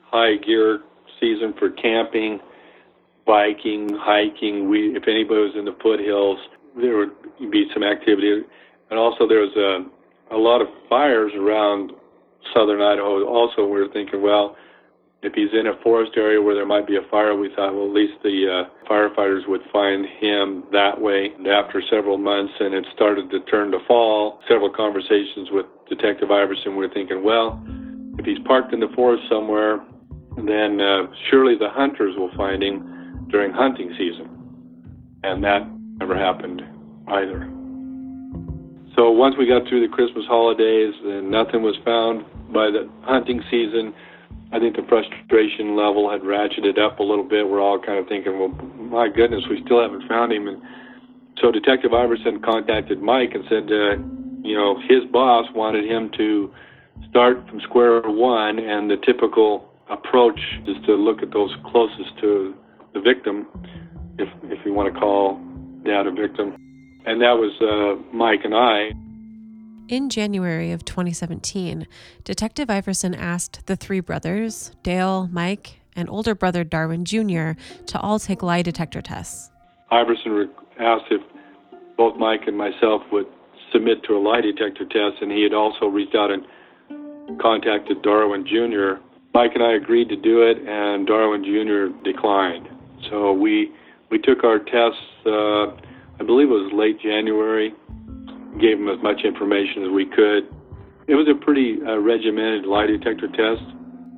high 0.04 0.36
gear 0.36 0.80
season 1.18 1.54
for 1.58 1.70
camping, 1.70 2.38
biking, 3.26 3.88
hiking. 3.94 4.68
We, 4.68 4.94
if 4.94 5.08
anybody 5.08 5.40
was 5.40 5.56
in 5.56 5.64
the 5.64 5.76
foothills, 5.82 6.38
there 6.76 6.96
would 6.96 7.50
be 7.50 7.66
some 7.72 7.82
activity, 7.82 8.42
and 8.90 8.98
also 8.98 9.28
there 9.28 9.40
was 9.40 9.56
a 9.56 9.90
a 10.32 10.36
lot 10.36 10.62
of 10.62 10.68
fires 10.88 11.32
around 11.36 11.92
southern 12.54 12.80
Idaho. 12.80 13.24
Also, 13.26 13.64
we 13.64 13.80
were 13.80 13.92
thinking, 13.92 14.22
well, 14.22 14.56
if 15.22 15.34
he's 15.34 15.50
in 15.52 15.68
a 15.68 15.80
forest 15.82 16.12
area 16.16 16.42
where 16.42 16.54
there 16.54 16.66
might 16.66 16.86
be 16.86 16.96
a 16.96 17.08
fire, 17.10 17.36
we 17.36 17.48
thought, 17.54 17.72
well, 17.74 17.86
at 17.86 17.92
least 17.92 18.14
the 18.24 18.66
uh, 18.66 18.90
firefighters 18.90 19.46
would 19.46 19.60
find 19.72 20.04
him 20.18 20.64
that 20.72 21.00
way. 21.00 21.30
And 21.36 21.46
after 21.46 21.80
several 21.88 22.18
months, 22.18 22.52
and 22.58 22.74
it 22.74 22.84
started 22.94 23.30
to 23.30 23.40
turn 23.44 23.70
to 23.70 23.78
fall, 23.86 24.40
several 24.48 24.70
conversations 24.70 25.48
with 25.52 25.66
Detective 25.88 26.30
Iverson, 26.30 26.72
we 26.72 26.86
were 26.86 26.92
thinking, 26.92 27.22
well, 27.22 27.62
if 28.18 28.24
he's 28.24 28.40
parked 28.46 28.72
in 28.72 28.80
the 28.80 28.90
forest 28.96 29.22
somewhere, 29.30 29.84
then 30.36 30.80
uh, 30.80 31.06
surely 31.30 31.56
the 31.56 31.68
hunters 31.70 32.16
will 32.16 32.32
find 32.36 32.62
him 32.62 33.28
during 33.30 33.52
hunting 33.52 33.94
season. 33.96 35.20
And 35.22 35.44
that 35.44 35.62
never 36.02 36.18
happened 36.18 36.62
either. 37.14 37.46
So 38.96 39.12
once 39.12 39.36
we 39.38 39.46
got 39.46 39.68
through 39.68 39.86
the 39.86 39.94
Christmas 39.94 40.26
holidays 40.26 40.92
and 41.04 41.30
nothing 41.30 41.62
was 41.62 41.78
found 41.84 42.26
by 42.52 42.74
the 42.74 42.90
hunting 43.02 43.40
season, 43.48 43.94
I 44.50 44.58
think 44.58 44.74
the 44.74 44.82
frustration 44.88 45.76
level 45.76 46.10
had 46.10 46.22
ratcheted 46.22 46.76
up 46.76 46.98
a 46.98 47.04
little 47.04 47.22
bit. 47.22 47.48
We're 47.48 47.62
all 47.62 47.78
kind 47.78 48.00
of 48.00 48.08
thinking, 48.08 48.36
well, 48.36 48.48
my 48.48 49.08
goodness, 49.08 49.44
we 49.48 49.62
still 49.64 49.80
haven't 49.80 50.08
found 50.08 50.32
him. 50.32 50.48
And 50.48 50.60
so 51.40 51.52
Detective 51.52 51.94
Iverson 51.94 52.42
contacted 52.42 53.00
Mike 53.00 53.30
and 53.34 53.44
said, 53.48 53.70
uh, 53.70 53.94
you 54.42 54.58
know, 54.58 54.82
his 54.82 55.06
boss 55.12 55.46
wanted 55.54 55.88
him 55.88 56.10
to 56.18 56.52
start 57.08 57.48
from 57.48 57.60
square 57.60 58.02
one, 58.02 58.58
and 58.58 58.90
the 58.90 58.96
typical 59.06 59.70
approach 59.88 60.40
is 60.66 60.76
to 60.86 60.94
look 60.94 61.22
at 61.22 61.32
those 61.32 61.54
closest 61.70 62.18
to 62.20 62.54
the 62.92 63.00
victim, 63.00 63.46
if 64.18 64.28
if 64.44 64.58
you 64.66 64.74
want 64.74 64.92
to 64.92 65.00
call 65.00 65.40
that 65.84 66.06
a 66.06 66.10
victim. 66.10 66.56
And 67.04 67.20
that 67.20 67.36
was 67.38 67.52
uh, 67.60 68.16
Mike 68.16 68.40
and 68.44 68.54
I. 68.54 68.92
In 69.88 70.08
January 70.08 70.72
of 70.72 70.84
2017, 70.84 71.86
Detective 72.24 72.70
Iverson 72.70 73.14
asked 73.14 73.66
the 73.66 73.76
three 73.76 74.00
brothers, 74.00 74.72
Dale, 74.82 75.28
Mike, 75.32 75.80
and 75.94 76.08
older 76.08 76.34
brother 76.34 76.64
Darwin 76.64 77.04
Jr., 77.04 77.52
to 77.86 78.00
all 78.00 78.18
take 78.18 78.42
lie 78.42 78.62
detector 78.62 79.02
tests. 79.02 79.50
Iverson 79.90 80.50
asked 80.78 81.10
if 81.10 81.20
both 81.96 82.16
Mike 82.16 82.42
and 82.46 82.56
myself 82.56 83.02
would 83.12 83.26
submit 83.72 84.02
to 84.04 84.16
a 84.16 84.20
lie 84.20 84.40
detector 84.40 84.84
test, 84.84 85.20
and 85.20 85.30
he 85.30 85.42
had 85.42 85.52
also 85.52 85.86
reached 85.86 86.14
out 86.14 86.30
and 86.30 87.40
contacted 87.40 88.02
Darwin 88.02 88.46
Jr. 88.46 89.02
Mike 89.34 89.52
and 89.54 89.62
I 89.62 89.74
agreed 89.74 90.08
to 90.10 90.16
do 90.16 90.42
it, 90.42 90.58
and 90.66 91.06
Darwin 91.06 91.42
Jr. 91.44 91.94
declined. 92.04 92.68
So 93.10 93.32
we 93.32 93.72
we 94.12 94.18
took 94.18 94.44
our 94.44 94.58
tests. 94.58 95.08
Uh, 95.24 95.72
I 96.20 96.22
believe 96.24 96.52
it 96.52 96.60
was 96.60 96.70
late 96.76 97.00
January. 97.00 97.72
Gave 98.60 98.76
him 98.76 98.92
as 98.92 99.00
much 99.02 99.24
information 99.24 99.88
as 99.88 99.90
we 99.90 100.04
could. 100.04 100.52
It 101.08 101.16
was 101.16 101.26
a 101.32 101.34
pretty 101.34 101.80
uh, 101.80 101.96
regimented 101.96 102.68
lie 102.68 102.86
detector 102.86 103.26
test. 103.32 103.64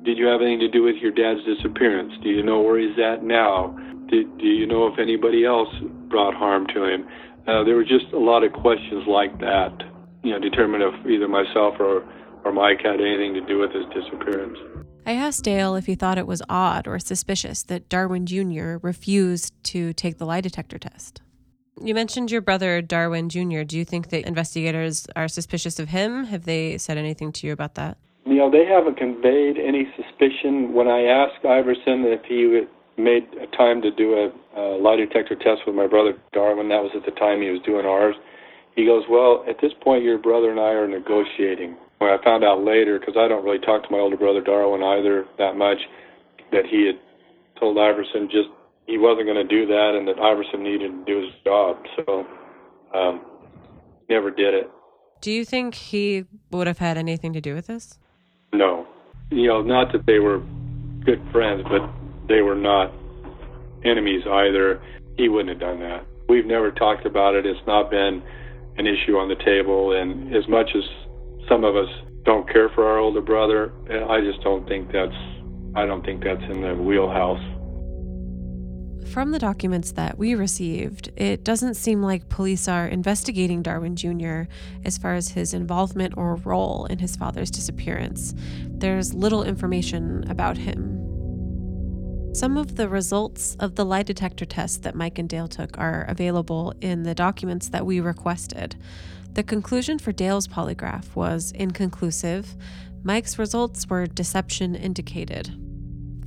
Did 0.03 0.19
you 0.19 0.27
have 0.27 0.43
anything 0.43 0.59
to 0.67 0.69
do 0.69 0.83
with 0.83 0.99
your 0.99 1.15
dad's 1.15 1.39
disappearance? 1.47 2.11
Do 2.21 2.29
you 2.29 2.43
know 2.43 2.59
where 2.59 2.77
he's 2.77 2.99
at 2.99 3.23
now? 3.23 3.71
Did, 4.11 4.37
do 4.37 4.45
you 4.45 4.67
know 4.67 4.85
if 4.91 4.99
anybody 4.99 5.47
else 5.47 5.71
brought 6.11 6.35
harm 6.35 6.67
to 6.75 6.83
him? 6.83 7.07
Uh, 7.47 7.63
there 7.63 7.79
were 7.79 7.87
just 7.87 8.11
a 8.13 8.19
lot 8.19 8.43
of 8.43 8.51
questions 8.51 9.07
like 9.07 9.39
that, 9.39 9.71
you 10.23 10.35
know, 10.35 10.39
determine 10.39 10.83
if 10.83 10.93
either 11.07 11.27
myself 11.27 11.79
or, 11.79 12.03
or 12.43 12.51
Mike 12.51 12.83
had 12.83 12.99
anything 12.99 13.33
to 13.33 13.41
do 13.47 13.57
with 13.57 13.71
his 13.71 13.85
disappearance. 13.95 14.59
I 15.05 15.13
asked 15.13 15.43
Dale 15.43 15.75
if 15.75 15.85
he 15.85 15.95
thought 15.95 16.17
it 16.17 16.27
was 16.27 16.41
odd 16.49 16.87
or 16.87 16.97
suspicious 16.99 17.61
that 17.63 17.89
Darwin 17.89 18.25
Jr. 18.25 18.77
refused 18.81 19.53
to 19.65 19.93
take 19.93 20.17
the 20.17 20.25
lie 20.25 20.41
detector 20.41 20.79
test. 20.79 21.21
You 21.81 21.93
mentioned 21.93 22.31
your 22.31 22.41
brother, 22.41 22.81
Darwin 22.81 23.29
Jr. 23.29 23.63
Do 23.63 23.77
you 23.77 23.85
think 23.85 24.09
that 24.09 24.25
investigators 24.25 25.07
are 25.15 25.27
suspicious 25.27 25.77
of 25.77 25.89
him? 25.89 26.25
Have 26.25 26.45
they 26.45 26.77
said 26.77 26.97
anything 26.97 27.31
to 27.33 27.47
you 27.47 27.53
about 27.53 27.75
that? 27.75 27.97
You 28.25 28.35
know, 28.35 28.49
they 28.49 28.65
haven't 28.65 28.97
conveyed 28.97 29.57
any 29.57 29.87
suspicion. 29.95 30.73
When 30.73 30.87
I 30.87 31.03
asked 31.03 31.45
Iverson 31.45 32.05
if 32.05 32.23
he 32.25 32.65
made 32.97 33.27
a 33.41 33.47
time 33.55 33.81
to 33.81 33.91
do 33.91 34.13
a, 34.13 34.59
a 34.59 34.77
lie 34.77 34.95
detector 34.95 35.35
test 35.35 35.61
with 35.67 35.75
my 35.75 35.87
brother 35.87 36.13
Darwin. 36.33 36.69
That 36.69 36.81
was 36.81 36.91
at 36.95 37.05
the 37.05 37.11
time 37.11 37.41
he 37.41 37.49
was 37.49 37.61
doing 37.65 37.85
ours. 37.85 38.15
He 38.75 38.85
goes, 38.85 39.03
Well, 39.09 39.43
at 39.47 39.57
this 39.61 39.73
point, 39.83 40.03
your 40.03 40.17
brother 40.17 40.51
and 40.51 40.59
I 40.59 40.71
are 40.71 40.87
negotiating. 40.87 41.75
When 41.99 42.09
I 42.09 42.17
found 42.23 42.43
out 42.43 42.63
later, 42.63 42.99
because 42.99 43.15
I 43.17 43.27
don't 43.27 43.43
really 43.43 43.59
talk 43.59 43.83
to 43.83 43.89
my 43.89 43.99
older 43.99 44.17
brother 44.17 44.41
Darwin 44.41 44.83
either 44.83 45.25
that 45.37 45.55
much, 45.55 45.77
that 46.51 46.65
he 46.65 46.85
had 46.85 46.99
told 47.59 47.77
Iverson 47.77 48.27
just 48.29 48.49
he 48.85 48.97
wasn't 48.97 49.25
going 49.25 49.47
to 49.47 49.47
do 49.47 49.65
that 49.65 49.95
and 49.97 50.07
that 50.07 50.19
Iverson 50.19 50.63
needed 50.63 50.91
to 50.91 51.05
do 51.05 51.21
his 51.21 51.33
job. 51.43 51.77
So, 51.95 52.25
um, 52.93 53.21
never 54.09 54.29
did 54.29 54.53
it. 54.53 54.69
Do 55.21 55.31
you 55.31 55.45
think 55.45 55.73
he 55.73 56.25
would 56.51 56.67
have 56.67 56.77
had 56.77 56.97
anything 56.97 57.33
to 57.33 57.41
do 57.41 57.55
with 57.55 57.67
this? 57.67 57.97
No. 58.53 58.85
You 59.31 59.47
know, 59.47 59.61
not 59.61 59.91
that 59.93 60.05
they 60.05 60.19
were 60.19 60.39
good 61.03 61.21
friends, 61.31 61.63
but 61.69 61.89
they 62.27 62.41
were 62.41 62.55
not 62.55 62.91
enemies 63.83 64.23
either. 64.29 64.81
He 65.17 65.29
wouldn't 65.29 65.49
have 65.49 65.59
done 65.59 65.79
that. 65.79 66.05
We've 66.29 66.45
never 66.45 66.71
talked 66.71 67.05
about 67.05 67.35
it. 67.35 67.45
It's 67.45 67.65
not 67.65 67.89
been 67.89 68.21
an 68.77 68.85
issue 68.85 69.17
on 69.17 69.29
the 69.29 69.35
table. 69.43 69.93
And 69.93 70.35
as 70.35 70.47
much 70.47 70.69
as 70.75 70.83
some 71.49 71.63
of 71.63 71.75
us 71.75 71.89
don't 72.23 72.49
care 72.51 72.69
for 72.69 72.85
our 72.85 72.97
older 72.97 73.21
brother, 73.21 73.71
I 74.09 74.21
just 74.21 74.41
don't 74.41 74.67
think 74.67 74.91
that's 74.91 75.15
I 75.75 75.85
don't 75.85 76.05
think 76.05 76.23
that's 76.23 76.41
in 76.43 76.61
the 76.61 76.73
wheelhouse. 76.73 77.43
From 79.11 79.31
the 79.31 79.39
documents 79.39 79.91
that 79.91 80.17
we 80.17 80.33
received, 80.33 81.11
it 81.15 81.43
doesn't 81.43 81.75
seem 81.75 82.01
like 82.01 82.29
police 82.29 82.67
are 82.67 82.87
investigating 82.87 83.61
Darwin 83.61 83.95
Jr. 83.95 84.43
as 84.83 84.97
far 84.97 85.13
as 85.13 85.29
his 85.29 85.53
involvement 85.53 86.15
or 86.17 86.35
role 86.37 86.85
in 86.85 86.99
his 86.99 87.15
father's 87.15 87.51
disappearance. 87.51 88.33
There's 88.63 89.13
little 89.13 89.43
information 89.43 90.23
about 90.29 90.57
him 90.57 91.05
some 92.35 92.57
of 92.57 92.75
the 92.75 92.89
results 92.89 93.55
of 93.61 93.75
the 93.75 93.85
lie 93.85 94.03
detector 94.03 94.43
test 94.43 94.83
that 94.83 94.93
Mike 94.93 95.17
and 95.17 95.29
Dale 95.29 95.47
took 95.47 95.77
are 95.77 96.03
available 96.09 96.73
in 96.81 97.03
the 97.03 97.15
documents 97.15 97.69
that 97.69 97.85
we 97.85 98.01
requested. 98.01 98.75
The 99.35 99.43
conclusion 99.43 99.99
for 99.99 100.13
Dale's 100.13 100.47
polygraph 100.47 101.13
was 101.13 101.51
inconclusive. 101.51 102.55
Mike's 103.03 103.37
results 103.37 103.85
were 103.89 104.05
deception 104.05 104.75
indicated. 104.75 105.53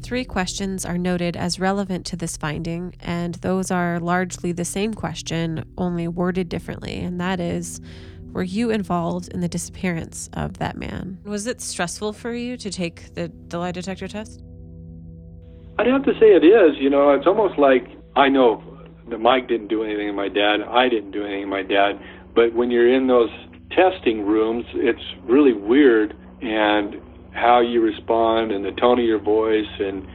Three 0.02 0.26
questions 0.26 0.84
are 0.84 0.98
noted 0.98 1.34
as 1.34 1.58
relevant 1.58 2.04
to 2.06 2.16
this 2.16 2.36
finding, 2.36 2.94
and 3.00 3.36
those 3.36 3.70
are 3.70 3.98
largely 3.98 4.52
the 4.52 4.66
same 4.66 4.92
question, 4.92 5.64
only 5.78 6.06
worded 6.06 6.50
differently, 6.50 6.96
and 6.98 7.18
that 7.18 7.40
is 7.40 7.80
Were 8.32 8.42
you 8.42 8.68
involved 8.68 9.28
in 9.28 9.40
the 9.40 9.48
disappearance 9.48 10.28
of 10.34 10.58
that 10.58 10.76
man? 10.76 11.18
Was 11.24 11.46
it 11.46 11.62
stressful 11.62 12.12
for 12.12 12.34
you 12.34 12.58
to 12.58 12.70
take 12.70 13.14
the, 13.14 13.32
the 13.48 13.58
lie 13.58 13.72
detector 13.72 14.06
test? 14.06 14.42
I'd 15.78 15.86
have 15.86 16.04
to 16.04 16.12
say 16.20 16.34
it 16.34 16.44
is. 16.44 16.76
You 16.78 16.90
know, 16.90 17.14
it's 17.14 17.26
almost 17.26 17.58
like 17.58 17.88
I 18.16 18.28
know 18.28 18.62
that 19.08 19.18
Mike 19.18 19.48
didn't 19.48 19.68
do 19.68 19.82
anything 19.82 20.08
to 20.08 20.12
my 20.12 20.28
dad. 20.28 20.60
I 20.60 20.90
didn't 20.90 21.12
do 21.12 21.24
anything 21.24 21.44
to 21.44 21.46
my 21.46 21.62
dad. 21.62 21.98
But 22.38 22.54
when 22.54 22.70
you're 22.70 22.94
in 22.94 23.08
those 23.08 23.30
testing 23.72 24.24
rooms, 24.24 24.64
it's 24.74 25.02
really 25.24 25.52
weird, 25.52 26.14
and 26.40 26.94
how 27.34 27.58
you 27.58 27.80
respond 27.82 28.52
and 28.52 28.64
the 28.64 28.70
tone 28.80 29.00
of 29.00 29.04
your 29.04 29.18
voice 29.18 29.66
and 29.80 30.06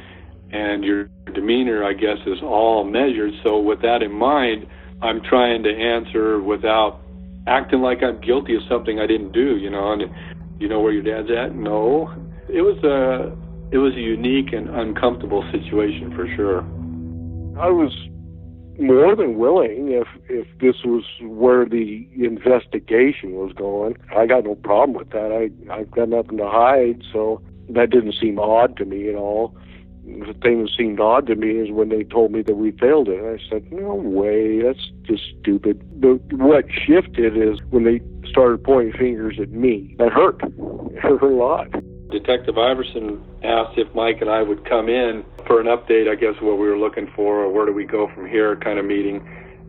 and 0.53 0.85
your 0.85 1.09
demeanor, 1.33 1.83
I 1.83 1.91
guess, 1.91 2.15
is 2.25 2.37
all 2.41 2.85
measured. 2.85 3.33
So 3.43 3.59
with 3.59 3.81
that 3.81 4.01
in 4.01 4.13
mind, 4.13 4.67
I'm 5.01 5.19
trying 5.21 5.63
to 5.63 5.69
answer 5.69 6.39
without 6.39 7.01
acting 7.45 7.81
like 7.81 8.01
I'm 8.01 8.21
guilty 8.21 8.55
of 8.55 8.61
something 8.69 9.01
I 9.01 9.05
didn't 9.05 9.33
do. 9.33 9.57
You 9.57 9.69
know, 9.69 9.91
and 9.91 10.03
you 10.61 10.69
know 10.69 10.79
where 10.79 10.93
your 10.93 11.03
dad's 11.03 11.29
at? 11.29 11.53
No. 11.53 12.07
It 12.47 12.61
was 12.61 12.81
a 12.85 13.35
it 13.75 13.79
was 13.79 13.91
a 13.95 13.99
unique 13.99 14.53
and 14.53 14.69
uncomfortable 14.69 15.43
situation 15.51 16.15
for 16.15 16.25
sure. 16.37 16.59
I 17.59 17.67
was 17.67 17.91
more 18.79 19.15
than 19.15 19.37
willing 19.37 19.89
if 19.91 20.07
if 20.29 20.47
this 20.59 20.83
was 20.83 21.03
where 21.21 21.65
the 21.65 22.07
investigation 22.15 23.33
was 23.33 23.53
going. 23.53 23.97
I 24.15 24.25
got 24.25 24.45
no 24.45 24.55
problem 24.55 24.97
with 24.97 25.11
that. 25.11 25.31
I 25.31 25.73
I've 25.73 25.91
got 25.91 26.09
nothing 26.09 26.37
to 26.37 26.49
hide, 26.49 27.03
so 27.11 27.41
that 27.69 27.89
didn't 27.89 28.15
seem 28.19 28.39
odd 28.39 28.77
to 28.77 28.85
me 28.85 29.09
at 29.09 29.15
all. 29.15 29.55
The 30.05 30.35
thing 30.41 30.63
that 30.63 30.71
seemed 30.77 30.99
odd 30.99 31.27
to 31.27 31.35
me 31.35 31.51
is 31.51 31.71
when 31.71 31.89
they 31.89 32.03
told 32.03 32.31
me 32.31 32.41
that 32.41 32.55
we 32.55 32.71
failed 32.71 33.07
it. 33.07 33.23
I 33.23 33.41
said, 33.49 33.71
"No 33.71 33.95
way, 33.95 34.61
that's 34.61 34.91
just 35.03 35.23
stupid." 35.39 35.81
The, 36.01 36.19
what 36.35 36.65
shifted 36.71 37.37
is 37.37 37.59
when 37.69 37.83
they 37.85 38.01
started 38.27 38.63
pointing 38.63 38.93
fingers 38.93 39.37
at 39.39 39.51
me. 39.51 39.95
That 39.99 40.11
hurt. 40.11 40.41
It 40.43 40.99
hurt 40.99 41.23
a 41.23 41.27
lot. 41.27 41.67
Detective 42.13 42.59
Iverson 42.59 43.23
asked 43.43 43.75
if 43.77 43.93
Mike 43.95 44.21
and 44.21 44.29
I 44.29 44.43
would 44.43 44.69
come 44.69 44.87
in 44.87 45.25
for 45.47 45.59
an 45.59 45.65
update, 45.65 46.07
I 46.07 46.13
guess, 46.13 46.39
what 46.41 46.59
we 46.59 46.69
were 46.69 46.77
looking 46.77 47.09
for, 47.15 47.43
or 47.43 47.51
where 47.51 47.65
do 47.65 47.73
we 47.73 47.85
go 47.85 48.07
from 48.13 48.29
here 48.29 48.55
kind 48.55 48.77
of 48.77 48.85
meeting. 48.85 49.17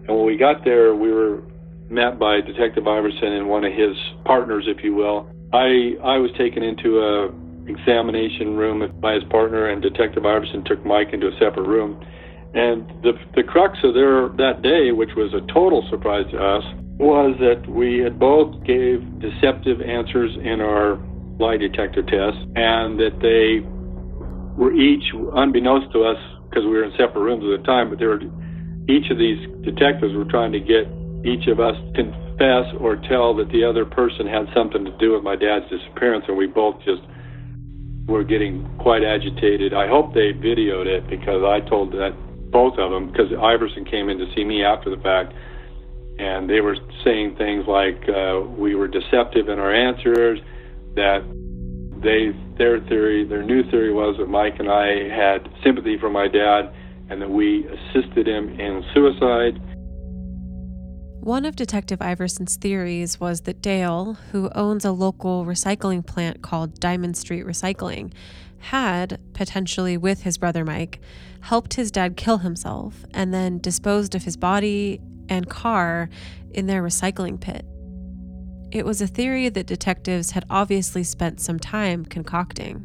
And 0.06 0.14
when 0.14 0.26
we 0.26 0.36
got 0.36 0.62
there, 0.62 0.94
we 0.94 1.10
were 1.10 1.42
met 1.88 2.18
by 2.18 2.42
Detective 2.42 2.86
Iverson 2.86 3.32
and 3.32 3.48
one 3.48 3.64
of 3.64 3.72
his 3.72 3.96
partners, 4.26 4.66
if 4.68 4.84
you 4.84 4.94
will. 4.94 5.26
I 5.54 5.96
I 6.04 6.18
was 6.18 6.30
taken 6.36 6.62
into 6.62 7.00
a 7.00 7.32
examination 7.66 8.56
room 8.56 8.92
by 9.00 9.14
his 9.14 9.24
partner, 9.30 9.70
and 9.70 9.80
Detective 9.80 10.26
Iverson 10.26 10.64
took 10.64 10.84
Mike 10.84 11.14
into 11.14 11.28
a 11.28 11.32
separate 11.38 11.66
room. 11.66 11.96
And 12.52 12.86
the 13.02 13.12
the 13.34 13.42
crux 13.42 13.78
of 13.82 13.94
their 13.94 14.28
that 14.36 14.60
day, 14.60 14.92
which 14.92 15.16
was 15.16 15.32
a 15.32 15.40
total 15.52 15.82
surprise 15.88 16.26
to 16.32 16.38
us, 16.38 16.64
was 16.98 17.36
that 17.40 17.66
we 17.72 18.00
had 18.00 18.18
both 18.18 18.52
gave 18.64 19.00
deceptive 19.18 19.80
answers 19.80 20.36
in 20.44 20.60
our 20.60 21.00
lie 21.38 21.56
detector 21.56 22.02
tests, 22.02 22.40
and 22.54 22.98
that 22.98 23.18
they 23.20 23.60
were 24.56 24.72
each, 24.72 25.04
unbeknownst 25.34 25.92
to 25.92 26.04
us, 26.04 26.18
because 26.48 26.64
we 26.64 26.70
were 26.70 26.84
in 26.84 26.92
separate 26.92 27.22
rooms 27.22 27.42
at 27.42 27.60
the 27.60 27.66
time, 27.66 27.90
but 27.90 27.98
they 27.98 28.06
were 28.06 28.20
each 28.88 29.10
of 29.10 29.18
these 29.18 29.40
detectives 29.64 30.14
were 30.14 30.28
trying 30.28 30.52
to 30.52 30.60
get 30.60 30.84
each 31.24 31.48
of 31.48 31.58
us 31.58 31.74
to 31.96 32.04
confess 32.04 32.68
or 32.78 32.96
tell 33.08 33.34
that 33.34 33.48
the 33.48 33.64
other 33.64 33.84
person 33.84 34.26
had 34.26 34.46
something 34.54 34.84
to 34.84 34.92
do 34.98 35.12
with 35.12 35.22
my 35.22 35.34
dad's 35.34 35.64
disappearance, 35.70 36.24
and 36.28 36.36
we 36.36 36.46
both 36.46 36.76
just 36.84 37.02
were 38.06 38.22
getting 38.22 38.68
quite 38.78 39.02
agitated. 39.02 39.72
I 39.72 39.88
hope 39.88 40.12
they 40.12 40.32
videoed 40.32 40.86
it 40.86 41.08
because 41.08 41.42
I 41.42 41.60
told 41.68 41.92
that 41.92 42.12
both 42.50 42.78
of 42.78 42.90
them 42.90 43.10
because 43.10 43.32
Iverson 43.32 43.84
came 43.84 44.08
in 44.08 44.18
to 44.18 44.26
see 44.36 44.44
me 44.44 44.62
after 44.62 44.90
the 44.94 45.00
fact, 45.02 45.32
and 46.18 46.48
they 46.48 46.60
were 46.60 46.76
saying 47.02 47.36
things 47.36 47.64
like 47.66 48.06
uh, 48.08 48.40
we 48.40 48.74
were 48.74 48.86
deceptive 48.86 49.48
in 49.48 49.58
our 49.58 49.74
answers 49.74 50.38
that 50.96 51.22
they 52.02 52.32
their 52.58 52.80
theory, 52.80 53.24
their 53.24 53.42
new 53.42 53.68
theory 53.70 53.92
was 53.92 54.16
that 54.18 54.28
Mike 54.28 54.54
and 54.58 54.70
I 54.70 55.08
had 55.08 55.48
sympathy 55.64 55.98
for 55.98 56.10
my 56.10 56.28
dad 56.28 56.72
and 57.10 57.20
that 57.20 57.30
we 57.30 57.66
assisted 57.66 58.28
him 58.28 58.48
in 58.60 58.84
suicide. 58.94 59.60
One 61.20 61.46
of 61.46 61.56
Detective 61.56 62.02
Iverson's 62.02 62.56
theories 62.56 63.18
was 63.18 63.42
that 63.42 63.62
Dale, 63.62 64.18
who 64.30 64.50
owns 64.54 64.84
a 64.84 64.92
local 64.92 65.46
recycling 65.46 66.06
plant 66.06 66.42
called 66.42 66.78
Diamond 66.78 67.16
Street 67.16 67.46
Recycling, 67.46 68.12
had, 68.58 69.18
potentially 69.32 69.96
with 69.96 70.22
his 70.22 70.38
brother 70.38 70.64
Mike, 70.64 71.00
helped 71.40 71.74
his 71.74 71.90
dad 71.90 72.16
kill 72.16 72.38
himself 72.38 73.04
and 73.12 73.32
then 73.32 73.58
disposed 73.58 74.14
of 74.14 74.24
his 74.24 74.36
body 74.36 75.00
and 75.28 75.48
car 75.48 76.10
in 76.52 76.66
their 76.66 76.82
recycling 76.82 77.40
pit. 77.40 77.64
It 78.74 78.84
was 78.84 79.00
a 79.00 79.06
theory 79.06 79.48
that 79.50 79.68
detectives 79.68 80.32
had 80.32 80.44
obviously 80.50 81.04
spent 81.04 81.40
some 81.40 81.60
time 81.60 82.04
concocting. 82.04 82.84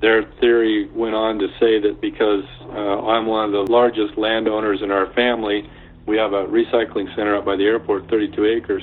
Their 0.00 0.24
theory 0.40 0.90
went 0.90 1.14
on 1.14 1.38
to 1.38 1.46
say 1.60 1.78
that 1.78 2.00
because 2.00 2.42
uh, 2.62 3.06
I'm 3.06 3.26
one 3.26 3.44
of 3.44 3.52
the 3.52 3.72
largest 3.72 4.18
landowners 4.18 4.82
in 4.82 4.90
our 4.90 5.12
family, 5.14 5.70
we 6.06 6.16
have 6.16 6.32
a 6.32 6.46
recycling 6.46 7.06
center 7.14 7.36
up 7.36 7.44
by 7.44 7.54
the 7.54 7.62
airport, 7.62 8.10
32 8.10 8.44
acres. 8.46 8.82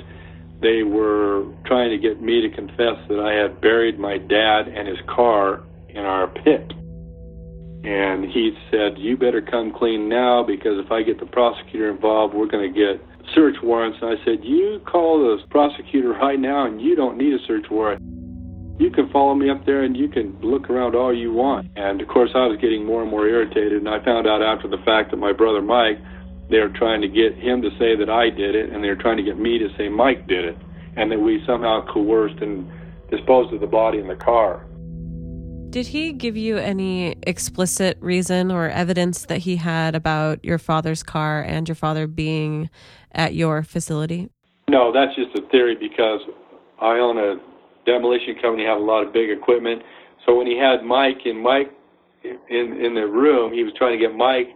They 0.62 0.84
were 0.84 1.44
trying 1.66 1.90
to 1.90 1.98
get 1.98 2.22
me 2.22 2.40
to 2.40 2.50
confess 2.56 2.96
that 3.10 3.20
I 3.20 3.34
had 3.34 3.60
buried 3.60 4.00
my 4.00 4.18
dad 4.18 4.70
and 4.70 4.88
his 4.88 5.00
car 5.14 5.64
in 5.90 6.06
our 6.06 6.28
pit. 6.28 6.72
And 7.84 8.24
he 8.24 8.58
said, 8.72 8.98
You 8.98 9.18
better 9.18 9.42
come 9.42 9.74
clean 9.74 10.08
now 10.08 10.44
because 10.44 10.80
if 10.80 10.90
I 10.90 11.04
get 11.04 11.20
the 11.20 11.26
prosecutor 11.26 11.90
involved, 11.90 12.34
we're 12.34 12.48
going 12.48 12.74
to 12.74 12.80
get 12.80 13.06
search 13.36 13.56
warrants. 13.64 13.98
And 14.02 14.18
I 14.18 14.24
said, 14.26 14.44
You 14.44 14.82
call 14.86 15.20
the 15.20 15.38
prosecutor 15.50 16.10
right 16.14 16.40
now 16.40 16.66
and 16.66 16.82
you 16.82 16.96
don't 16.96 17.18
need 17.18 17.34
a 17.34 17.40
search 17.48 17.66
warrant. 17.70 18.02
You 18.80 18.90
can 18.90 19.10
follow 19.12 19.36
me 19.36 19.50
up 19.50 19.66
there 19.66 19.84
and 19.84 19.96
you 19.96 20.08
can 20.08 20.38
look 20.42 20.70
around 20.70 20.96
all 20.96 21.16
you 21.16 21.34
want. 21.34 21.68
And 21.76 22.02
of 22.02 22.08
course, 22.08 22.32
I 22.34 22.48
was 22.48 22.58
getting 22.62 22.86
more 22.86 23.02
and 23.02 23.12
more 23.12 23.28
irritated. 23.28 23.74
And 23.74 23.90
I 23.90 24.04
found 24.04 24.26
out 24.26 24.42
after 24.42 24.68
the 24.68 24.82
fact 24.86 25.12
that 25.12 25.18
my 25.18 25.34
brother 25.34 25.62
Mike, 25.62 26.00
they 26.50 26.60
were 26.60 26.70
trying 26.70 27.02
to 27.02 27.08
get 27.08 27.36
him 27.36 27.62
to 27.62 27.70
say 27.78 27.96
that 27.96 28.10
I 28.10 28.30
did 28.30 28.56
it, 28.56 28.72
and 28.72 28.84
they 28.84 28.88
were 28.88 28.96
trying 28.96 29.18
to 29.18 29.24
get 29.24 29.38
me 29.38 29.60
to 29.60 29.68
say 29.78 29.90
Mike 29.90 30.28
did 30.28 30.46
it, 30.46 30.58
and 30.96 31.12
that 31.12 31.20
we 31.20 31.44
somehow 31.46 31.86
coerced 31.94 32.42
and 32.42 32.68
disposed 33.12 33.54
of 33.54 33.60
the 33.60 33.68
body 33.68 34.00
in 34.00 34.08
the 34.08 34.16
car. 34.16 34.66
Did 35.70 35.86
he 35.86 36.14
give 36.14 36.36
you 36.36 36.58
any 36.58 37.16
explicit 37.28 37.96
reason 38.02 38.52
or 38.52 38.70
evidence 38.70 39.28
that 39.28 39.38
he 39.38 39.58
had 39.58 39.94
about 39.94 40.44
your 40.44 40.58
father's 40.58 41.04
car 41.04 41.44
and 41.44 41.68
your 41.68 41.76
father 41.76 42.08
being 42.08 42.72
at 43.12 43.36
your 43.36 43.62
facility? 43.62 44.32
No, 44.68 44.92
that's 44.92 45.16
just 45.16 45.38
a 45.38 45.48
theory 45.50 45.76
because 45.80 46.22
I 46.82 46.98
own 46.98 47.20
a 47.20 47.36
demolition 47.86 48.34
company, 48.42 48.66
have 48.66 48.80
a 48.80 48.84
lot 48.84 49.06
of 49.06 49.14
big 49.14 49.30
equipment. 49.30 49.84
So 50.26 50.36
when 50.36 50.48
he 50.48 50.58
had 50.58 50.84
Mike 50.84 51.22
and 51.26 51.40
Mike 51.40 51.72
in 52.24 52.82
in 52.82 52.96
the 52.96 53.06
room, 53.06 53.54
he 53.54 53.64
was 53.64 53.72
trying 53.78 53.94
to 53.94 54.02
get 54.02 54.16
Mike 54.16 54.50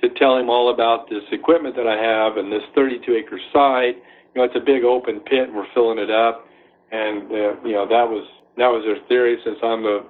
to 0.00 0.10
tell 0.10 0.38
him 0.38 0.48
all 0.48 0.72
about 0.72 1.10
this 1.10 1.22
equipment 1.32 1.74
that 1.74 1.88
I 1.88 1.98
have 1.98 2.36
and 2.36 2.52
this 2.52 2.62
32 2.76 3.14
acre 3.14 3.40
site. 3.52 3.96
You 4.32 4.40
know, 4.40 4.44
it's 4.44 4.56
a 4.56 4.64
big 4.64 4.84
open 4.84 5.20
pit, 5.26 5.50
and 5.50 5.56
we're 5.56 5.66
filling 5.74 5.98
it 5.98 6.10
up. 6.10 6.46
And 6.92 7.30
uh, 7.32 7.58
you 7.66 7.74
know, 7.74 7.86
that 7.90 8.06
was 8.06 8.26
that 8.58 8.70
was 8.70 8.84
their 8.86 9.02
theory. 9.08 9.38
Since 9.44 9.58
I'm 9.62 9.82
the 9.82 10.06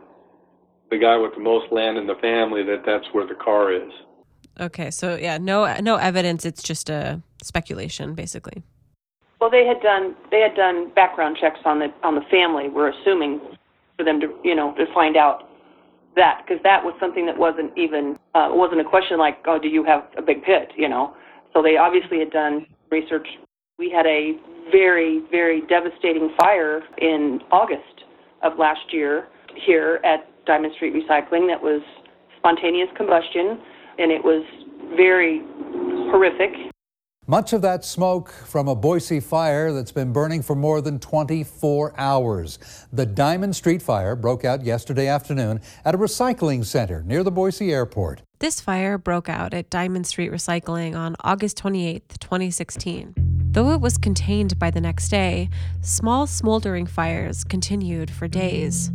the 0.92 0.98
guy 0.98 1.16
with 1.16 1.34
the 1.34 1.40
most 1.40 1.72
land 1.72 1.96
in 1.96 2.06
the 2.06 2.14
family, 2.20 2.62
that 2.62 2.84
that's 2.84 3.06
where 3.12 3.26
the 3.26 3.34
car 3.34 3.72
is. 3.72 3.90
Okay, 4.60 4.90
so 4.90 5.16
yeah, 5.16 5.38
no 5.38 5.74
no 5.80 5.96
evidence. 5.96 6.44
It's 6.44 6.62
just 6.62 6.90
a 6.90 7.22
speculation, 7.42 8.14
basically. 8.14 8.62
Well, 9.40 9.50
they 9.50 9.66
had 9.66 9.80
done 9.80 10.14
they 10.30 10.40
had 10.40 10.54
done 10.54 10.92
background 10.94 11.38
checks 11.40 11.60
on 11.64 11.78
the 11.78 11.88
on 12.04 12.14
the 12.14 12.20
family. 12.30 12.68
We're 12.68 12.90
assuming 12.90 13.40
for 13.96 14.04
them 14.04 14.20
to 14.20 14.28
you 14.44 14.54
know 14.54 14.74
to 14.74 14.84
find 14.92 15.16
out 15.16 15.48
that 16.14 16.42
because 16.44 16.62
that 16.62 16.84
was 16.84 16.94
something 17.00 17.24
that 17.24 17.38
wasn't 17.38 17.76
even 17.76 18.18
uh, 18.34 18.48
wasn't 18.52 18.80
a 18.80 18.84
question 18.84 19.18
like 19.18 19.38
oh 19.46 19.58
do 19.58 19.68
you 19.68 19.84
have 19.84 20.04
a 20.18 20.22
big 20.22 20.42
pit 20.42 20.70
you 20.76 20.88
know 20.88 21.14
so 21.54 21.62
they 21.62 21.76
obviously 21.76 22.18
had 22.18 22.30
done 22.30 22.66
research 22.90 23.26
we 23.78 23.90
had 23.90 24.04
a 24.04 24.32
very 24.70 25.22
very 25.30 25.62
devastating 25.68 26.30
fire 26.36 26.82
in 26.98 27.40
august 27.50 28.04
of 28.42 28.58
last 28.58 28.92
year 28.92 29.28
here 29.56 30.00
at 30.04 30.28
diamond 30.46 30.72
street 30.74 30.94
recycling 30.94 31.46
that 31.48 31.62
was 31.62 31.82
spontaneous 32.38 32.88
combustion 32.96 33.60
and 33.98 34.10
it 34.10 34.22
was 34.22 34.44
very 34.96 35.40
horrific 36.10 36.52
much 37.28 37.52
of 37.52 37.62
that 37.62 37.84
smoke 37.84 38.30
from 38.30 38.66
a 38.66 38.74
Boise 38.74 39.20
fire 39.20 39.72
that's 39.72 39.92
been 39.92 40.12
burning 40.12 40.42
for 40.42 40.56
more 40.56 40.80
than 40.80 40.98
24 40.98 41.94
hours. 41.96 42.58
The 42.92 43.06
Diamond 43.06 43.54
Street 43.54 43.80
fire 43.80 44.16
broke 44.16 44.44
out 44.44 44.64
yesterday 44.64 45.06
afternoon 45.06 45.60
at 45.84 45.94
a 45.94 45.98
recycling 45.98 46.64
center 46.64 47.04
near 47.04 47.22
the 47.22 47.30
Boise 47.30 47.72
airport. 47.72 48.22
This 48.40 48.60
fire 48.60 48.98
broke 48.98 49.28
out 49.28 49.54
at 49.54 49.70
Diamond 49.70 50.08
Street 50.08 50.32
Recycling 50.32 50.96
on 50.96 51.14
August 51.20 51.56
28, 51.58 52.08
2016. 52.18 53.14
Though 53.52 53.70
it 53.70 53.80
was 53.80 53.98
contained 53.98 54.58
by 54.58 54.72
the 54.72 54.80
next 54.80 55.08
day, 55.08 55.48
small 55.80 56.26
smoldering 56.26 56.86
fires 56.86 57.44
continued 57.44 58.10
for 58.10 58.26
days. 58.26 58.90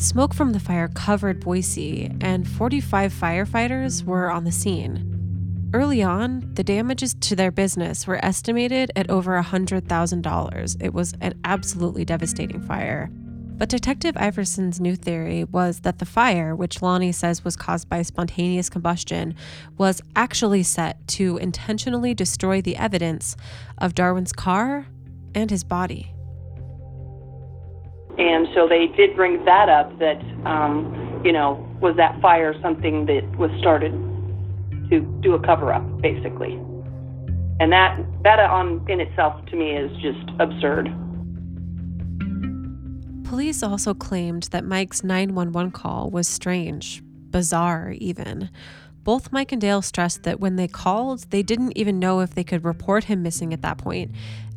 Smoke 0.00 0.32
from 0.32 0.54
the 0.54 0.60
fire 0.60 0.88
covered 0.88 1.40
Boise, 1.40 2.10
and 2.22 2.48
45 2.48 3.12
firefighters 3.12 4.02
were 4.02 4.30
on 4.30 4.44
the 4.44 4.50
scene. 4.50 5.70
Early 5.74 6.02
on, 6.02 6.54
the 6.54 6.64
damages 6.64 7.12
to 7.20 7.36
their 7.36 7.50
business 7.50 8.06
were 8.06 8.24
estimated 8.24 8.90
at 8.96 9.10
over 9.10 9.38
$100,000. 9.38 10.82
It 10.82 10.94
was 10.94 11.12
an 11.20 11.38
absolutely 11.44 12.06
devastating 12.06 12.62
fire. 12.62 13.10
But 13.12 13.68
Detective 13.68 14.16
Iverson's 14.16 14.80
new 14.80 14.96
theory 14.96 15.44
was 15.44 15.80
that 15.80 15.98
the 15.98 16.06
fire, 16.06 16.56
which 16.56 16.80
Lonnie 16.80 17.12
says 17.12 17.44
was 17.44 17.54
caused 17.54 17.90
by 17.90 18.00
spontaneous 18.00 18.70
combustion, 18.70 19.34
was 19.76 20.00
actually 20.16 20.62
set 20.62 21.06
to 21.08 21.36
intentionally 21.36 22.14
destroy 22.14 22.62
the 22.62 22.76
evidence 22.76 23.36
of 23.76 23.94
Darwin's 23.94 24.32
car 24.32 24.86
and 25.34 25.50
his 25.50 25.62
body. 25.62 26.14
And 28.18 28.48
so 28.54 28.68
they 28.68 28.88
did 28.96 29.16
bring 29.16 29.44
that 29.44 29.68
up 29.68 29.98
that, 29.98 30.20
um, 30.44 31.22
you 31.24 31.32
know, 31.32 31.66
was 31.80 31.96
that 31.96 32.20
fire 32.20 32.54
something 32.60 33.06
that 33.06 33.24
was 33.38 33.50
started 33.58 33.92
to 34.90 35.00
do 35.22 35.34
a 35.34 35.40
cover 35.40 35.72
up, 35.72 35.84
basically. 36.00 36.54
And 37.60 37.72
that 37.72 37.98
that 38.24 38.40
on 38.40 38.84
in 38.88 39.00
itself 39.00 39.44
to 39.46 39.56
me 39.56 39.72
is 39.76 39.90
just 40.02 40.30
absurd. 40.38 40.88
Police 43.24 43.62
also 43.62 43.94
claimed 43.94 44.44
that 44.44 44.64
Mike's 44.64 45.04
911 45.04 45.70
call 45.70 46.10
was 46.10 46.26
strange, 46.26 47.00
bizarre 47.30 47.94
even. 47.98 48.50
Both 49.04 49.32
Mike 49.32 49.52
and 49.52 49.60
Dale 49.60 49.82
stressed 49.82 50.24
that 50.24 50.40
when 50.40 50.56
they 50.56 50.68
called, 50.68 51.30
they 51.30 51.42
didn't 51.42 51.76
even 51.76 51.98
know 51.98 52.20
if 52.20 52.34
they 52.34 52.44
could 52.44 52.64
report 52.64 53.04
him 53.04 53.22
missing 53.22 53.52
at 53.54 53.62
that 53.62 53.78
point, 53.78 54.10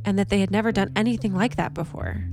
and 0.03 0.17
that 0.17 0.29
they 0.29 0.39
had 0.39 0.51
never 0.51 0.71
done 0.71 0.91
anything 0.95 1.33
like 1.33 1.55
that 1.55 1.73
before. 1.73 2.23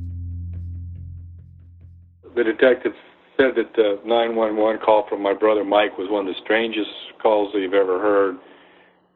The 2.41 2.45
detectives 2.45 2.97
said 3.37 3.53
that 3.61 3.77
the 3.77 4.01
911 4.09 4.81
call 4.81 5.05
from 5.11 5.21
my 5.21 5.35
brother 5.35 5.63
Mike 5.63 5.99
was 5.99 6.09
one 6.09 6.27
of 6.27 6.33
the 6.33 6.41
strangest 6.43 6.89
calls 7.21 7.53
that 7.53 7.61
you've 7.61 7.77
ever 7.77 8.01
heard. 8.01 8.39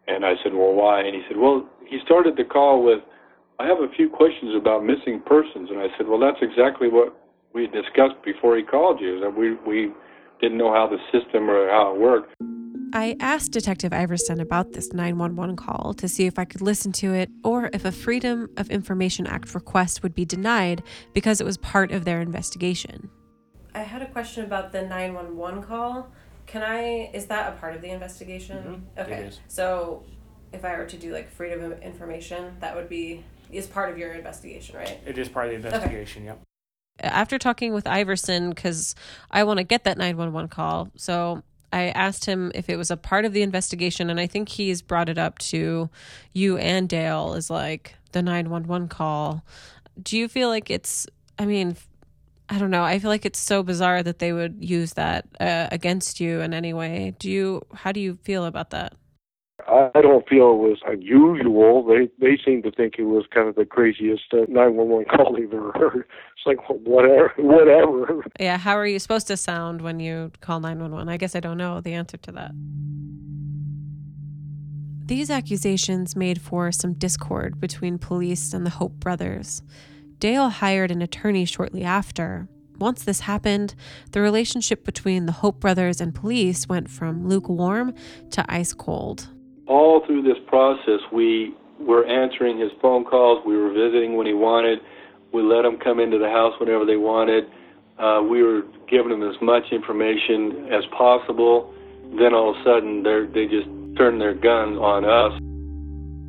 And 0.07 0.27
I 0.27 0.35
said, 0.45 0.53
Well, 0.53 0.75
why? 0.75 1.01
And 1.01 1.15
he 1.17 1.23
said, 1.27 1.39
Well, 1.39 1.67
he 1.89 2.01
started 2.05 2.37
the 2.37 2.45
call 2.45 2.85
with, 2.85 3.01
I 3.59 3.65
have 3.65 3.79
a 3.81 3.89
few 3.97 4.11
questions 4.11 4.53
about 4.55 4.85
missing 4.85 5.23
persons. 5.25 5.71
And 5.73 5.81
I 5.81 5.89
said, 5.97 6.07
Well, 6.07 6.21
that's 6.21 6.37
exactly 6.43 6.89
what 6.89 7.17
we 7.55 7.65
discussed 7.67 8.21
before 8.27 8.59
he 8.59 8.63
called 8.63 9.01
you. 9.01 9.21
That 9.21 9.33
we, 9.33 9.57
we 9.65 9.91
didn't 10.43 10.59
know 10.59 10.71
how 10.71 10.87
the 10.87 11.01
system 11.09 11.49
or 11.49 11.71
how 11.71 11.95
it 11.95 11.99
worked. 11.99 12.35
I 12.97 13.17
asked 13.19 13.51
Detective 13.51 13.93
Iverson 13.93 14.39
about 14.39 14.73
this 14.73 14.93
911 14.93 15.57
call 15.57 15.95
to 15.95 16.09
see 16.09 16.27
if 16.27 16.39
I 16.39 16.45
could 16.45 16.61
listen 16.61 16.93
to 16.93 17.13
it 17.13 17.29
or 17.43 17.69
if 17.73 17.85
a 17.85 17.91
Freedom 17.91 18.49
of 18.57 18.71
Information 18.71 19.27
Act 19.27 19.53
request 19.53 20.05
would 20.05 20.15
be 20.15 20.25
denied 20.25 20.81
because 21.13 21.41
it 21.41 21.45
was 21.45 21.57
part 21.57 21.91
of 21.91 22.05
their 22.05 22.21
investigation. 22.21 23.11
I 23.75 23.81
had 23.81 24.01
a 24.01 24.07
question 24.07 24.45
about 24.45 24.71
the 24.71 24.83
911 24.83 25.65
call. 25.65 26.09
Can 26.47 26.63
I, 26.63 27.11
is 27.13 27.27
that 27.27 27.53
a 27.53 27.57
part 27.57 27.75
of 27.75 27.83
the 27.83 27.91
investigation? 27.91 28.87
Mhm, 28.97 29.03
Okay. 29.03 29.25
is. 29.25 29.41
So 29.49 30.05
if 30.53 30.65
I 30.65 30.77
were 30.77 30.87
to 30.87 30.97
do 30.97 31.13
like 31.13 31.29
freedom 31.29 31.65
of 31.65 31.83
information, 31.83 32.55
that 32.61 32.77
would 32.77 32.89
be, 32.89 33.25
is 33.51 33.67
part 33.67 33.91
of 33.91 33.99
your 33.99 34.13
investigation, 34.13 34.77
right? 34.77 35.01
It 35.05 35.19
is 35.19 35.29
part 35.29 35.47
of 35.53 35.61
the 35.61 35.69
investigation, 35.69 36.27
yep. 36.27 36.39
After 37.01 37.41
talking 37.41 37.75
with 37.75 37.89
Iverson, 37.89 38.51
because 38.51 38.95
I 39.33 39.43
want 39.43 39.59
to 39.59 39.65
get 39.65 39.83
that 39.83 39.99
911 39.99 40.49
call, 40.49 40.91
so 40.95 41.43
I 41.75 41.89
asked 41.89 42.25
him 42.25 42.53
if 42.55 42.71
it 42.71 42.77
was 42.77 42.93
a 42.93 42.97
part 42.97 43.25
of 43.25 43.33
the 43.33 43.43
investigation, 43.43 44.09
and 44.09 44.21
I 44.21 44.29
think 44.29 44.49
he's 44.49 44.81
brought 44.81 45.09
it 45.09 45.19
up 45.19 45.39
to 45.51 45.91
you 46.33 46.57
and 46.57 46.89
Dale 46.89 47.35
as 47.37 47.51
like 47.51 47.97
the 48.13 48.23
911 48.23 48.87
call. 48.87 49.45
Do 50.01 50.17
you 50.17 50.29
feel 50.29 50.49
like 50.49 50.71
it's, 50.71 51.09
I 51.37 51.47
mean, 51.47 51.77
I 52.49 52.61
don't 52.61 52.71
know. 52.71 52.85
I 52.85 53.01
feel 53.01 53.11
like 53.11 53.27
it's 53.27 53.41
so 53.41 53.65
bizarre 53.65 54.05
that 54.05 54.21
they 54.21 54.33
would 54.33 54.65
use 54.65 54.93
that 54.93 55.27
uh, 55.41 55.67
against 55.73 56.21
you 56.21 56.43
in 56.43 56.55
any 56.55 56.73
way. 56.73 57.17
Do 57.19 57.29
you, 57.29 57.63
how 57.75 57.91
do 57.91 57.99
you 57.99 58.15
feel 58.23 58.45
about 58.45 58.71
that? 58.71 58.93
I 59.75 60.01
don't 60.01 60.29
feel 60.29 60.51
it 60.53 60.57
was 60.57 60.79
unusual. 60.87 61.85
They 61.85 62.09
they 62.19 62.39
seem 62.45 62.63
to 62.63 62.71
think 62.71 62.95
it 62.99 63.05
was 63.05 63.25
kind 63.33 63.49
of 63.49 63.57
the 63.57 63.65
craziest 63.65 64.33
uh, 64.33 64.47
911 64.49 65.07
call 65.07 65.35
they've 65.35 65.53
ever 65.53 65.73
heard. 65.73 66.05
It's 66.37 66.47
like 66.47 66.59
whatever, 66.69 67.33
whatever. 67.39 68.25
Yeah, 68.39 68.59
how 68.59 68.77
are 68.77 68.87
you 68.87 68.99
supposed 68.99 69.27
to 69.29 69.37
sound 69.37 69.81
when 69.81 69.99
you 69.99 70.31
call 70.41 70.61
911? 70.61 71.09
I 71.09 71.17
guess 71.17 71.35
I 71.35 71.41
don't 71.41 71.57
know 71.57 71.81
the 71.81 71.95
answer 71.95 72.19
to 72.19 72.33
that. 72.33 72.53
These 75.07 75.31
accusations 75.31 76.17
made 76.17 76.41
for 76.41 76.71
some 76.71 76.95
discord 76.95 77.61
between 77.61 77.99
police 77.99 78.53
and 78.53 78.65
the 78.65 78.71
Hope 78.71 78.95
brothers. 79.01 79.63
Dale 80.19 80.49
hired 80.49 80.91
an 80.91 81.03
attorney 81.03 81.45
shortly 81.45 81.83
after. 81.83 82.49
Once 82.79 83.05
this 83.05 83.21
happened, 83.21 83.75
the 84.13 84.21
relationship 84.21 84.85
between 84.85 85.27
the 85.27 85.33
Hope 85.33 85.61
brothers 85.61 86.01
and 86.01 86.15
police 86.15 86.69
went 86.69 86.91
from 86.91 87.27
lukewarm 87.27 87.95
to 88.31 88.45
ice 88.49 88.73
cold. 88.73 89.29
All 89.67 90.05
through 90.07 90.23
this 90.23 90.37
process, 90.47 91.01
we 91.13 91.55
were 91.81 92.07
answering 92.07 92.59
his 92.59 92.71
phone 92.81 93.05
calls. 93.05 93.43
We 93.47 93.57
were 93.57 93.73
visiting 93.73 94.17
when 94.17 94.27
he 94.27 94.35
wanted. 94.35 94.79
We 95.33 95.43
let 95.43 95.63
them 95.63 95.79
come 95.83 96.01
into 96.01 96.19
the 96.19 96.29
house 96.29 96.53
whenever 96.61 96.85
they 96.85 96.97
wanted. 96.97 97.45
Uh, 97.99 98.23
we 98.29 98.43
were 98.43 98.63
giving 98.89 99.09
them 99.09 99.23
as 99.23 99.37
much 99.41 99.65
information 99.73 100.69
as 100.73 100.85
possible. 100.97 101.73
Then 102.19 102.35
all 102.35 102.51
of 102.51 102.61
a 102.61 102.65
sudden, 102.65 103.03
they 103.03 103.27
they 103.33 103.47
just 103.47 103.69
turned 103.97 104.21
their 104.21 104.35
guns 104.35 104.79
on 104.79 105.05
us. 105.05 105.33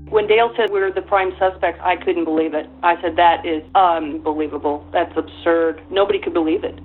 When 0.09 0.27
Dale 0.27 0.53
said 0.55 0.71
we 0.71 0.79
were 0.79 0.91
the 0.91 1.01
prime 1.01 1.31
suspects, 1.39 1.79
I 1.83 1.95
couldn't 1.97 2.25
believe 2.25 2.53
it. 2.53 2.69
I 2.83 3.01
said, 3.01 3.15
that 3.17 3.45
is 3.45 3.63
unbelievable. 3.73 4.85
That's 4.93 5.11
absurd. 5.17 5.81
Nobody 5.89 6.19
could 6.19 6.33
believe 6.33 6.63
it. 6.63 6.77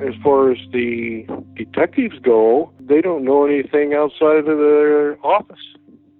As 0.00 0.14
far 0.22 0.52
as 0.52 0.58
the 0.72 1.26
detectives 1.54 2.18
go, 2.20 2.72
they 2.78 3.00
don't 3.00 3.24
know 3.24 3.44
anything 3.46 3.94
outside 3.94 4.38
of 4.38 4.58
their 4.58 5.18
office. 5.26 5.56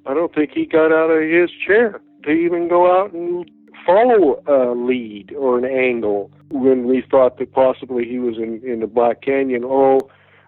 I 0.04 0.14
don't 0.14 0.34
think 0.34 0.50
he 0.52 0.66
got 0.66 0.92
out 0.92 1.10
of 1.10 1.22
his 1.22 1.50
chair 1.64 2.00
to 2.24 2.30
even 2.30 2.68
go 2.68 2.90
out 2.90 3.12
and 3.12 3.48
follow 3.86 4.42
a 4.46 4.74
lead 4.74 5.32
or 5.34 5.58
an 5.58 5.64
angle 5.64 6.30
when 6.50 6.86
we 6.86 7.02
thought 7.10 7.38
that 7.38 7.52
possibly 7.52 8.04
he 8.04 8.18
was 8.18 8.36
in, 8.36 8.60
in 8.64 8.80
the 8.80 8.86
Black 8.86 9.22
Canyon. 9.22 9.62
Oh, 9.64 10.00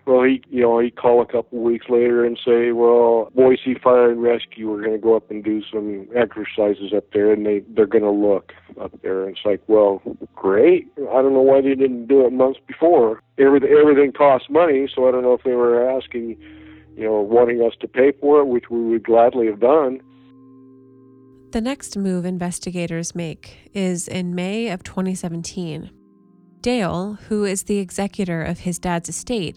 well, 0.07 0.23
he, 0.25 0.43
you 0.49 0.63
know, 0.63 0.79
he'd 0.79 0.97
call 0.97 1.21
a 1.23 1.27
couple 1.27 1.59
weeks 1.61 1.87
later 1.89 2.25
and 2.25 2.39
say, 2.45 2.73
well, 2.73 3.31
Boise 3.35 3.75
Fire 3.83 4.11
and 4.11 4.23
Rescue, 4.23 4.71
we're 4.71 4.81
going 4.81 4.93
to 4.93 4.99
go 4.99 5.17
up 5.17 5.31
and 5.31 5.45
do 5.45 5.63
some 5.71 6.09
exercises 6.17 6.93
up 6.97 7.05
there, 7.13 7.33
and 7.33 7.45
they, 7.47 7.63
they're 7.69 7.87
going 7.87 8.05
to 8.05 8.11
look 8.11 8.53
up 8.81 8.93
there. 9.03 9.25
And 9.25 9.37
it's 9.37 9.45
like, 9.45 9.63
well, 9.67 10.03
great. 10.35 10.89
I 10.99 11.23
don't 11.23 11.33
know 11.33 11.43
why 11.43 11.61
they 11.61 11.75
didn't 11.75 12.07
do 12.07 12.27
it 12.27 12.33
months 12.33 12.61
before. 12.67 13.23
Everything, 13.39 13.71
everything 13.71 14.13
costs 14.13 14.49
money, 14.51 14.89
so 14.95 15.09
I 15.09 15.13
don't 15.13 15.23
know 15.23 15.35
if 15.35 15.43
they 15.43 15.55
were 15.55 15.89
asking, 15.91 16.37
you 16.97 17.05
know, 17.05 17.21
wanting 17.21 17.61
us 17.63 17.75
to 17.81 17.89
pay 17.89 18.13
for 18.21 18.41
it, 18.41 18.47
which 18.47 18.71
we 18.71 18.81
would 18.83 19.05
gladly 19.05 19.47
have 19.47 19.61
done. 19.61 20.01
The 21.53 21.61
next 21.61 21.97
move 21.97 22.25
investigators 22.25 23.15
make 23.15 23.71
is 23.75 24.07
in 24.07 24.35
May 24.35 24.69
of 24.69 24.85
2017. 24.85 25.91
Dale, 26.63 27.19
who 27.29 27.45
is 27.45 27.65
the 27.65 27.79
executor 27.79 28.43
of 28.43 28.61
his 28.61 28.79
dad's 28.79 29.09
estate, 29.09 29.57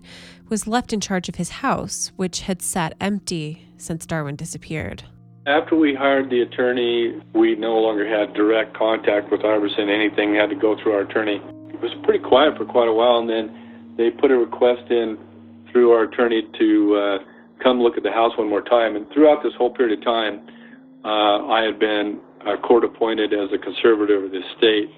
was 0.50 0.68
left 0.68 0.94
in 0.94 1.02
charge 1.02 1.28
of 1.28 1.36
his 1.36 1.50
house, 1.50 2.12
which 2.16 2.42
had 2.42 2.62
sat 2.62 2.96
empty 3.02 3.68
since 3.78 4.06
Darwin 4.06 4.36
disappeared. 4.36 5.04
After 5.46 5.76
we 5.76 5.94
hired 5.94 6.30
the 6.30 6.42
attorney, 6.42 7.22
we 7.34 7.56
no 7.56 7.76
longer 7.78 8.08
had 8.08 8.34
direct 8.34 8.78
contact 8.78 9.30
with 9.30 9.44
Iverson. 9.44 9.90
Anything 9.90 10.36
had 10.36 10.50
to 10.50 10.56
go 10.56 10.78
through 10.82 10.94
our 10.94 11.02
attorney. 11.02 11.42
It 11.74 11.82
was 11.82 11.92
pretty 12.04 12.24
quiet 12.24 12.58
for 12.58 12.64
quite 12.64 12.88
a 12.88 12.94
while, 12.94 13.18
and 13.20 13.30
then 13.30 13.94
they 13.98 14.10
put 14.10 14.32
a 14.32 14.38
request 14.38 14.90
in 14.90 15.18
through 15.72 15.92
our 15.92 16.04
attorney 16.04 16.48
to 16.60 16.96
uh, 16.96 17.18
come 17.62 17.82
look 17.82 17.98
at 17.98 18.04
the 18.04 18.12
house 18.12 18.38
one 18.38 18.48
more 18.48 18.62
time. 18.62 18.96
And 18.96 19.06
throughout 19.12 19.44
this 19.44 19.54
whole 19.58 19.70
period 19.70 20.00
of 20.00 20.06
time, 20.06 20.40
uh, 21.04 21.48
I 21.48 21.64
had 21.66 21.78
been 21.78 22.22
uh, 22.48 22.56
court 22.58 22.86
appointed 22.86 23.34
as 23.34 23.50
a 23.52 23.58
conservator 23.58 24.24
of 24.24 24.32
the 24.32 24.40
estate. 24.40 24.90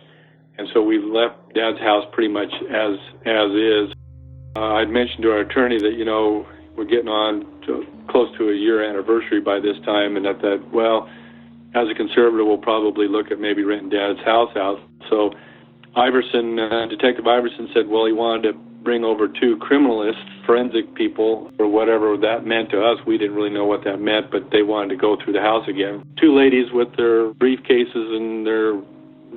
And 0.57 0.67
so 0.73 0.81
we 0.81 0.99
left 0.99 1.53
Dad's 1.53 1.79
house 1.79 2.05
pretty 2.13 2.31
much 2.31 2.53
as 2.69 2.97
as 3.25 3.51
is. 3.51 3.93
Uh, 4.55 4.79
I'd 4.79 4.89
mentioned 4.89 5.23
to 5.23 5.31
our 5.31 5.39
attorney 5.39 5.79
that 5.79 5.93
you 5.97 6.05
know 6.05 6.47
we're 6.77 6.85
getting 6.85 7.09
on 7.09 7.43
to 7.67 7.85
close 8.09 8.35
to 8.37 8.49
a 8.49 8.55
year 8.55 8.83
anniversary 8.83 9.41
by 9.41 9.59
this 9.59 9.75
time, 9.85 10.15
and 10.15 10.25
that 10.25 10.41
that 10.41 10.63
well, 10.71 11.09
as 11.75 11.87
a 11.89 11.93
conservator, 11.93 12.45
we'll 12.45 12.57
probably 12.57 13.07
look 13.07 13.31
at 13.31 13.39
maybe 13.39 13.63
renting 13.63 13.89
Dad's 13.89 14.23
house 14.23 14.55
out. 14.55 14.79
So 15.09 15.31
Iverson, 15.95 16.59
uh, 16.59 16.87
Detective 16.87 17.27
Iverson, 17.27 17.69
said, 17.73 17.87
well, 17.87 18.05
he 18.05 18.13
wanted 18.13 18.51
to 18.51 18.53
bring 18.85 19.03
over 19.03 19.27
two 19.27 19.57
criminalists, 19.57 20.23
forensic 20.45 20.93
people, 20.93 21.51
or 21.57 21.67
whatever 21.67 22.15
that 22.17 22.45
meant 22.45 22.69
to 22.69 22.81
us. 22.81 22.99
We 23.05 23.17
didn't 23.17 23.35
really 23.35 23.49
know 23.49 23.65
what 23.65 23.83
that 23.83 23.97
meant, 23.97 24.29
but 24.31 24.51
they 24.51 24.61
wanted 24.61 24.89
to 24.89 24.97
go 24.97 25.17
through 25.21 25.33
the 25.33 25.41
house 25.41 25.67
again. 25.67 26.05
Two 26.21 26.37
ladies 26.37 26.71
with 26.71 26.95
their 26.95 27.33
briefcases 27.33 28.15
and 28.15 28.45
their 28.45 28.75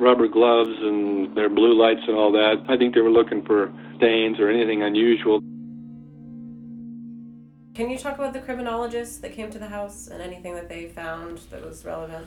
rubber 0.01 0.29
gloves 0.29 0.71
and 0.81 1.37
their 1.37 1.49
blue 1.49 1.75
lights 1.75 2.01
and 2.07 2.17
all 2.17 2.33
that. 2.33 2.65
I 2.69 2.77
think 2.77 2.95
they 2.95 3.01
were 3.01 3.11
looking 3.11 3.45
for 3.45 3.73
stains 3.97 4.39
or 4.39 4.49
anything 4.49 4.83
unusual. 4.83 5.41
Can 7.75 7.91
you 7.91 7.99
talk 7.99 8.19
about 8.19 8.33
the 8.33 8.41
criminologists 8.41 9.19
that 9.19 9.33
came 9.35 9.51
to 9.51 9.59
the 9.59 9.69
house 9.69 10.09
and 10.09 10.21
anything 10.21 10.55
that 10.55 10.69
they 10.69 10.89
found 10.89 11.39
that 11.51 11.65
was 11.65 11.85
relevant? 11.85 12.27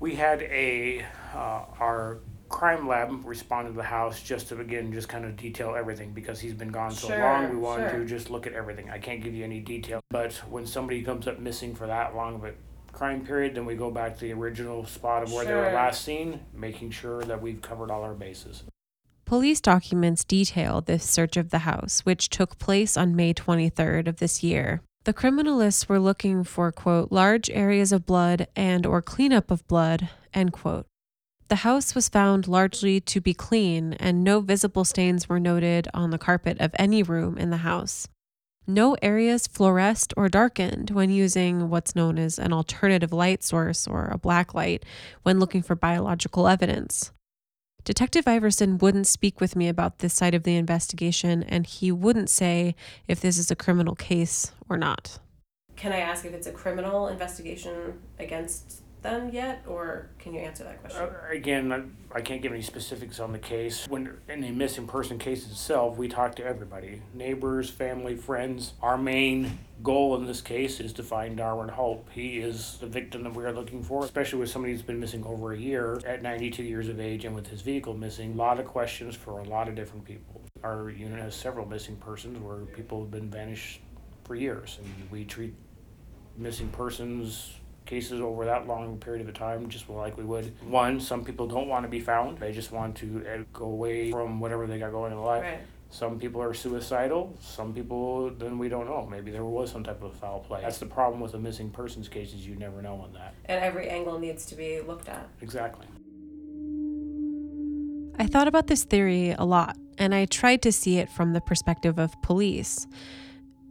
We 0.00 0.14
had 0.14 0.42
a, 0.42 1.04
uh, 1.34 1.64
our 1.78 2.18
crime 2.48 2.88
lab 2.88 3.24
responded 3.24 3.70
to 3.70 3.76
the 3.76 3.82
house 3.84 4.20
just 4.20 4.48
to 4.48 4.58
again 4.58 4.92
just 4.92 5.08
kind 5.08 5.24
of 5.24 5.36
detail 5.36 5.76
everything 5.76 6.12
because 6.12 6.40
he's 6.40 6.52
been 6.52 6.70
gone 6.72 6.90
so 6.90 7.06
Sure, 7.06 7.20
long. 7.20 7.50
We 7.50 7.56
wanted 7.56 7.90
sure. 7.90 8.00
to 8.00 8.04
just 8.04 8.28
look 8.28 8.46
at 8.46 8.52
everything. 8.54 8.90
I 8.90 8.98
can't 8.98 9.22
give 9.22 9.34
you 9.34 9.44
any 9.44 9.60
detail, 9.60 10.00
but 10.10 10.32
when 10.50 10.66
somebody 10.66 11.02
comes 11.02 11.28
up 11.28 11.38
missing 11.38 11.76
for 11.76 11.86
that 11.86 12.16
long 12.16 12.34
of 12.34 12.44
a 12.44 12.54
crime 12.92 13.24
period, 13.24 13.54
then 13.54 13.64
we 13.64 13.74
go 13.74 13.90
back 13.90 14.14
to 14.14 14.20
the 14.20 14.32
original 14.32 14.84
spot 14.86 15.22
of 15.22 15.32
where 15.32 15.44
they 15.44 15.54
were 15.54 15.64
Sure. 15.64 15.72
last 15.74 16.04
seen, 16.04 16.40
making 16.52 16.90
sure 16.90 17.22
that 17.22 17.40
we've 17.40 17.62
covered 17.62 17.90
all 17.90 18.02
our 18.02 18.14
bases. 18.14 18.64
Police 19.24 19.60
documents 19.60 20.24
detail 20.24 20.80
this 20.80 21.04
search 21.04 21.36
of 21.36 21.50
the 21.50 21.60
house, 21.60 22.00
which 22.00 22.30
took 22.30 22.58
place 22.58 22.96
on 22.96 23.14
May 23.14 23.32
23rd 23.32 24.08
of 24.08 24.16
this 24.16 24.42
year. 24.42 24.82
The 25.04 25.14
criminalists 25.14 25.88
were 25.88 26.00
looking 26.00 26.44
for, 26.44 26.72
quote, 26.72 27.10
large 27.10 27.48
areas 27.50 27.92
of 27.92 28.04
blood 28.04 28.48
and 28.56 28.84
or 28.84 29.00
cleanup 29.00 29.50
of 29.50 29.66
blood, 29.66 30.08
end 30.34 30.52
quote. 30.52 30.86
The 31.48 31.56
house 31.56 31.94
was 31.94 32.08
found 32.08 32.46
largely 32.46 33.00
to 33.00 33.20
be 33.20 33.34
clean, 33.34 33.94
and 33.94 34.22
no 34.22 34.40
visible 34.40 34.84
stains 34.84 35.28
were 35.28 35.40
noted 35.40 35.88
on 35.94 36.10
the 36.10 36.18
carpet 36.18 36.60
of 36.60 36.72
any 36.78 37.02
room 37.02 37.38
in 37.38 37.50
the 37.50 37.58
house. 37.58 38.08
No 38.70 38.96
areas 39.02 39.48
fluoresced 39.48 40.14
or 40.16 40.28
darkened 40.28 40.90
when 40.90 41.10
using 41.10 41.70
what's 41.70 41.96
known 41.96 42.20
as 42.20 42.38
an 42.38 42.52
alternative 42.52 43.12
light 43.12 43.42
source 43.42 43.88
or 43.88 44.06
a 44.06 44.16
black 44.16 44.54
light 44.54 44.84
when 45.24 45.40
looking 45.40 45.60
for 45.60 45.74
biological 45.74 46.46
evidence. 46.46 47.10
Detective 47.82 48.28
Iverson 48.28 48.78
wouldn't 48.78 49.08
speak 49.08 49.40
with 49.40 49.56
me 49.56 49.66
about 49.66 49.98
this 49.98 50.14
side 50.14 50.36
of 50.36 50.44
the 50.44 50.54
investigation, 50.54 51.42
and 51.42 51.66
he 51.66 51.90
wouldn't 51.90 52.30
say 52.30 52.76
if 53.08 53.20
this 53.20 53.38
is 53.38 53.50
a 53.50 53.56
criminal 53.56 53.96
case 53.96 54.52
or 54.68 54.76
not. 54.76 55.18
Can 55.74 55.92
I 55.92 55.98
ask 55.98 56.24
if 56.24 56.32
it's 56.32 56.46
a 56.46 56.52
criminal 56.52 57.08
investigation 57.08 57.98
against 58.20 58.82
them 59.02 59.30
yet, 59.32 59.64
or 59.66 60.10
can 60.18 60.34
you 60.34 60.40
answer 60.40 60.64
that 60.64 60.80
question? 60.80 61.02
Uh, 61.02 61.32
again, 61.32 61.72
I, 61.72 62.18
I 62.18 62.20
can't 62.20 62.42
give 62.42 62.52
any 62.52 62.62
specifics 62.62 63.20
on 63.20 63.32
the 63.32 63.38
case. 63.38 63.86
When 63.88 64.16
in 64.28 64.44
a 64.44 64.50
missing 64.50 64.86
person 64.86 65.18
case 65.18 65.46
itself, 65.46 65.96
we 65.96 66.08
talk 66.08 66.36
to 66.36 66.44
everybody 66.44 67.02
neighbors, 67.14 67.70
family, 67.70 68.16
friends. 68.16 68.74
Our 68.82 68.98
main 68.98 69.58
goal 69.82 70.16
in 70.16 70.26
this 70.26 70.40
case 70.40 70.80
is 70.80 70.92
to 70.94 71.02
find 71.02 71.36
Darwin 71.36 71.68
Hope. 71.68 72.08
He 72.12 72.38
is 72.38 72.78
the 72.80 72.86
victim 72.86 73.22
that 73.24 73.34
we 73.34 73.44
are 73.44 73.52
looking 73.52 73.82
for, 73.82 74.04
especially 74.04 74.40
with 74.40 74.50
somebody 74.50 74.72
who's 74.72 74.82
been 74.82 75.00
missing 75.00 75.24
over 75.24 75.52
a 75.52 75.58
year 75.58 76.00
at 76.06 76.22
92 76.22 76.62
years 76.62 76.88
of 76.88 77.00
age 77.00 77.24
and 77.24 77.34
with 77.34 77.46
his 77.46 77.62
vehicle 77.62 77.94
missing. 77.94 78.32
A 78.34 78.36
lot 78.36 78.60
of 78.60 78.66
questions 78.66 79.16
for 79.16 79.38
a 79.40 79.44
lot 79.44 79.68
of 79.68 79.74
different 79.74 80.04
people. 80.04 80.42
Our 80.62 80.90
unit 80.90 81.18
has 81.20 81.34
several 81.34 81.66
missing 81.66 81.96
persons 81.96 82.38
where 82.38 82.58
people 82.58 83.00
have 83.00 83.10
been 83.10 83.30
vanished 83.30 83.80
for 84.24 84.34
years, 84.34 84.78
and 84.82 85.10
we 85.10 85.24
treat 85.24 85.54
missing 86.36 86.68
persons 86.68 87.54
cases 87.90 88.20
over 88.20 88.44
that 88.44 88.68
long 88.68 88.96
period 88.98 89.20
of 89.20 89.28
a 89.28 89.32
time 89.32 89.68
just 89.68 89.90
like 89.90 90.16
we 90.16 90.24
would. 90.24 90.54
One 90.64 91.00
some 91.00 91.24
people 91.24 91.46
don't 91.48 91.66
want 91.66 91.84
to 91.84 91.88
be 91.88 91.98
found. 92.00 92.38
They 92.38 92.52
just 92.52 92.70
want 92.70 92.96
to 92.98 93.24
uh, 93.28 93.42
go 93.52 93.64
away 93.66 94.12
from 94.12 94.38
whatever 94.38 94.66
they 94.68 94.78
got 94.78 94.92
going 94.92 95.12
in 95.12 95.18
life. 95.18 95.42
Right. 95.42 95.58
some 95.90 96.20
people 96.20 96.40
are 96.40 96.54
suicidal. 96.54 97.36
Some 97.40 97.74
people 97.74 98.30
then 98.30 98.58
we 98.58 98.68
don't 98.68 98.86
know. 98.86 99.06
Maybe 99.10 99.32
there 99.32 99.44
was 99.44 99.72
some 99.72 99.82
type 99.82 100.02
of 100.04 100.14
foul 100.14 100.38
play. 100.40 100.60
That's 100.62 100.78
the 100.78 100.86
problem 100.86 101.20
with 101.20 101.34
a 101.34 101.38
missing 101.38 101.68
persons 101.70 102.08
cases 102.08 102.46
you 102.46 102.54
never 102.54 102.80
know 102.80 102.94
on 102.94 103.12
that. 103.14 103.34
And 103.46 103.62
every 103.62 103.88
angle 103.88 104.18
needs 104.20 104.46
to 104.46 104.54
be 104.54 104.80
looked 104.80 105.08
at. 105.08 105.28
exactly. 105.40 105.86
I 108.18 108.26
thought 108.26 108.48
about 108.48 108.66
this 108.66 108.84
theory 108.84 109.30
a 109.30 109.44
lot, 109.44 109.78
and 109.96 110.14
I 110.14 110.26
tried 110.26 110.60
to 110.62 110.72
see 110.72 110.98
it 110.98 111.08
from 111.10 111.32
the 111.32 111.40
perspective 111.40 111.98
of 111.98 112.20
police. 112.20 112.86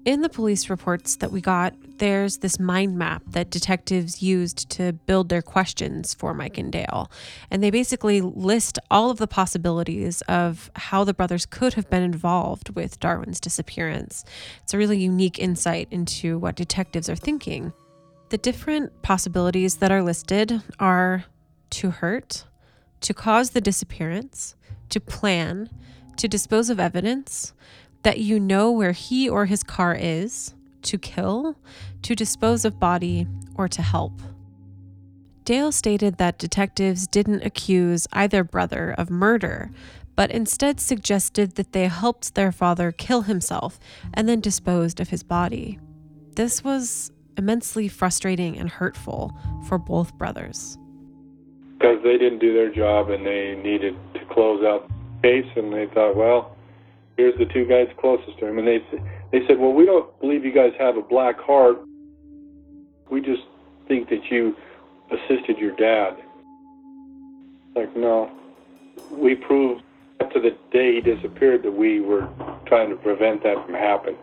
In 0.06 0.22
the 0.22 0.30
police 0.30 0.72
reports 0.72 1.18
that 1.18 1.32
we 1.32 1.40
got, 1.40 1.76
there's 2.00 2.38
this 2.38 2.60
mind 2.60 2.98
map 2.98 3.24
that 3.28 3.50
detectives 3.50 4.22
used 4.22 4.70
to 4.72 4.94
build 4.94 5.30
their 5.30 5.42
questions 5.42 6.14
for 6.14 6.34
Mike 6.34 6.58
and 6.58 6.72
Dale. 6.72 7.12
And 7.52 7.64
they 7.64 7.70
basically 7.70 8.22
list 8.22 8.80
all 8.90 9.10
of 9.12 9.18
the 9.18 9.28
possibilities 9.28 10.22
of 10.22 10.72
how 10.76 11.04
the 11.04 11.14
brothers 11.14 11.46
could 11.46 11.76
have 11.76 11.90
been 11.90 12.04
involved 12.04 12.76
with 12.76 13.00
Darwin's 13.00 13.40
disappearance. 13.40 14.26
It's 14.64 14.74
a 14.74 14.78
really 14.78 14.98
unique 14.98 15.38
insight 15.40 15.88
into 15.92 16.38
what 16.38 16.56
detectives 16.56 17.10
are 17.10 17.16
thinking. 17.16 17.74
The 18.30 18.38
different 18.38 19.02
possibilities 19.02 19.78
that 19.78 19.92
are 19.92 20.04
listed 20.04 20.62
are 20.80 21.26
to 21.72 21.92
hurt, 21.92 22.46
to 23.02 23.14
cause 23.14 23.52
the 23.52 23.62
disappearance, 23.62 24.56
to 24.90 25.00
plan, 25.00 25.70
to 26.18 26.28
dispose 26.28 26.70
of 26.70 26.80
evidence, 26.80 27.54
that 28.04 28.20
you 28.20 28.40
know 28.40 28.72
where 28.72 28.92
he 28.92 29.28
or 29.28 29.46
his 29.46 29.64
car 29.64 29.96
is, 29.96 30.54
to 30.84 30.98
kill, 30.98 31.56
to 32.04 32.16
dispose 32.16 32.66
of 32.66 32.80
body, 32.80 33.28
or 33.56 33.68
to 33.68 33.82
help. 33.82 34.22
Dale 35.46 35.72
stated 35.72 36.18
that 36.18 36.38
detectives 36.38 37.08
didn't 37.08 37.44
accuse 37.44 38.08
either 38.14 38.44
brother 38.44 38.94
of 38.98 39.10
murder, 39.10 39.72
but 40.16 40.30
instead 40.32 40.80
suggested 40.80 41.56
that 41.56 41.72
they 41.72 41.88
helped 41.88 42.36
their 42.36 42.52
father 42.52 42.92
kill 42.92 43.24
himself 43.24 43.80
and 44.14 44.30
then 44.30 44.42
disposed 44.42 45.00
of 45.00 45.10
his 45.10 45.24
body. 45.24 45.80
This 46.36 46.64
was 46.64 47.12
immensely 47.38 47.88
frustrating 47.88 48.58
and 48.58 48.70
hurtful 48.70 49.34
for 49.68 49.78
both 49.78 50.18
brothers. 50.18 50.78
because 51.80 52.04
they 52.04 52.18
didn't 52.18 52.40
do 52.40 52.54
their 52.54 52.70
job 52.74 53.10
and 53.10 53.26
they 53.26 53.56
needed 53.64 53.96
to 54.14 54.20
close 54.34 54.64
out 54.66 54.90
the 55.22 55.28
case. 55.28 55.52
And 55.56 55.72
they 55.74 55.88
thought, 55.94 56.16
well, 56.16 56.56
here's 57.18 57.38
the 57.40 57.46
two 57.46 57.66
guys 57.66 57.88
closest 57.98 58.38
to 58.40 58.48
him, 58.48 58.60
and 58.60 58.68
they 58.68 58.80
they 59.32 59.40
said, 59.48 59.60
well, 59.60 59.74
we 59.74 59.86
don't 59.86 60.20
believe 60.20 60.44
you 60.44 60.52
guys 60.52 60.74
have 60.80 60.98
a 60.98 61.02
black 61.02 61.40
heart. 61.40 61.80
We 63.10 63.22
just 63.22 63.44
think 63.88 64.10
that 64.10 64.30
you 64.30 64.56
assisted 65.12 65.58
your 65.58 65.76
dad. 65.76 66.18
Like, 67.76 67.96
no, 67.96 68.32
we 69.12 69.36
proved 69.36 69.84
up 70.20 70.32
to 70.32 70.40
the 70.40 70.58
day 70.72 70.96
he 70.96 71.02
disappeared 71.02 71.64
that 71.64 71.72
we 71.72 72.00
were 72.00 72.28
trying 72.66 72.90
to 72.90 72.96
prevent 72.96 73.44
that 73.44 73.64
from 73.66 73.74
happening. 73.74 74.18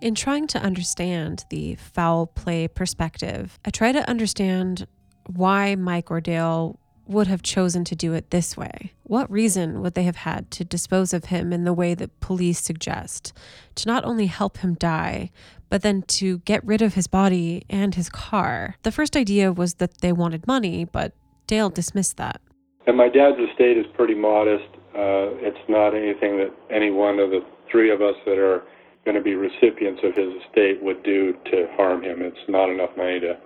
In 0.00 0.14
trying 0.14 0.46
to 0.48 0.58
understand 0.58 1.44
the 1.48 1.74
foul 1.76 2.26
play 2.26 2.68
perspective, 2.68 3.58
I 3.64 3.70
try 3.70 3.92
to 3.92 4.08
understand 4.08 4.86
why 5.26 5.74
Mike 5.74 6.10
or 6.10 6.20
Dale 6.20 6.78
would 7.06 7.26
have 7.26 7.42
chosen 7.42 7.84
to 7.84 7.94
do 7.94 8.12
it 8.12 8.30
this 8.30 8.56
way. 8.56 8.92
What 9.04 9.30
reason 9.30 9.80
would 9.82 9.94
they 9.94 10.02
have 10.04 10.16
had 10.16 10.50
to 10.52 10.64
dispose 10.64 11.12
of 11.14 11.26
him 11.26 11.52
in 11.52 11.64
the 11.64 11.72
way 11.72 11.94
that 11.94 12.20
police 12.20 12.60
suggest? 12.60 13.32
To 13.76 13.88
not 13.88 14.04
only 14.04 14.26
help 14.26 14.58
him 14.58 14.74
die, 14.74 15.30
but 15.68 15.82
then 15.82 16.02
to 16.02 16.38
get 16.38 16.64
rid 16.64 16.82
of 16.82 16.94
his 16.94 17.06
body 17.06 17.64
and 17.68 17.94
his 17.94 18.08
car. 18.08 18.76
The 18.82 18.92
first 18.92 19.16
idea 19.16 19.52
was 19.52 19.74
that 19.74 19.98
they 19.98 20.12
wanted 20.12 20.46
money, 20.46 20.84
but 20.84 21.12
Dale 21.46 21.70
dismissed 21.70 22.16
that. 22.16 22.40
And 22.86 22.96
my 22.96 23.08
dad's 23.08 23.38
estate 23.38 23.76
is 23.76 23.86
pretty 23.94 24.14
modest. 24.14 24.68
Uh, 24.94 25.34
it's 25.42 25.58
not 25.68 25.94
anything 25.94 26.38
that 26.38 26.52
any 26.70 26.90
one 26.90 27.18
of 27.18 27.30
the 27.30 27.40
three 27.70 27.90
of 27.90 28.00
us 28.00 28.14
that 28.24 28.38
are 28.38 28.62
going 29.04 29.16
to 29.16 29.22
be 29.22 29.34
recipients 29.34 30.00
of 30.02 30.14
his 30.14 30.32
estate 30.42 30.82
would 30.82 31.02
do 31.02 31.32
to 31.46 31.68
harm 31.76 32.02
him. 32.02 32.22
It's 32.22 32.48
not 32.48 32.70
enough 32.70 32.90
money 32.96 33.20
to, 33.20 33.36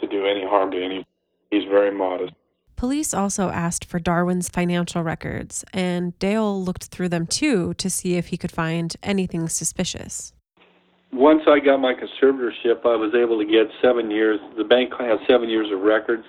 to 0.00 0.06
do 0.06 0.26
any 0.26 0.44
harm 0.46 0.70
to 0.70 0.82
any. 0.82 1.04
He's 1.50 1.64
very 1.64 1.96
modest. 1.96 2.32
Police 2.76 3.14
also 3.14 3.50
asked 3.50 3.84
for 3.84 3.98
Darwin's 3.98 4.48
financial 4.48 5.02
records, 5.02 5.64
and 5.72 6.18
Dale 6.18 6.62
looked 6.62 6.84
through 6.84 7.08
them 7.08 7.26
too 7.26 7.74
to 7.74 7.88
see 7.88 8.16
if 8.16 8.28
he 8.28 8.36
could 8.36 8.52
find 8.52 8.96
anything 9.02 9.48
suspicious. 9.48 10.32
Once 11.12 11.42
I 11.46 11.60
got 11.60 11.78
my 11.78 11.94
conservatorship, 11.94 12.84
I 12.84 12.96
was 12.96 13.14
able 13.14 13.38
to 13.38 13.44
get 13.44 13.68
seven 13.80 14.10
years. 14.10 14.40
The 14.58 14.64
bank 14.64 14.92
has 14.98 15.20
seven 15.28 15.48
years 15.48 15.70
of 15.72 15.80
records 15.80 16.24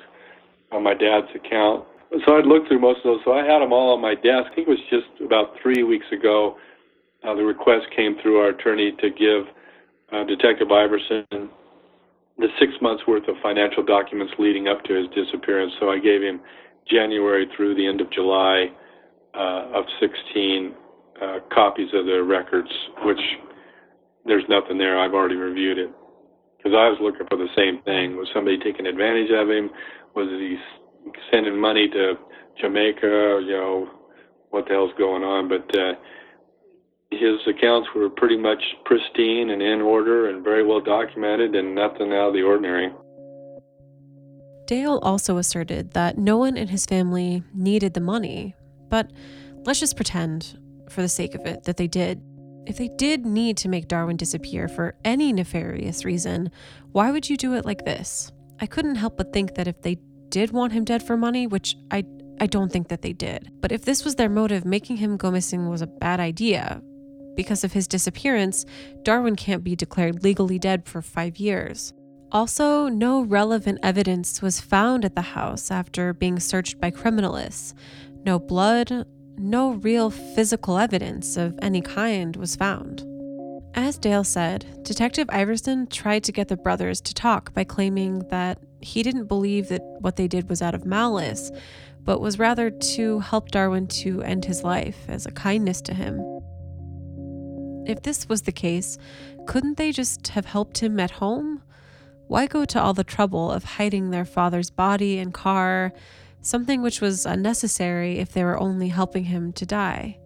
on 0.71 0.83
my 0.83 0.93
dad's 0.93 1.27
account. 1.33 1.85
So 2.25 2.37
I'd 2.37 2.45
looked 2.45 2.67
through 2.67 2.79
most 2.79 2.99
of 2.99 3.03
those. 3.05 3.21
So 3.25 3.33
I 3.33 3.43
had 3.43 3.59
them 3.59 3.73
all 3.73 3.93
on 3.93 4.01
my 4.01 4.13
desk. 4.13 4.51
I 4.51 4.55
think 4.55 4.67
it 4.67 4.69
was 4.69 4.85
just 4.89 5.09
about 5.25 5.55
three 5.61 5.81
weeks 5.83 6.05
ago. 6.11 6.57
Uh, 7.23 7.33
the 7.33 7.43
request 7.43 7.87
came 7.95 8.15
through 8.21 8.37
our 8.37 8.49
attorney 8.49 8.93
to 9.01 9.09
give 9.09 9.49
uh, 10.13 10.23
Detective 10.25 10.71
Iverson 10.71 11.49
the 12.37 12.47
six 12.59 12.73
months 12.81 13.03
worth 13.07 13.27
of 13.27 13.35
financial 13.41 13.83
documents 13.83 14.33
leading 14.37 14.67
up 14.67 14.83
to 14.83 14.93
his 14.93 15.07
disappearance. 15.15 15.73
So 15.79 15.89
I 15.89 15.99
gave 15.99 16.21
him 16.21 16.41
January 16.89 17.47
through 17.55 17.75
the 17.75 17.87
end 17.87 18.01
of 18.01 18.11
July 18.11 18.67
uh, 19.33 19.71
of 19.73 19.85
16 19.99 20.73
uh, 21.21 21.39
copies 21.53 21.89
of 21.93 22.05
the 22.05 22.23
records, 22.23 22.69
which 23.03 23.19
there's 24.25 24.43
nothing 24.49 24.77
there. 24.77 24.99
I've 24.99 25.13
already 25.13 25.35
reviewed 25.35 25.77
it 25.77 25.91
because 26.57 26.73
I 26.73 26.89
was 26.89 26.97
looking 27.01 27.27
for 27.29 27.37
the 27.37 27.47
same 27.55 27.81
thing. 27.83 28.17
Was 28.17 28.27
somebody 28.33 28.57
taking 28.57 28.85
advantage 28.85 29.29
of 29.31 29.49
him? 29.49 29.69
Was 30.15 30.27
he 30.29 30.57
sending 31.31 31.59
money 31.59 31.87
to 31.89 32.13
Jamaica? 32.59 33.41
You 33.45 33.53
know, 33.53 33.89
what 34.49 34.65
the 34.65 34.71
hell's 34.71 34.91
going 34.97 35.23
on? 35.23 35.47
But 35.47 35.67
uh, 35.77 35.93
his 37.11 37.39
accounts 37.47 37.87
were 37.95 38.09
pretty 38.09 38.37
much 38.37 38.61
pristine 38.85 39.49
and 39.49 39.61
in 39.61 39.81
order 39.81 40.29
and 40.29 40.43
very 40.43 40.65
well 40.65 40.81
documented 40.81 41.55
and 41.55 41.75
nothing 41.75 42.11
out 42.13 42.29
of 42.29 42.33
the 42.33 42.41
ordinary. 42.41 42.91
Dale 44.67 44.99
also 45.03 45.37
asserted 45.37 45.91
that 45.91 46.17
no 46.17 46.37
one 46.37 46.57
in 46.57 46.67
his 46.67 46.85
family 46.85 47.43
needed 47.53 47.93
the 47.93 48.01
money, 48.01 48.55
but 48.89 49.11
let's 49.65 49.79
just 49.79 49.95
pretend, 49.95 50.57
for 50.89 51.01
the 51.01 51.07
sake 51.07 51.35
of 51.35 51.45
it, 51.45 51.63
that 51.63 51.77
they 51.77 51.87
did. 51.87 52.21
If 52.65 52.77
they 52.77 52.89
did 52.97 53.27
need 53.27 53.57
to 53.57 53.69
make 53.69 53.87
Darwin 53.87 54.17
disappear 54.17 54.67
for 54.67 54.95
any 55.05 55.31
nefarious 55.31 56.03
reason, 56.03 56.49
why 56.91 57.11
would 57.11 57.29
you 57.29 57.37
do 57.37 57.53
it 57.53 57.65
like 57.65 57.85
this? 57.85 58.31
I 58.59 58.65
couldn't 58.65 58.95
help 58.95 59.17
but 59.17 59.31
think 59.31 59.53
that 59.55 59.67
if 59.67 59.81
they 59.83 59.97
did 60.29 60.51
want 60.51 60.73
him 60.73 60.83
dead 60.83 61.03
for 61.03 61.15
money, 61.15 61.45
which 61.45 61.75
I 61.91 62.03
I 62.41 62.47
don't 62.47 62.71
think 62.71 62.89
that 62.89 63.01
they 63.01 63.13
did. 63.13 63.49
But 63.61 63.71
if 63.71 63.85
this 63.85 64.03
was 64.03 64.15
their 64.15 64.29
motive, 64.29 64.65
making 64.65 64.97
him 64.97 65.15
go 65.15 65.31
missing 65.31 65.69
was 65.69 65.81
a 65.81 65.87
bad 65.87 66.19
idea, 66.19 66.81
because 67.35 67.63
of 67.63 67.73
his 67.73 67.87
disappearance, 67.87 68.65
Darwin 69.03 69.35
can't 69.35 69.63
be 69.63 69.75
declared 69.75 70.23
legally 70.23 70.59
dead 70.59 70.85
for 70.85 71.01
five 71.01 71.37
years. 71.37 71.93
Also, 72.31 72.87
no 72.87 73.21
relevant 73.21 73.79
evidence 73.83 74.41
was 74.41 74.59
found 74.59 75.05
at 75.05 75.15
the 75.15 75.21
house 75.21 75.71
after 75.71 76.13
being 76.13 76.39
searched 76.39 76.79
by 76.81 76.91
criminalists. 76.91 77.73
No 78.25 78.39
blood, 78.39 79.05
no 79.37 79.73
real 79.73 80.09
physical 80.09 80.77
evidence 80.77 81.37
of 81.37 81.57
any 81.61 81.81
kind 81.81 82.35
was 82.35 82.55
found. 82.55 83.05
As 83.75 83.97
Dale 83.97 84.23
said, 84.23 84.83
Detective 84.83 85.29
Iverson 85.29 85.87
tried 85.87 86.23
to 86.23 86.31
get 86.31 86.47
the 86.47 86.55
brothers 86.55 87.01
to 87.01 87.13
talk 87.13 87.53
by 87.53 87.65
claiming 87.65 88.19
that 88.29 88.57
he 88.81 89.03
didn't 89.03 89.27
believe 89.27 89.67
that 89.67 89.81
what 89.99 90.15
they 90.15 90.27
did 90.27 90.49
was 90.49 90.61
out 90.61 90.75
of 90.75 90.85
malice, 90.85 91.51
but 92.03 92.21
was 92.21 92.39
rather 92.39 92.69
to 92.69 93.19
help 93.19 93.51
Darwin 93.51 93.87
to 93.87 94.21
end 94.21 94.45
his 94.45 94.63
life 94.63 94.97
as 95.09 95.25
a 95.25 95.31
kindness 95.31 95.81
to 95.81 95.93
him. 95.93 96.19
If 97.85 98.01
this 98.01 98.27
was 98.27 98.43
the 98.43 98.51
case, 98.51 98.97
couldn't 99.45 99.77
they 99.77 99.91
just 99.91 100.29
have 100.29 100.45
helped 100.45 100.79
him 100.79 100.99
at 100.99 101.11
home? 101.11 101.61
Why 102.27 102.47
go 102.47 102.65
to 102.65 102.81
all 102.81 102.93
the 102.93 103.03
trouble 103.03 103.51
of 103.51 103.63
hiding 103.63 104.09
their 104.09 104.25
father's 104.25 104.71
body 104.71 105.19
and 105.19 105.33
car, 105.33 105.93
something 106.41 106.81
which 106.81 106.99
was 106.99 107.25
unnecessary 107.25 108.17
if 108.17 108.31
they 108.31 108.43
were 108.43 108.59
only 108.59 108.87
helping 108.87 109.25
him 109.25 109.53
to 109.53 109.65
die? 109.65 110.17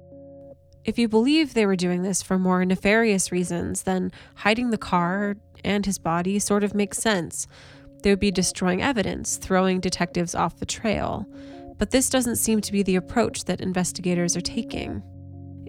If 0.86 0.98
you 0.98 1.10
believe 1.10 1.54
they 1.54 1.66
were 1.66 1.76
doing 1.76 2.04
this 2.04 2.22
for 2.22 2.40
more 2.40 2.64
nefarious 2.64 3.32
reasons, 3.32 3.84
then 3.84 4.12
hiding 4.36 4.70
the 4.70 4.78
car 4.78 5.36
and 5.66 5.86
his 5.86 6.00
body 6.00 6.40
sort 6.40 6.64
of 6.64 6.74
makes 6.74 7.00
sense. 7.00 7.46
They 8.02 8.12
would 8.12 8.20
be 8.20 8.32
destroying 8.32 8.82
evidence, 8.82 9.36
throwing 9.36 9.82
detectives 9.82 10.34
off 10.34 10.60
the 10.60 10.66
trail. 10.66 11.28
But 11.78 11.92
this 11.92 12.10
doesn't 12.10 12.38
seem 12.38 12.62
to 12.62 12.72
be 12.72 12.84
the 12.84 12.96
approach 12.96 13.44
that 13.46 13.60
investigators 13.60 14.38
are 14.38 14.42
taking. 14.42 15.04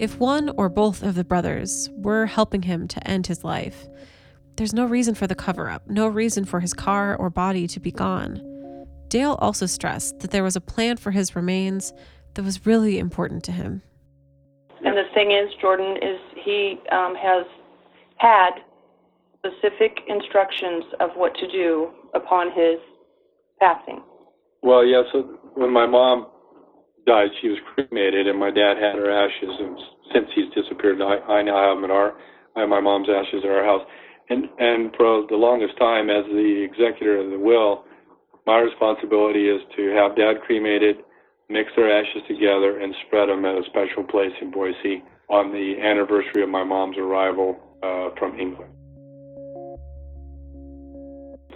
If 0.00 0.18
one 0.18 0.48
or 0.56 0.70
both 0.70 1.02
of 1.02 1.14
the 1.14 1.24
brothers 1.24 1.90
were 1.92 2.24
helping 2.24 2.62
him 2.62 2.88
to 2.88 3.06
end 3.06 3.26
his 3.26 3.44
life, 3.44 3.86
there's 4.56 4.72
no 4.72 4.86
reason 4.86 5.14
for 5.14 5.26
the 5.26 5.34
cover 5.34 5.68
up, 5.68 5.90
no 5.90 6.08
reason 6.08 6.46
for 6.46 6.60
his 6.60 6.72
car 6.72 7.14
or 7.14 7.28
body 7.28 7.66
to 7.66 7.78
be 7.78 7.92
gone. 7.92 8.86
Dale 9.08 9.36
also 9.40 9.66
stressed 9.66 10.20
that 10.20 10.30
there 10.30 10.42
was 10.42 10.56
a 10.56 10.60
plan 10.62 10.96
for 10.96 11.10
his 11.10 11.36
remains 11.36 11.92
that 12.32 12.42
was 12.42 12.64
really 12.64 12.98
important 12.98 13.44
to 13.44 13.52
him. 13.52 13.82
And 14.82 14.96
the 14.96 15.04
thing 15.12 15.32
is, 15.32 15.52
Jordan, 15.60 15.98
is 15.98 16.18
he 16.34 16.78
um, 16.90 17.14
has 17.14 17.44
had 18.16 18.52
specific 19.36 19.98
instructions 20.08 20.84
of 21.00 21.10
what 21.14 21.34
to 21.34 21.46
do 21.46 21.90
upon 22.14 22.52
his 22.52 22.78
passing. 23.60 24.00
Well, 24.62 24.82
yeah, 24.82 25.02
so 25.12 25.38
when 25.56 25.70
my 25.70 25.84
mom 25.84 26.26
died, 27.06 27.30
she 27.40 27.48
was 27.48 27.58
cremated, 27.74 28.26
and 28.26 28.38
my 28.38 28.50
dad 28.50 28.76
had 28.76 28.96
her 28.96 29.10
ashes. 29.10 29.54
And 29.58 29.78
since 30.12 30.28
he's 30.34 30.50
disappeared, 30.54 31.00
I, 31.02 31.18
I 31.32 31.42
now 31.42 31.68
have 31.68 31.76
them 31.76 31.84
in 31.84 31.90
our. 31.90 32.14
I 32.56 32.60
have 32.60 32.68
my 32.68 32.80
mom's 32.80 33.08
ashes 33.08 33.42
at 33.44 33.50
our 33.50 33.64
house, 33.64 33.86
and 34.28 34.48
and 34.58 34.94
for 34.96 35.26
the 35.28 35.36
longest 35.36 35.78
time, 35.78 36.10
as 36.10 36.24
the 36.26 36.66
executor 36.66 37.18
of 37.18 37.30
the 37.30 37.38
will, 37.38 37.84
my 38.46 38.58
responsibility 38.58 39.48
is 39.48 39.60
to 39.76 39.94
have 39.94 40.16
dad 40.16 40.42
cremated, 40.44 40.96
mix 41.48 41.70
their 41.76 41.90
ashes 41.90 42.22
together, 42.26 42.80
and 42.80 42.94
spread 43.06 43.28
them 43.28 43.44
at 43.44 43.54
a 43.54 43.62
special 43.66 44.02
place 44.02 44.32
in 44.40 44.50
Boise 44.50 45.02
on 45.28 45.52
the 45.52 45.80
anniversary 45.80 46.42
of 46.42 46.48
my 46.48 46.64
mom's 46.64 46.98
arrival 46.98 47.56
uh, 47.82 48.10
from 48.18 48.38
England. 48.38 48.74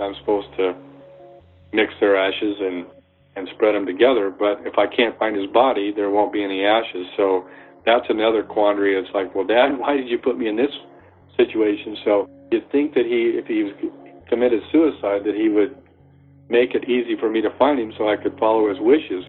I'm 0.00 0.14
supposed 0.20 0.48
to 0.58 0.74
mix 1.72 1.92
their 2.00 2.16
ashes 2.16 2.56
and 2.60 2.86
and 3.36 3.48
spread 3.54 3.74
them 3.74 3.86
together. 3.86 4.30
But 4.30 4.66
if 4.66 4.78
I 4.78 4.86
can't 4.86 5.18
find 5.18 5.36
his 5.36 5.46
body, 5.50 5.92
there 5.94 6.10
won't 6.10 6.32
be 6.32 6.44
any 6.44 6.64
ashes. 6.64 7.06
So 7.16 7.46
that's 7.84 8.06
another 8.08 8.42
quandary. 8.42 8.96
It's 8.98 9.12
like, 9.14 9.34
well, 9.34 9.46
Dad, 9.46 9.78
why 9.78 9.96
did 9.96 10.08
you 10.08 10.18
put 10.18 10.38
me 10.38 10.48
in 10.48 10.56
this 10.56 10.72
situation? 11.36 11.96
So 12.04 12.28
you'd 12.50 12.70
think 12.70 12.94
that 12.94 13.06
he, 13.06 13.38
if 13.38 13.46
he 13.46 13.72
committed 14.28 14.62
suicide, 14.70 15.22
that 15.24 15.34
he 15.34 15.48
would 15.48 15.76
make 16.48 16.74
it 16.74 16.88
easy 16.88 17.16
for 17.18 17.30
me 17.30 17.40
to 17.40 17.50
find 17.58 17.80
him 17.80 17.92
so 17.96 18.08
I 18.08 18.16
could 18.16 18.38
follow 18.38 18.68
his 18.68 18.78
wishes. 18.80 19.24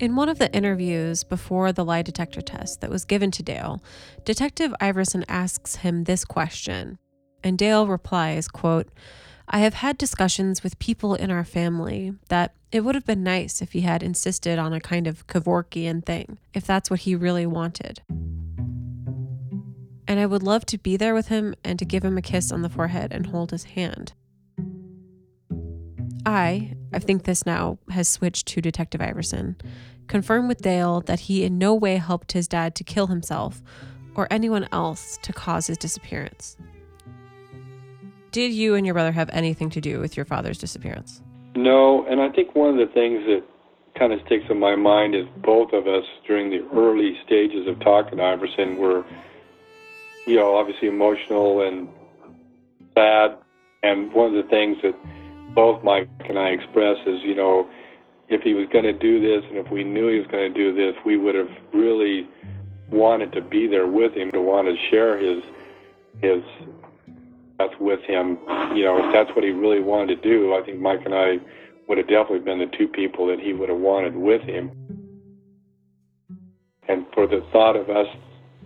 In 0.00 0.14
one 0.14 0.28
of 0.28 0.38
the 0.38 0.52
interviews 0.54 1.24
before 1.24 1.72
the 1.72 1.84
lie 1.84 2.02
detector 2.02 2.40
test 2.40 2.80
that 2.80 2.90
was 2.90 3.04
given 3.04 3.32
to 3.32 3.42
Dale, 3.42 3.82
Detective 4.24 4.72
Iverson 4.80 5.24
asks 5.28 5.76
him 5.76 6.04
this 6.04 6.24
question, 6.24 6.98
and 7.42 7.58
Dale 7.58 7.86
replies, 7.86 8.46
quote, 8.46 8.88
I 9.50 9.60
have 9.60 9.74
had 9.74 9.96
discussions 9.96 10.62
with 10.62 10.78
people 10.78 11.14
in 11.14 11.30
our 11.30 11.44
family 11.44 12.12
that 12.28 12.52
it 12.70 12.82
would 12.82 12.94
have 12.94 13.06
been 13.06 13.22
nice 13.22 13.62
if 13.62 13.72
he 13.72 13.80
had 13.80 14.02
insisted 14.02 14.58
on 14.58 14.74
a 14.74 14.80
kind 14.80 15.06
of 15.06 15.26
Kevorkian 15.26 16.04
thing, 16.04 16.38
if 16.52 16.66
that's 16.66 16.90
what 16.90 17.00
he 17.00 17.14
really 17.14 17.46
wanted. 17.46 18.02
And 20.06 20.20
I 20.20 20.26
would 20.26 20.42
love 20.42 20.66
to 20.66 20.76
be 20.76 20.98
there 20.98 21.14
with 21.14 21.28
him 21.28 21.54
and 21.64 21.78
to 21.78 21.86
give 21.86 22.04
him 22.04 22.18
a 22.18 22.22
kiss 22.22 22.52
on 22.52 22.60
the 22.60 22.68
forehead 22.68 23.10
and 23.10 23.26
hold 23.26 23.50
his 23.50 23.64
hand. 23.64 24.12
I, 26.26 26.74
I 26.92 26.98
think 26.98 27.24
this 27.24 27.46
now 27.46 27.78
has 27.88 28.06
switched 28.06 28.48
to 28.48 28.60
Detective 28.60 29.00
Iverson, 29.00 29.56
confirmed 30.08 30.48
with 30.48 30.60
Dale 30.60 31.00
that 31.02 31.20
he 31.20 31.44
in 31.44 31.56
no 31.56 31.74
way 31.74 31.96
helped 31.96 32.32
his 32.32 32.48
dad 32.48 32.74
to 32.74 32.84
kill 32.84 33.06
himself 33.06 33.62
or 34.14 34.28
anyone 34.30 34.68
else 34.72 35.18
to 35.22 35.32
cause 35.32 35.68
his 35.68 35.78
disappearance. 35.78 36.58
Did 38.30 38.52
you 38.52 38.74
and 38.74 38.84
your 38.84 38.94
brother 38.94 39.12
have 39.12 39.30
anything 39.32 39.70
to 39.70 39.80
do 39.80 40.00
with 40.00 40.16
your 40.16 40.26
father's 40.26 40.58
disappearance? 40.58 41.22
No, 41.56 42.06
and 42.06 42.20
I 42.20 42.28
think 42.30 42.54
one 42.54 42.70
of 42.70 42.76
the 42.76 42.92
things 42.92 43.24
that 43.26 43.42
kind 43.98 44.12
of 44.12 44.20
sticks 44.26 44.44
in 44.50 44.60
my 44.60 44.76
mind 44.76 45.14
is 45.14 45.26
both 45.38 45.72
of 45.72 45.86
us 45.86 46.04
during 46.26 46.50
the 46.50 46.66
early 46.72 47.16
stages 47.24 47.66
of 47.66 47.80
talking 47.80 48.18
to 48.18 48.24
Iverson 48.24 48.76
were, 48.76 49.04
you 50.26 50.36
know, 50.36 50.56
obviously 50.56 50.88
emotional 50.88 51.66
and 51.66 51.88
sad. 52.94 53.36
And 53.82 54.12
one 54.12 54.34
of 54.34 54.44
the 54.44 54.48
things 54.50 54.76
that 54.82 54.94
both 55.54 55.82
Mike 55.82 56.08
and 56.28 56.38
I 56.38 56.50
expressed 56.50 57.00
is, 57.06 57.20
you 57.22 57.34
know, 57.34 57.68
if 58.28 58.42
he 58.42 58.52
was 58.54 58.68
going 58.70 58.84
to 58.84 58.92
do 58.92 59.20
this 59.20 59.42
and 59.48 59.56
if 59.56 59.70
we 59.70 59.82
knew 59.84 60.08
he 60.08 60.18
was 60.18 60.28
going 60.28 60.52
to 60.52 60.58
do 60.58 60.74
this, 60.74 60.94
we 61.04 61.16
would 61.16 61.34
have 61.34 61.50
really 61.72 62.28
wanted 62.90 63.32
to 63.32 63.40
be 63.40 63.66
there 63.66 63.86
with 63.86 64.12
him, 64.14 64.30
to 64.32 64.40
want 64.40 64.68
to 64.68 64.76
share 64.90 65.18
his 65.18 65.42
his 66.20 66.42
death 67.58 67.78
with 67.80 68.00
him. 68.02 68.38
You 68.74 68.84
know, 68.84 68.98
if 69.04 69.12
that's 69.12 69.34
what 69.34 69.44
he 69.44 69.50
really 69.50 69.80
wanted 69.80 70.22
to 70.22 70.28
do, 70.28 70.54
I 70.54 70.64
think 70.64 70.80
Mike 70.80 71.00
and 71.04 71.14
I 71.14 71.38
would 71.88 71.98
have 71.98 72.08
definitely 72.08 72.40
been 72.40 72.58
the 72.58 72.76
two 72.76 72.88
people 72.88 73.26
that 73.28 73.40
he 73.40 73.52
would 73.52 73.68
have 73.68 73.78
wanted 73.78 74.16
with 74.16 74.42
him. 74.42 74.70
And 76.88 77.06
for 77.12 77.26
the 77.26 77.44
thought 77.52 77.76
of 77.76 77.90
us 77.90 78.06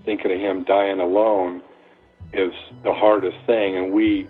thinking 0.04 0.32
of 0.32 0.38
him 0.38 0.64
dying 0.64 1.00
alone 1.00 1.62
is 2.32 2.52
the 2.84 2.92
hardest 2.92 3.36
thing, 3.46 3.76
and 3.76 3.92
we 3.92 4.28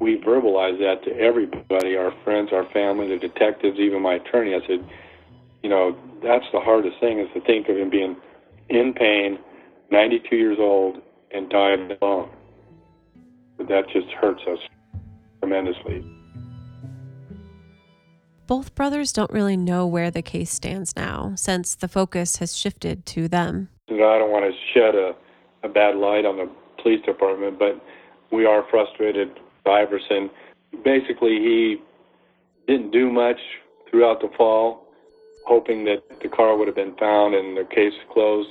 we 0.00 0.18
verbalized 0.18 0.80
that 0.80 1.04
to 1.04 1.16
everybody, 1.16 1.96
our 1.96 2.12
friends, 2.24 2.50
our 2.52 2.68
family, 2.72 3.08
the 3.08 3.16
detectives, 3.16 3.78
even 3.78 4.02
my 4.02 4.14
attorney. 4.14 4.54
I 4.54 4.66
said, 4.66 4.84
you 5.62 5.70
know, 5.70 5.96
that's 6.20 6.44
the 6.52 6.58
hardest 6.58 6.98
thing 6.98 7.20
is 7.20 7.28
to 7.32 7.40
think 7.42 7.68
of 7.68 7.76
him 7.76 7.90
being 7.90 8.16
in 8.68 8.92
pain, 8.92 9.38
92 9.92 10.36
years 10.36 10.58
old, 10.58 11.00
and 11.30 11.48
dying 11.48 11.96
alone. 12.02 12.28
That 13.68 13.84
just 13.92 14.08
hurts 14.20 14.42
us 14.48 14.58
tremendously. 15.40 16.04
Both 18.46 18.74
brothers 18.74 19.12
don't 19.12 19.30
really 19.30 19.56
know 19.56 19.86
where 19.86 20.10
the 20.10 20.20
case 20.20 20.50
stands 20.52 20.94
now, 20.96 21.32
since 21.34 21.74
the 21.74 21.88
focus 21.88 22.36
has 22.36 22.56
shifted 22.56 23.06
to 23.06 23.26
them. 23.26 23.70
I 23.88 23.94
don't 23.96 24.30
want 24.30 24.44
to 24.44 24.58
shed 24.74 24.94
a, 24.94 25.14
a 25.62 25.68
bad 25.68 25.96
light 25.96 26.26
on 26.26 26.36
the 26.36 26.50
police 26.82 27.02
department, 27.06 27.58
but 27.58 27.82
we 28.30 28.44
are 28.44 28.64
frustrated. 28.70 29.30
Iverson, 29.64 30.28
basically, 30.84 31.38
he 31.38 31.76
didn't 32.66 32.90
do 32.90 33.10
much 33.10 33.38
throughout 33.90 34.20
the 34.20 34.28
fall, 34.36 34.86
hoping 35.46 35.84
that 35.86 36.02
the 36.22 36.28
car 36.28 36.56
would 36.58 36.68
have 36.68 36.76
been 36.76 36.94
found 36.96 37.34
and 37.34 37.56
the 37.56 37.64
case 37.64 37.94
closed. 38.12 38.50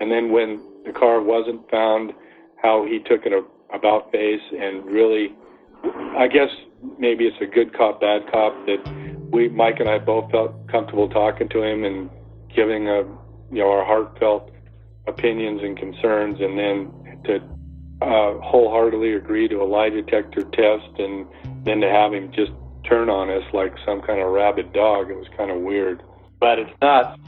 And 0.00 0.10
then 0.10 0.30
when 0.30 0.62
the 0.84 0.92
car 0.92 1.22
wasn't 1.22 1.70
found, 1.70 2.12
how 2.62 2.84
he 2.84 2.98
took 2.98 3.26
it 3.26 3.32
about 3.72 4.10
face 4.12 4.42
and 4.58 4.84
really, 4.84 5.34
I 6.16 6.28
guess 6.28 6.50
maybe 6.98 7.24
it's 7.24 7.40
a 7.40 7.46
good 7.46 7.76
cop, 7.76 8.00
bad 8.00 8.30
cop 8.30 8.54
that 8.66 9.28
we, 9.32 9.48
Mike 9.48 9.80
and 9.80 9.88
I 9.88 9.98
both 9.98 10.30
felt 10.30 10.68
comfortable 10.68 11.08
talking 11.08 11.48
to 11.50 11.62
him 11.62 11.84
and 11.84 12.10
giving 12.54 12.88
a, 12.88 12.98
you 13.50 13.58
know, 13.62 13.70
our 13.70 13.84
heartfelt 13.84 14.50
opinions 15.06 15.62
and 15.62 15.76
concerns, 15.76 16.38
and 16.40 16.58
then 16.58 16.92
to 17.24 17.36
uh, 18.02 18.38
wholeheartedly 18.40 19.14
agree 19.14 19.48
to 19.48 19.62
a 19.62 19.64
lie 19.64 19.88
detector 19.88 20.42
test, 20.42 20.98
and 20.98 21.26
then 21.64 21.80
to 21.80 21.88
have 21.88 22.12
him 22.12 22.30
just 22.32 22.52
turn 22.88 23.08
on 23.08 23.30
us 23.30 23.42
like 23.52 23.74
some 23.86 24.02
kind 24.02 24.20
of 24.20 24.30
rabid 24.30 24.72
dog. 24.72 25.10
It 25.10 25.16
was 25.16 25.28
kind 25.36 25.50
of 25.50 25.60
weird, 25.60 26.02
but 26.40 26.58
it's 26.58 26.70
not. 26.80 27.18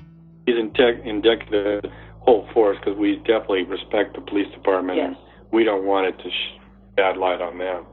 He's 0.47 0.57
in 0.57 0.72
indicative 1.05 1.84
of 1.84 1.90
whole 2.20 2.49
force 2.53 2.76
because 2.78 2.99
we 2.99 3.16
definitely 3.16 3.62
respect 3.64 4.14
the 4.14 4.20
police 4.20 4.51
department. 4.53 4.99
Yes. 4.99 5.16
We 5.55 5.65
don't 5.65 5.85
want 5.85 6.09
it 6.09 6.19
to 6.19 6.31
sh- 6.31 6.61
bad 6.97 7.17
light 7.17 7.41
on 7.41 7.59
them 7.59 7.87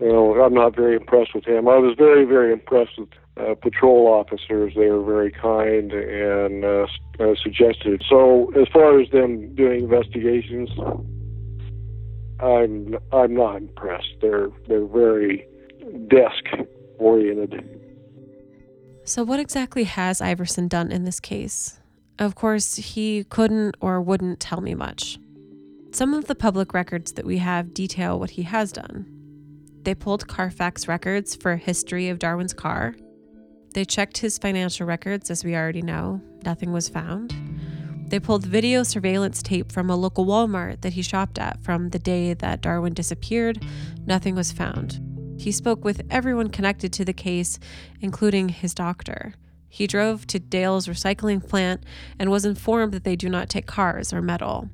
you 0.00 0.12
know, 0.12 0.40
I'm 0.40 0.54
not 0.54 0.76
very 0.76 0.96
impressed 0.96 1.34
with 1.34 1.44
him. 1.44 1.68
I 1.68 1.76
was 1.76 1.96
very, 1.98 2.24
very 2.24 2.52
impressed 2.52 2.98
with 2.98 3.08
uh, 3.36 3.54
patrol 3.54 4.06
officers. 4.06 4.72
They 4.76 4.88
were 4.90 5.02
very 5.02 5.32
kind 5.32 5.92
and 5.92 6.64
uh, 6.64 6.86
uh, 7.18 7.34
suggested. 7.42 8.02
So, 8.08 8.52
as 8.60 8.68
far 8.72 9.00
as 9.00 9.10
them 9.10 9.54
doing 9.54 9.84
investigations, 9.84 10.70
I'm 12.40 12.96
I'm 13.12 13.34
not 13.34 13.56
impressed. 13.56 14.14
They're 14.20 14.48
they're 14.68 14.86
very 14.86 15.46
desk 16.08 16.44
oriented. 16.98 17.74
So, 19.04 19.24
what 19.24 19.40
exactly 19.40 19.84
has 19.84 20.20
Iverson 20.20 20.68
done 20.68 20.92
in 20.92 21.04
this 21.04 21.18
case? 21.18 21.80
Of 22.20 22.34
course, 22.34 22.76
he 22.76 23.24
couldn't 23.24 23.76
or 23.80 24.00
wouldn't 24.00 24.38
tell 24.38 24.60
me 24.60 24.74
much. 24.74 25.18
Some 25.98 26.14
of 26.14 26.26
the 26.26 26.36
public 26.36 26.74
records 26.74 27.14
that 27.14 27.24
we 27.24 27.38
have 27.38 27.74
detail 27.74 28.20
what 28.20 28.30
he 28.30 28.44
has 28.44 28.70
done. 28.70 29.04
They 29.82 29.96
pulled 29.96 30.28
Carfax 30.28 30.86
records 30.86 31.34
for 31.34 31.50
a 31.50 31.56
history 31.56 32.08
of 32.08 32.20
Darwin's 32.20 32.52
car. 32.52 32.94
They 33.74 33.84
checked 33.84 34.18
his 34.18 34.38
financial 34.38 34.86
records, 34.86 35.28
as 35.28 35.42
we 35.42 35.56
already 35.56 35.82
know. 35.82 36.20
Nothing 36.44 36.70
was 36.70 36.88
found. 36.88 37.34
They 38.10 38.20
pulled 38.20 38.46
video 38.46 38.84
surveillance 38.84 39.42
tape 39.42 39.72
from 39.72 39.90
a 39.90 39.96
local 39.96 40.24
Walmart 40.24 40.82
that 40.82 40.92
he 40.92 41.02
shopped 41.02 41.36
at 41.36 41.64
from 41.64 41.88
the 41.88 41.98
day 41.98 42.32
that 42.32 42.60
Darwin 42.60 42.94
disappeared. 42.94 43.60
Nothing 44.06 44.36
was 44.36 44.52
found. 44.52 45.00
He 45.36 45.50
spoke 45.50 45.84
with 45.84 46.06
everyone 46.10 46.50
connected 46.50 46.92
to 46.92 47.04
the 47.04 47.12
case, 47.12 47.58
including 48.00 48.50
his 48.50 48.72
doctor. 48.72 49.34
He 49.68 49.88
drove 49.88 50.28
to 50.28 50.38
Dale's 50.38 50.86
recycling 50.86 51.44
plant 51.44 51.82
and 52.20 52.30
was 52.30 52.44
informed 52.44 52.92
that 52.92 53.02
they 53.02 53.16
do 53.16 53.28
not 53.28 53.48
take 53.48 53.66
cars 53.66 54.12
or 54.12 54.22
metal. 54.22 54.70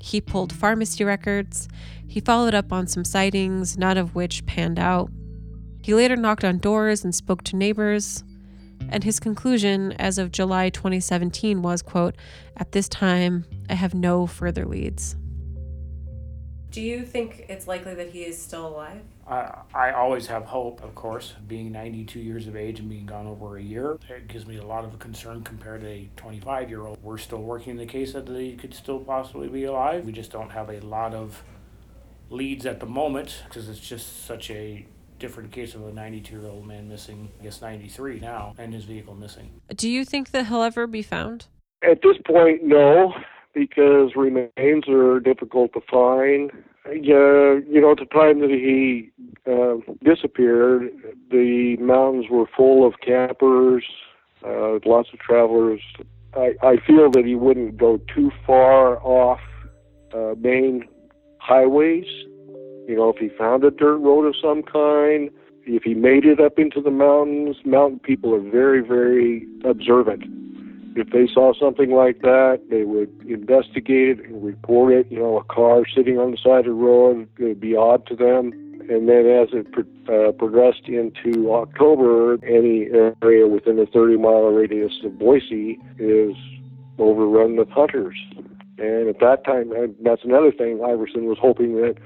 He 0.00 0.20
pulled 0.20 0.52
pharmacy 0.52 1.04
records. 1.04 1.68
He 2.06 2.20
followed 2.20 2.54
up 2.54 2.72
on 2.72 2.86
some 2.86 3.04
sightings, 3.04 3.76
none 3.76 3.98
of 3.98 4.14
which 4.14 4.46
panned 4.46 4.78
out. 4.78 5.10
He 5.82 5.94
later 5.94 6.16
knocked 6.16 6.44
on 6.44 6.58
doors 6.58 7.04
and 7.04 7.14
spoke 7.14 7.42
to 7.44 7.56
neighbors. 7.56 8.24
And 8.90 9.04
his 9.04 9.20
conclusion 9.20 9.92
as 9.92 10.18
of 10.18 10.32
July 10.32 10.70
2017 10.70 11.62
was, 11.62 11.82
quote, 11.82 12.14
at 12.56 12.72
this 12.72 12.88
time, 12.88 13.44
I 13.68 13.74
have 13.74 13.94
no 13.94 14.26
further 14.26 14.64
leads. 14.64 15.16
Do 16.70 16.82
you 16.82 17.04
think 17.04 17.46
it's 17.48 17.66
likely 17.66 17.94
that 17.94 18.10
he 18.10 18.24
is 18.24 18.40
still 18.40 18.66
alive? 18.66 19.00
I, 19.26 19.62
I 19.74 19.92
always 19.92 20.26
have 20.26 20.44
hope, 20.44 20.82
of 20.82 20.94
course, 20.94 21.34
being 21.46 21.72
92 21.72 22.20
years 22.20 22.46
of 22.46 22.56
age 22.56 22.78
and 22.78 22.90
being 22.90 23.06
gone 23.06 23.26
over 23.26 23.56
a 23.56 23.62
year. 23.62 23.98
It 24.08 24.28
gives 24.28 24.46
me 24.46 24.58
a 24.58 24.64
lot 24.64 24.84
of 24.84 24.98
concern 24.98 25.42
compared 25.42 25.80
to 25.80 25.88
a 25.88 26.10
25 26.16 26.68
year 26.68 26.86
old. 26.86 26.98
We're 27.02 27.18
still 27.18 27.42
working 27.42 27.76
the 27.76 27.86
case 27.86 28.12
that 28.12 28.28
he 28.28 28.54
could 28.54 28.74
still 28.74 29.00
possibly 29.00 29.48
be 29.48 29.64
alive. 29.64 30.04
We 30.04 30.12
just 30.12 30.30
don't 30.30 30.50
have 30.50 30.68
a 30.68 30.80
lot 30.80 31.14
of 31.14 31.42
leads 32.28 32.66
at 32.66 32.80
the 32.80 32.86
moment 32.86 33.42
because 33.48 33.68
it's 33.70 33.80
just 33.80 34.26
such 34.26 34.50
a 34.50 34.86
different 35.18 35.50
case 35.50 35.74
of 35.74 35.86
a 35.86 35.92
92 35.92 36.36
year 36.36 36.46
old 36.46 36.66
man 36.66 36.86
missing, 36.86 37.30
I 37.40 37.44
guess 37.44 37.62
93 37.62 38.20
now, 38.20 38.54
and 38.58 38.74
his 38.74 38.84
vehicle 38.84 39.14
missing. 39.14 39.50
Do 39.74 39.88
you 39.88 40.04
think 40.04 40.32
that 40.32 40.46
he'll 40.46 40.62
ever 40.62 40.86
be 40.86 41.02
found? 41.02 41.46
At 41.82 42.02
this 42.02 42.16
point, 42.26 42.62
no 42.62 43.14
because 43.58 44.12
remains 44.14 44.88
are 44.88 45.18
difficult 45.18 45.72
to 45.72 45.80
find. 45.90 46.52
Yeah, 46.86 47.58
you 47.68 47.80
know, 47.80 47.90
at 47.90 47.98
the 47.98 48.06
time 48.10 48.40
that 48.40 48.50
he 48.50 49.10
uh, 49.50 49.76
disappeared, 50.04 50.90
the 51.30 51.76
mountains 51.80 52.26
were 52.30 52.46
full 52.56 52.86
of 52.86 52.94
campers, 53.04 53.84
uh, 54.46 54.78
lots 54.86 55.08
of 55.12 55.18
travelers. 55.18 55.80
I, 56.34 56.54
I 56.62 56.76
feel 56.86 57.10
that 57.10 57.24
he 57.26 57.34
wouldn't 57.34 57.76
go 57.76 57.98
too 58.14 58.30
far 58.46 59.02
off 59.02 59.40
uh, 60.14 60.34
main 60.38 60.86
highways. 61.38 62.06
You 62.86 62.96
know, 62.96 63.10
if 63.10 63.16
he 63.16 63.28
found 63.36 63.64
a 63.64 63.72
dirt 63.72 63.98
road 63.98 64.24
of 64.24 64.34
some 64.40 64.62
kind, 64.62 65.30
if 65.66 65.82
he 65.82 65.94
made 65.94 66.24
it 66.24 66.40
up 66.40 66.58
into 66.58 66.80
the 66.80 66.92
mountains, 66.92 67.56
mountain 67.64 67.98
people 67.98 68.34
are 68.34 68.50
very, 68.50 68.80
very 68.80 69.46
observant 69.64 70.24
if 70.96 71.10
they 71.10 71.32
saw 71.32 71.52
something 71.58 71.90
like 71.90 72.20
that, 72.22 72.60
they 72.70 72.84
would 72.84 73.10
investigate 73.26 74.18
it 74.18 74.24
and 74.24 74.44
report 74.44 74.92
it. 74.92 75.10
You 75.10 75.18
know, 75.18 75.38
a 75.38 75.44
car 75.44 75.84
sitting 75.94 76.18
on 76.18 76.32
the 76.32 76.36
side 76.36 76.60
of 76.60 76.64
the 76.66 76.72
road 76.72 77.28
it 77.38 77.44
would 77.44 77.60
be 77.60 77.76
odd 77.76 78.06
to 78.06 78.16
them. 78.16 78.52
And 78.90 79.08
then 79.08 79.26
as 79.26 79.48
it 79.52 79.70
pro- 79.70 80.28
uh, 80.28 80.32
progressed 80.32 80.88
into 80.88 81.52
October, 81.52 82.38
any 82.44 82.86
area 83.22 83.46
within 83.46 83.78
a 83.78 83.86
30 83.86 84.16
mile 84.16 84.46
radius 84.46 84.92
of 85.04 85.18
Boise 85.18 85.78
is 85.98 86.34
overrun 86.98 87.56
with 87.56 87.68
hunters. 87.68 88.16
And 88.78 89.08
at 89.08 89.20
that 89.20 89.44
time, 89.44 89.72
that's 90.02 90.24
another 90.24 90.52
thing, 90.52 90.80
Iverson 90.82 91.26
was 91.26 91.38
hoping 91.40 91.76
that 91.76 91.96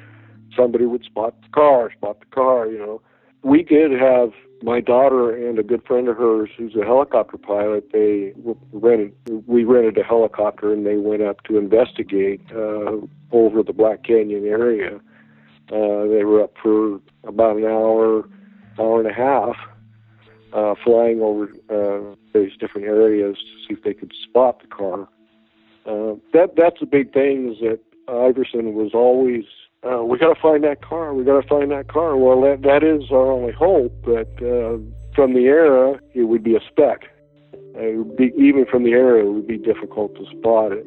somebody 0.56 0.86
would 0.86 1.04
spot 1.04 1.34
the 1.42 1.48
car, 1.48 1.92
spot 1.92 2.20
the 2.20 2.26
car, 2.26 2.66
you 2.66 2.78
know. 2.78 3.00
We 3.42 3.62
did 3.62 3.92
have 3.92 4.32
my 4.62 4.80
daughter 4.80 5.34
and 5.34 5.58
a 5.58 5.62
good 5.62 5.84
friend 5.86 6.08
of 6.08 6.16
hers 6.16 6.50
who's 6.56 6.74
a 6.76 6.84
helicopter 6.84 7.36
pilot 7.36 7.90
they 7.92 8.32
rented 8.72 9.14
we 9.46 9.64
rented 9.64 9.98
a 9.98 10.02
helicopter 10.02 10.72
and 10.72 10.86
they 10.86 10.96
went 10.96 11.22
up 11.22 11.42
to 11.44 11.58
investigate 11.58 12.40
uh, 12.54 12.96
over 13.32 13.62
the 13.62 13.72
black 13.72 14.04
canyon 14.04 14.46
area 14.46 14.96
uh, 15.72 16.06
they 16.06 16.24
were 16.24 16.42
up 16.42 16.52
for 16.62 17.00
about 17.24 17.56
an 17.56 17.64
hour 17.64 18.28
hour 18.78 19.00
and 19.00 19.10
a 19.10 19.14
half 19.14 19.56
uh, 20.52 20.74
flying 20.84 21.20
over 21.20 21.50
uh, 21.70 22.14
these 22.34 22.56
different 22.58 22.86
areas 22.86 23.36
to 23.36 23.66
see 23.66 23.78
if 23.78 23.82
they 23.82 23.94
could 23.94 24.12
spot 24.22 24.60
the 24.60 24.68
car. 24.68 25.08
Uh, 25.86 26.14
that 26.32 26.54
that's 26.56 26.78
the 26.80 26.86
big 26.86 27.12
thing 27.12 27.52
is 27.52 27.58
that 27.60 27.80
Iverson 28.08 28.74
was 28.74 28.92
always 28.94 29.44
uh, 29.84 30.04
we 30.04 30.18
got 30.18 30.34
to 30.34 30.40
find 30.40 30.62
that 30.64 30.80
car. 30.82 31.12
We 31.12 31.24
got 31.24 31.40
to 31.40 31.48
find 31.48 31.70
that 31.72 31.88
car. 31.88 32.16
Well, 32.16 32.40
that 32.42 32.62
that 32.62 32.84
is 32.84 33.10
our 33.10 33.30
only 33.30 33.52
hope. 33.52 33.92
But 34.04 34.28
uh, 34.42 34.78
from 35.14 35.34
the 35.34 35.46
air, 35.46 36.00
it 36.14 36.24
would 36.24 36.42
be 36.42 36.54
a 36.54 36.60
speck. 36.70 37.08
Uh, 37.74 38.02
be, 38.16 38.32
even 38.36 38.66
from 38.70 38.84
the 38.84 38.92
air, 38.92 39.18
it 39.18 39.30
would 39.30 39.46
be 39.46 39.58
difficult 39.58 40.14
to 40.16 40.26
spot 40.38 40.72
it. 40.72 40.86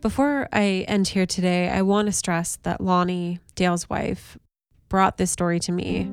Before 0.00 0.48
I 0.52 0.84
end 0.88 1.08
here 1.08 1.26
today, 1.26 1.68
I 1.68 1.82
want 1.82 2.06
to 2.06 2.12
stress 2.12 2.58
that 2.64 2.80
Lonnie, 2.80 3.38
Dale's 3.54 3.88
wife, 3.88 4.36
brought 4.88 5.16
this 5.16 5.30
story 5.30 5.60
to 5.60 5.70
me. 5.70 6.10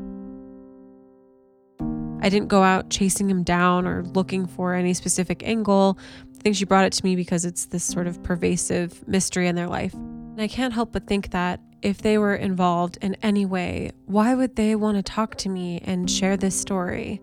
I 2.22 2.30
didn't 2.30 2.49
go 2.49 2.62
out 2.62 2.89
chasing 2.91 3.30
him 3.30 3.43
down 3.43 3.88
or 3.88 4.03
looking 4.03 4.45
for 4.45 4.76
any 4.76 4.93
specific 4.93 5.41
angle. 5.41 5.97
I 6.38 6.41
think 6.41 6.55
she 6.55 6.66
brought 6.66 6.86
it 6.86 6.93
to 6.93 7.03
me 7.03 7.16
because 7.16 7.45
it's 7.45 7.66
this 7.68 7.84
sort 7.84 8.05
of 8.05 8.22
pervasive 8.22 9.07
mystery 9.07 9.47
in 9.47 9.55
their 9.55 9.68
life. 9.68 9.95
And 10.40 10.46
I 10.46 10.56
can't 10.56 10.74
help 10.74 10.94
but 10.94 11.06
think 11.06 11.32
that 11.32 11.60
if 11.82 12.02
they 12.02 12.18
were 12.18 12.34
involved 12.34 12.98
in 13.02 13.16
any 13.16 13.46
way, 13.46 13.92
why 14.06 14.36
would 14.36 14.56
they 14.56 14.74
want 14.74 14.96
to 14.96 15.04
talk 15.04 15.36
to 15.36 15.50
me 15.50 15.82
and 15.84 16.10
share 16.10 16.38
this 16.38 16.58
story? 16.58 17.22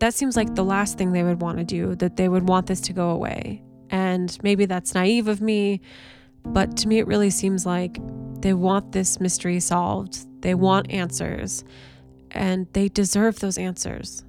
That 0.00 0.14
seems 0.14 0.36
like 0.36 0.56
the 0.56 0.64
last 0.64 0.98
thing 0.98 1.12
they 1.12 1.22
would 1.22 1.40
want 1.40 1.58
to 1.58 1.64
do, 1.64 1.94
that 1.94 2.16
they 2.16 2.28
would 2.28 2.48
want 2.48 2.66
this 2.66 2.80
to 2.80 2.92
go 2.92 3.10
away. 3.10 3.62
And 3.90 4.36
maybe 4.42 4.66
that's 4.66 4.96
naive 4.96 5.28
of 5.28 5.40
me, 5.40 5.80
but 6.44 6.76
to 6.78 6.88
me, 6.88 6.98
it 6.98 7.06
really 7.06 7.30
seems 7.30 7.66
like 7.66 8.00
they 8.40 8.52
want 8.52 8.90
this 8.90 9.20
mystery 9.20 9.60
solved. 9.60 10.26
They 10.42 10.56
want 10.56 10.90
answers, 10.90 11.62
and 12.32 12.66
they 12.72 12.88
deserve 12.88 13.38
those 13.38 13.58
answers. 13.58 14.24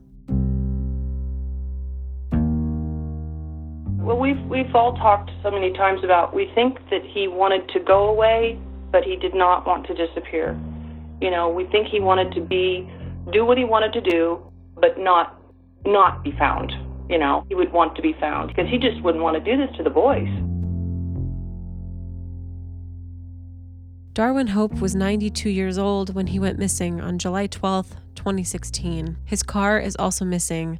Well, 4.08 4.18
we've 4.18 4.40
we've 4.44 4.74
all 4.74 4.96
talked 4.96 5.32
so 5.44 5.52
many 5.52 5.74
times 5.74 6.02
about 6.02 6.34
we 6.34 6.50
think 6.56 6.80
that 6.92 7.02
he 7.04 7.28
wanted 7.28 7.68
to 7.74 7.80
go 7.82 8.08
away, 8.08 8.58
but 8.90 9.04
he 9.04 9.18
did 9.18 9.36
not 9.36 9.68
want 9.68 9.86
to 9.88 9.94
disappear. 9.94 10.58
You 11.20 11.30
know, 11.30 11.50
we 11.50 11.66
think 11.66 11.90
he 11.90 12.00
wanted 12.00 12.32
to 12.36 12.40
be 12.40 12.90
do 13.34 13.44
what 13.44 13.58
he 13.58 13.66
wanted 13.66 13.92
to 13.92 14.00
do, 14.00 14.40
but 14.76 14.98
not 14.98 15.42
not 15.86 16.24
be 16.24 16.32
found. 16.40 16.72
You 17.10 17.18
know, 17.18 17.46
he 17.50 17.56
would 17.56 17.74
want 17.74 17.98
to 17.98 18.02
be 18.02 18.16
found 18.18 18.48
because 18.48 18.70
he 18.72 18.78
just 18.78 19.04
wouldn't 19.04 19.22
want 19.22 19.44
to 19.44 19.44
do 19.44 19.58
this 19.58 19.76
to 19.76 19.84
the 19.84 19.90
boys. 19.90 20.30
Darwin 24.14 24.48
Hope 24.48 24.80
was 24.80 24.96
92 24.96 25.50
years 25.50 25.78
old 25.78 26.16
when 26.16 26.28
he 26.28 26.40
went 26.40 26.58
missing 26.58 27.02
on 27.02 27.20
July 27.20 27.46
12, 27.46 27.98
2016. 28.16 29.18
His 29.26 29.44
car 29.44 29.80
is 29.80 29.98
also 29.98 30.24
missing. 30.24 30.80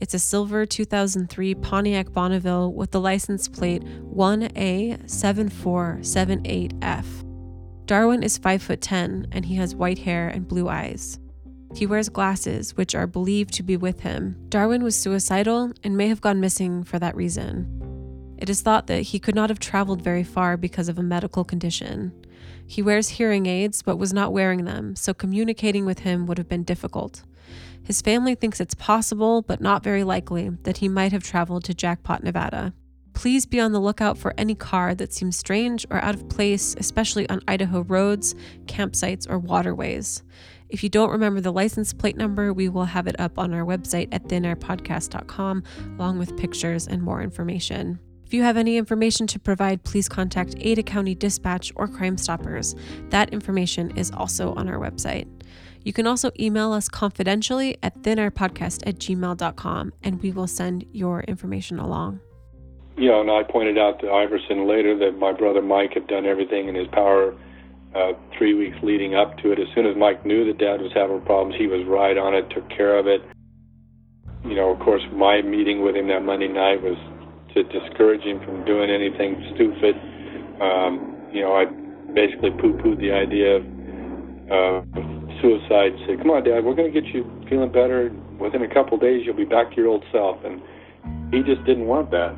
It's 0.00 0.14
a 0.14 0.18
silver 0.20 0.64
2003 0.64 1.56
Pontiac 1.56 2.12
Bonneville 2.12 2.72
with 2.72 2.92
the 2.92 3.00
license 3.00 3.48
plate 3.48 3.82
1A7478F. 4.14 7.04
Darwin 7.84 8.22
is 8.22 8.38
5 8.38 8.62
foot 8.62 8.80
10 8.80 9.26
and 9.32 9.44
he 9.44 9.56
has 9.56 9.74
white 9.74 9.98
hair 9.98 10.28
and 10.28 10.46
blue 10.46 10.68
eyes. 10.68 11.18
He 11.74 11.84
wears 11.84 12.08
glasses, 12.08 12.76
which 12.76 12.94
are 12.94 13.08
believed 13.08 13.52
to 13.54 13.64
be 13.64 13.76
with 13.76 13.98
him. 14.00 14.36
Darwin 14.48 14.84
was 14.84 14.94
suicidal 14.94 15.72
and 15.82 15.96
may 15.96 16.06
have 16.06 16.20
gone 16.20 16.38
missing 16.38 16.84
for 16.84 17.00
that 17.00 17.16
reason. 17.16 18.36
It 18.38 18.48
is 18.48 18.62
thought 18.62 18.86
that 18.86 19.02
he 19.02 19.18
could 19.18 19.34
not 19.34 19.50
have 19.50 19.58
traveled 19.58 20.00
very 20.00 20.22
far 20.22 20.56
because 20.56 20.88
of 20.88 21.00
a 21.00 21.02
medical 21.02 21.42
condition. 21.42 22.12
He 22.64 22.82
wears 22.82 23.08
hearing 23.08 23.46
aids 23.46 23.82
but 23.82 23.96
was 23.96 24.12
not 24.12 24.32
wearing 24.32 24.64
them, 24.64 24.94
so 24.94 25.12
communicating 25.12 25.84
with 25.84 25.98
him 26.00 26.26
would 26.26 26.38
have 26.38 26.48
been 26.48 26.62
difficult. 26.62 27.24
His 27.88 28.02
family 28.02 28.34
thinks 28.34 28.60
it's 28.60 28.74
possible, 28.74 29.40
but 29.40 29.62
not 29.62 29.82
very 29.82 30.04
likely, 30.04 30.50
that 30.64 30.76
he 30.76 30.90
might 30.90 31.10
have 31.12 31.22
traveled 31.22 31.64
to 31.64 31.72
Jackpot, 31.72 32.22
Nevada. 32.22 32.74
Please 33.14 33.46
be 33.46 33.58
on 33.60 33.72
the 33.72 33.80
lookout 33.80 34.18
for 34.18 34.34
any 34.36 34.54
car 34.54 34.94
that 34.94 35.14
seems 35.14 35.38
strange 35.38 35.86
or 35.88 35.96
out 36.04 36.14
of 36.14 36.28
place, 36.28 36.74
especially 36.76 37.26
on 37.30 37.40
Idaho 37.48 37.80
roads, 37.80 38.34
campsites, 38.66 39.26
or 39.26 39.38
waterways. 39.38 40.22
If 40.68 40.82
you 40.82 40.90
don't 40.90 41.12
remember 41.12 41.40
the 41.40 41.50
license 41.50 41.94
plate 41.94 42.18
number, 42.18 42.52
we 42.52 42.68
will 42.68 42.84
have 42.84 43.06
it 43.06 43.18
up 43.18 43.38
on 43.38 43.54
our 43.54 43.64
website 43.64 44.08
at 44.12 44.24
thinairpodcast.com, 44.24 45.62
along 45.96 46.18
with 46.18 46.36
pictures 46.36 46.86
and 46.86 47.02
more 47.02 47.22
information. 47.22 48.00
If 48.26 48.34
you 48.34 48.42
have 48.42 48.58
any 48.58 48.76
information 48.76 49.26
to 49.28 49.38
provide, 49.38 49.82
please 49.84 50.10
contact 50.10 50.56
Ada 50.58 50.82
County 50.82 51.14
Dispatch 51.14 51.72
or 51.74 51.88
Crime 51.88 52.18
Stoppers. 52.18 52.74
That 53.08 53.32
information 53.32 53.96
is 53.96 54.10
also 54.10 54.52
on 54.52 54.68
our 54.68 54.78
website. 54.78 55.26
You 55.84 55.92
can 55.92 56.06
also 56.06 56.30
email 56.38 56.72
us 56.72 56.88
confidentially 56.88 57.78
at 57.82 57.96
thinairpodcast 58.02 58.86
at 58.86 58.98
gmail.com 58.98 59.92
and 60.02 60.22
we 60.22 60.32
will 60.32 60.46
send 60.46 60.84
your 60.92 61.20
information 61.22 61.78
along. 61.78 62.20
You 62.96 63.08
know, 63.08 63.20
and 63.20 63.30
I 63.30 63.42
pointed 63.44 63.78
out 63.78 64.00
to 64.00 64.10
Iverson 64.10 64.66
later 64.66 64.98
that 64.98 65.18
my 65.18 65.32
brother 65.32 65.62
Mike 65.62 65.92
had 65.94 66.08
done 66.08 66.26
everything 66.26 66.68
in 66.68 66.74
his 66.74 66.88
power 66.88 67.32
uh, 67.94 68.12
three 68.36 68.54
weeks 68.54 68.76
leading 68.82 69.14
up 69.14 69.38
to 69.38 69.52
it. 69.52 69.58
As 69.58 69.68
soon 69.74 69.86
as 69.86 69.96
Mike 69.96 70.26
knew 70.26 70.44
that 70.46 70.58
Dad 70.58 70.80
was 70.80 70.90
having 70.94 71.20
problems, 71.22 71.54
he 71.56 71.66
was 71.66 71.86
right 71.86 72.18
on 72.18 72.34
it, 72.34 72.50
took 72.50 72.68
care 72.68 72.98
of 72.98 73.06
it. 73.06 73.22
You 74.44 74.56
know, 74.56 74.70
of 74.70 74.80
course, 74.80 75.02
my 75.12 75.42
meeting 75.42 75.82
with 75.82 75.94
him 75.94 76.08
that 76.08 76.24
Monday 76.24 76.48
night 76.48 76.82
was 76.82 76.96
to 77.54 77.62
discourage 77.64 78.22
him 78.22 78.40
from 78.44 78.64
doing 78.64 78.90
anything 78.90 79.40
stupid. 79.54 79.94
Um, 80.60 81.16
you 81.32 81.42
know, 81.42 81.54
I 81.54 81.66
basically 82.12 82.50
poo-pooed 82.50 82.98
the 82.98 83.12
idea 83.12 83.56
of 83.56 83.62
uh, 84.50 85.07
suicide. 85.40 85.92
Said, 86.06 86.18
"Come 86.18 86.30
on, 86.30 86.44
Dad, 86.44 86.64
we're 86.64 86.74
going 86.74 86.92
to 86.92 87.00
get 87.00 87.12
you 87.12 87.24
feeling 87.48 87.70
better. 87.70 88.12
Within 88.38 88.62
a 88.62 88.72
couple 88.72 88.98
days, 88.98 89.24
you'll 89.24 89.36
be 89.36 89.44
back 89.44 89.70
to 89.70 89.76
your 89.76 89.88
old 89.88 90.04
self." 90.12 90.42
And 90.44 90.62
he 91.32 91.42
just 91.42 91.64
didn't 91.64 91.86
want 91.86 92.10
that. 92.10 92.36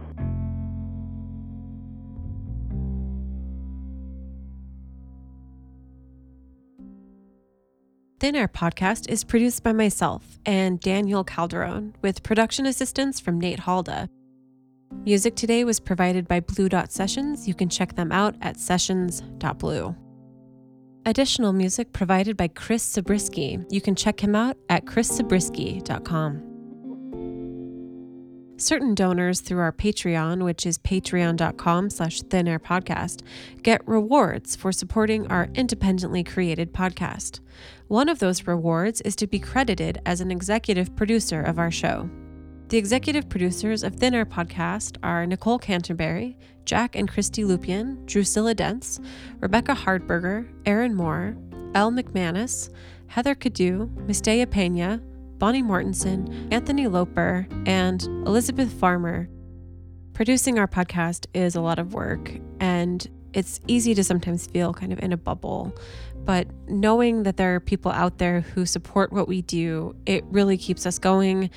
Thin 8.20 8.36
Air 8.36 8.48
podcast 8.48 9.08
is 9.08 9.24
produced 9.24 9.62
by 9.62 9.72
myself 9.72 10.38
and 10.44 10.78
Daniel 10.78 11.24
Calderon, 11.24 11.96
with 12.02 12.22
production 12.22 12.66
assistance 12.66 13.18
from 13.18 13.40
Nate 13.40 13.60
Halda. 13.60 14.10
Music 15.06 15.36
today 15.36 15.64
was 15.64 15.80
provided 15.80 16.28
by 16.28 16.40
Blue 16.40 16.68
Dot 16.68 16.92
Sessions. 16.92 17.48
You 17.48 17.54
can 17.54 17.70
check 17.70 17.94
them 17.94 18.12
out 18.12 18.34
at 18.42 18.58
sessions.blue. 18.58 19.96
Additional 21.06 21.54
music 21.54 21.92
provided 21.94 22.36
by 22.36 22.48
Chris 22.48 22.82
Zabriskie. 22.82 23.58
You 23.70 23.80
can 23.80 23.94
check 23.94 24.22
him 24.22 24.34
out 24.36 24.58
at 24.68 24.84
chriszabriskie.com. 24.84 26.46
Certain 28.58 28.94
donors 28.94 29.40
through 29.40 29.60
our 29.60 29.72
Patreon, 29.72 30.44
which 30.44 30.66
is 30.66 30.76
patreon.com 30.76 31.88
slash 31.88 32.20
thinairpodcast, 32.20 33.22
get 33.62 33.80
rewards 33.88 34.54
for 34.54 34.70
supporting 34.70 35.26
our 35.28 35.48
independently 35.54 36.22
created 36.22 36.74
podcast. 36.74 37.40
One 37.88 38.10
of 38.10 38.18
those 38.18 38.46
rewards 38.46 39.00
is 39.00 39.16
to 39.16 39.26
be 39.26 39.38
credited 39.38 40.02
as 40.04 40.20
an 40.20 40.30
executive 40.30 40.94
producer 40.94 41.40
of 41.40 41.58
our 41.58 41.70
show. 41.70 42.10
The 42.70 42.78
executive 42.78 43.28
producers 43.28 43.82
of 43.82 43.96
Thin 43.96 44.14
Air 44.14 44.24
Podcast 44.24 44.96
are 45.02 45.26
Nicole 45.26 45.58
Canterbury, 45.58 46.38
Jack 46.64 46.94
and 46.94 47.08
Christy 47.08 47.42
Lupian, 47.42 48.06
Drusilla 48.06 48.54
Dents, 48.54 49.00
Rebecca 49.40 49.74
Hardberger, 49.74 50.48
Aaron 50.66 50.94
Moore, 50.94 51.36
Elle 51.74 51.90
McManus, 51.90 52.72
Heather 53.08 53.34
Cadu, 53.34 53.90
Mistea 54.06 54.48
Pena, 54.48 55.02
Bonnie 55.38 55.64
Mortensen, 55.64 56.46
Anthony 56.52 56.86
Loper, 56.86 57.48
and 57.66 58.04
Elizabeth 58.24 58.72
Farmer. 58.72 59.28
Producing 60.12 60.60
our 60.60 60.68
podcast 60.68 61.26
is 61.34 61.56
a 61.56 61.60
lot 61.60 61.80
of 61.80 61.92
work, 61.92 62.30
and 62.60 63.04
it's 63.32 63.58
easy 63.66 63.96
to 63.96 64.04
sometimes 64.04 64.46
feel 64.46 64.72
kind 64.72 64.92
of 64.92 65.00
in 65.00 65.12
a 65.12 65.16
bubble. 65.16 65.74
But 66.24 66.46
knowing 66.68 67.24
that 67.24 67.36
there 67.36 67.56
are 67.56 67.60
people 67.60 67.90
out 67.90 68.18
there 68.18 68.42
who 68.42 68.64
support 68.64 69.12
what 69.12 69.26
we 69.26 69.42
do, 69.42 69.96
it 70.06 70.22
really 70.26 70.56
keeps 70.56 70.86
us 70.86 71.00
going 71.00 71.50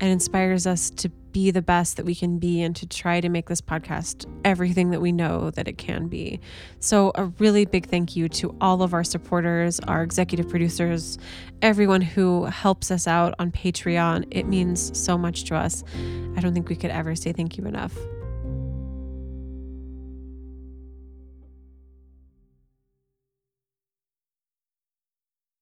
and 0.00 0.10
inspires 0.10 0.66
us 0.66 0.90
to 0.90 1.08
be 1.32 1.50
the 1.50 1.62
best 1.62 1.96
that 1.96 2.06
we 2.06 2.14
can 2.14 2.38
be 2.38 2.62
and 2.62 2.74
to 2.76 2.86
try 2.86 3.20
to 3.20 3.28
make 3.28 3.48
this 3.48 3.60
podcast 3.60 4.26
everything 4.44 4.90
that 4.90 5.00
we 5.00 5.12
know 5.12 5.50
that 5.50 5.68
it 5.68 5.78
can 5.78 6.08
be. 6.08 6.40
So, 6.80 7.12
a 7.14 7.26
really 7.38 7.64
big 7.64 7.86
thank 7.86 8.16
you 8.16 8.28
to 8.30 8.56
all 8.60 8.82
of 8.82 8.94
our 8.94 9.04
supporters, 9.04 9.78
our 9.80 10.02
executive 10.02 10.48
producers, 10.48 11.18
everyone 11.62 12.00
who 12.00 12.46
helps 12.46 12.90
us 12.90 13.06
out 13.06 13.34
on 13.38 13.52
Patreon. 13.52 14.26
It 14.30 14.46
means 14.46 14.98
so 14.98 15.18
much 15.18 15.44
to 15.44 15.56
us. 15.56 15.84
I 16.36 16.40
don't 16.40 16.54
think 16.54 16.68
we 16.68 16.76
could 16.76 16.90
ever 16.90 17.14
say 17.14 17.32
thank 17.32 17.56
you 17.56 17.64
enough. 17.66 17.96